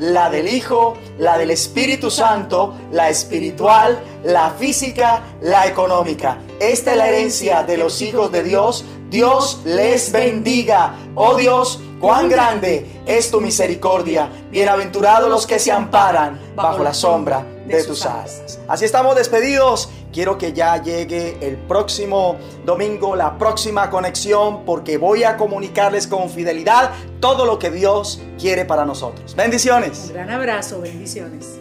La 0.01 0.29
del 0.29 0.49
Hijo, 0.49 0.97
la 1.19 1.39
del 1.39 1.53
Espíritu 1.53 2.11
Santo, 2.11 2.75
la 2.91 3.09
espiritual, 3.11 4.03
la 4.25 4.51
física, 4.51 5.23
la 5.41 5.67
económica. 5.67 6.39
Esta 6.59 6.91
es 6.91 6.97
la 6.97 7.09
herencia 7.09 7.63
de 7.63 7.77
los 7.77 8.03
hijos 8.03 8.33
de 8.33 8.43
Dios. 8.43 8.85
Dios 9.09 9.61
les 9.65 10.11
bendiga. 10.11 10.97
Oh 11.15 11.37
Dios, 11.37 11.79
cuán 12.01 12.29
grande 12.29 13.03
es 13.07 13.31
tu 13.31 13.41
misericordia. 13.41 14.29
Bienaventurados 14.51 15.31
los 15.31 15.47
que 15.47 15.61
se 15.61 15.71
amparan 15.71 16.41
bajo 16.57 16.83
la 16.83 16.93
sombra 16.93 17.45
de 17.71 17.85
tus 17.85 18.05
alas. 18.05 18.59
Así 18.69 18.85
estamos 18.85 19.17
despedidos. 19.17 19.91
Quiero 20.13 20.39
que 20.39 20.53
ya 20.53 20.83
llegue 20.83 21.39
el 21.41 21.57
próximo 21.57 22.37
domingo, 22.65 23.15
la 23.15 23.39
próxima 23.39 23.91
conexión, 23.91 24.65
porque 24.65 24.99
voy 24.99 25.25
a 25.25 25.37
comunicarles 25.37 26.07
con 26.07 26.29
fidelidad 26.29 26.91
todo 27.21 27.47
lo 27.47 27.59
que 27.59 27.71
Dios 27.71 28.21
quiere 28.39 28.65
para 28.65 28.85
nosotros. 28.85 29.37
Bendiciones. 29.37 30.07
Un 30.09 30.15
gran 30.15 30.31
abrazo, 30.31 30.81
bendiciones. 30.81 31.61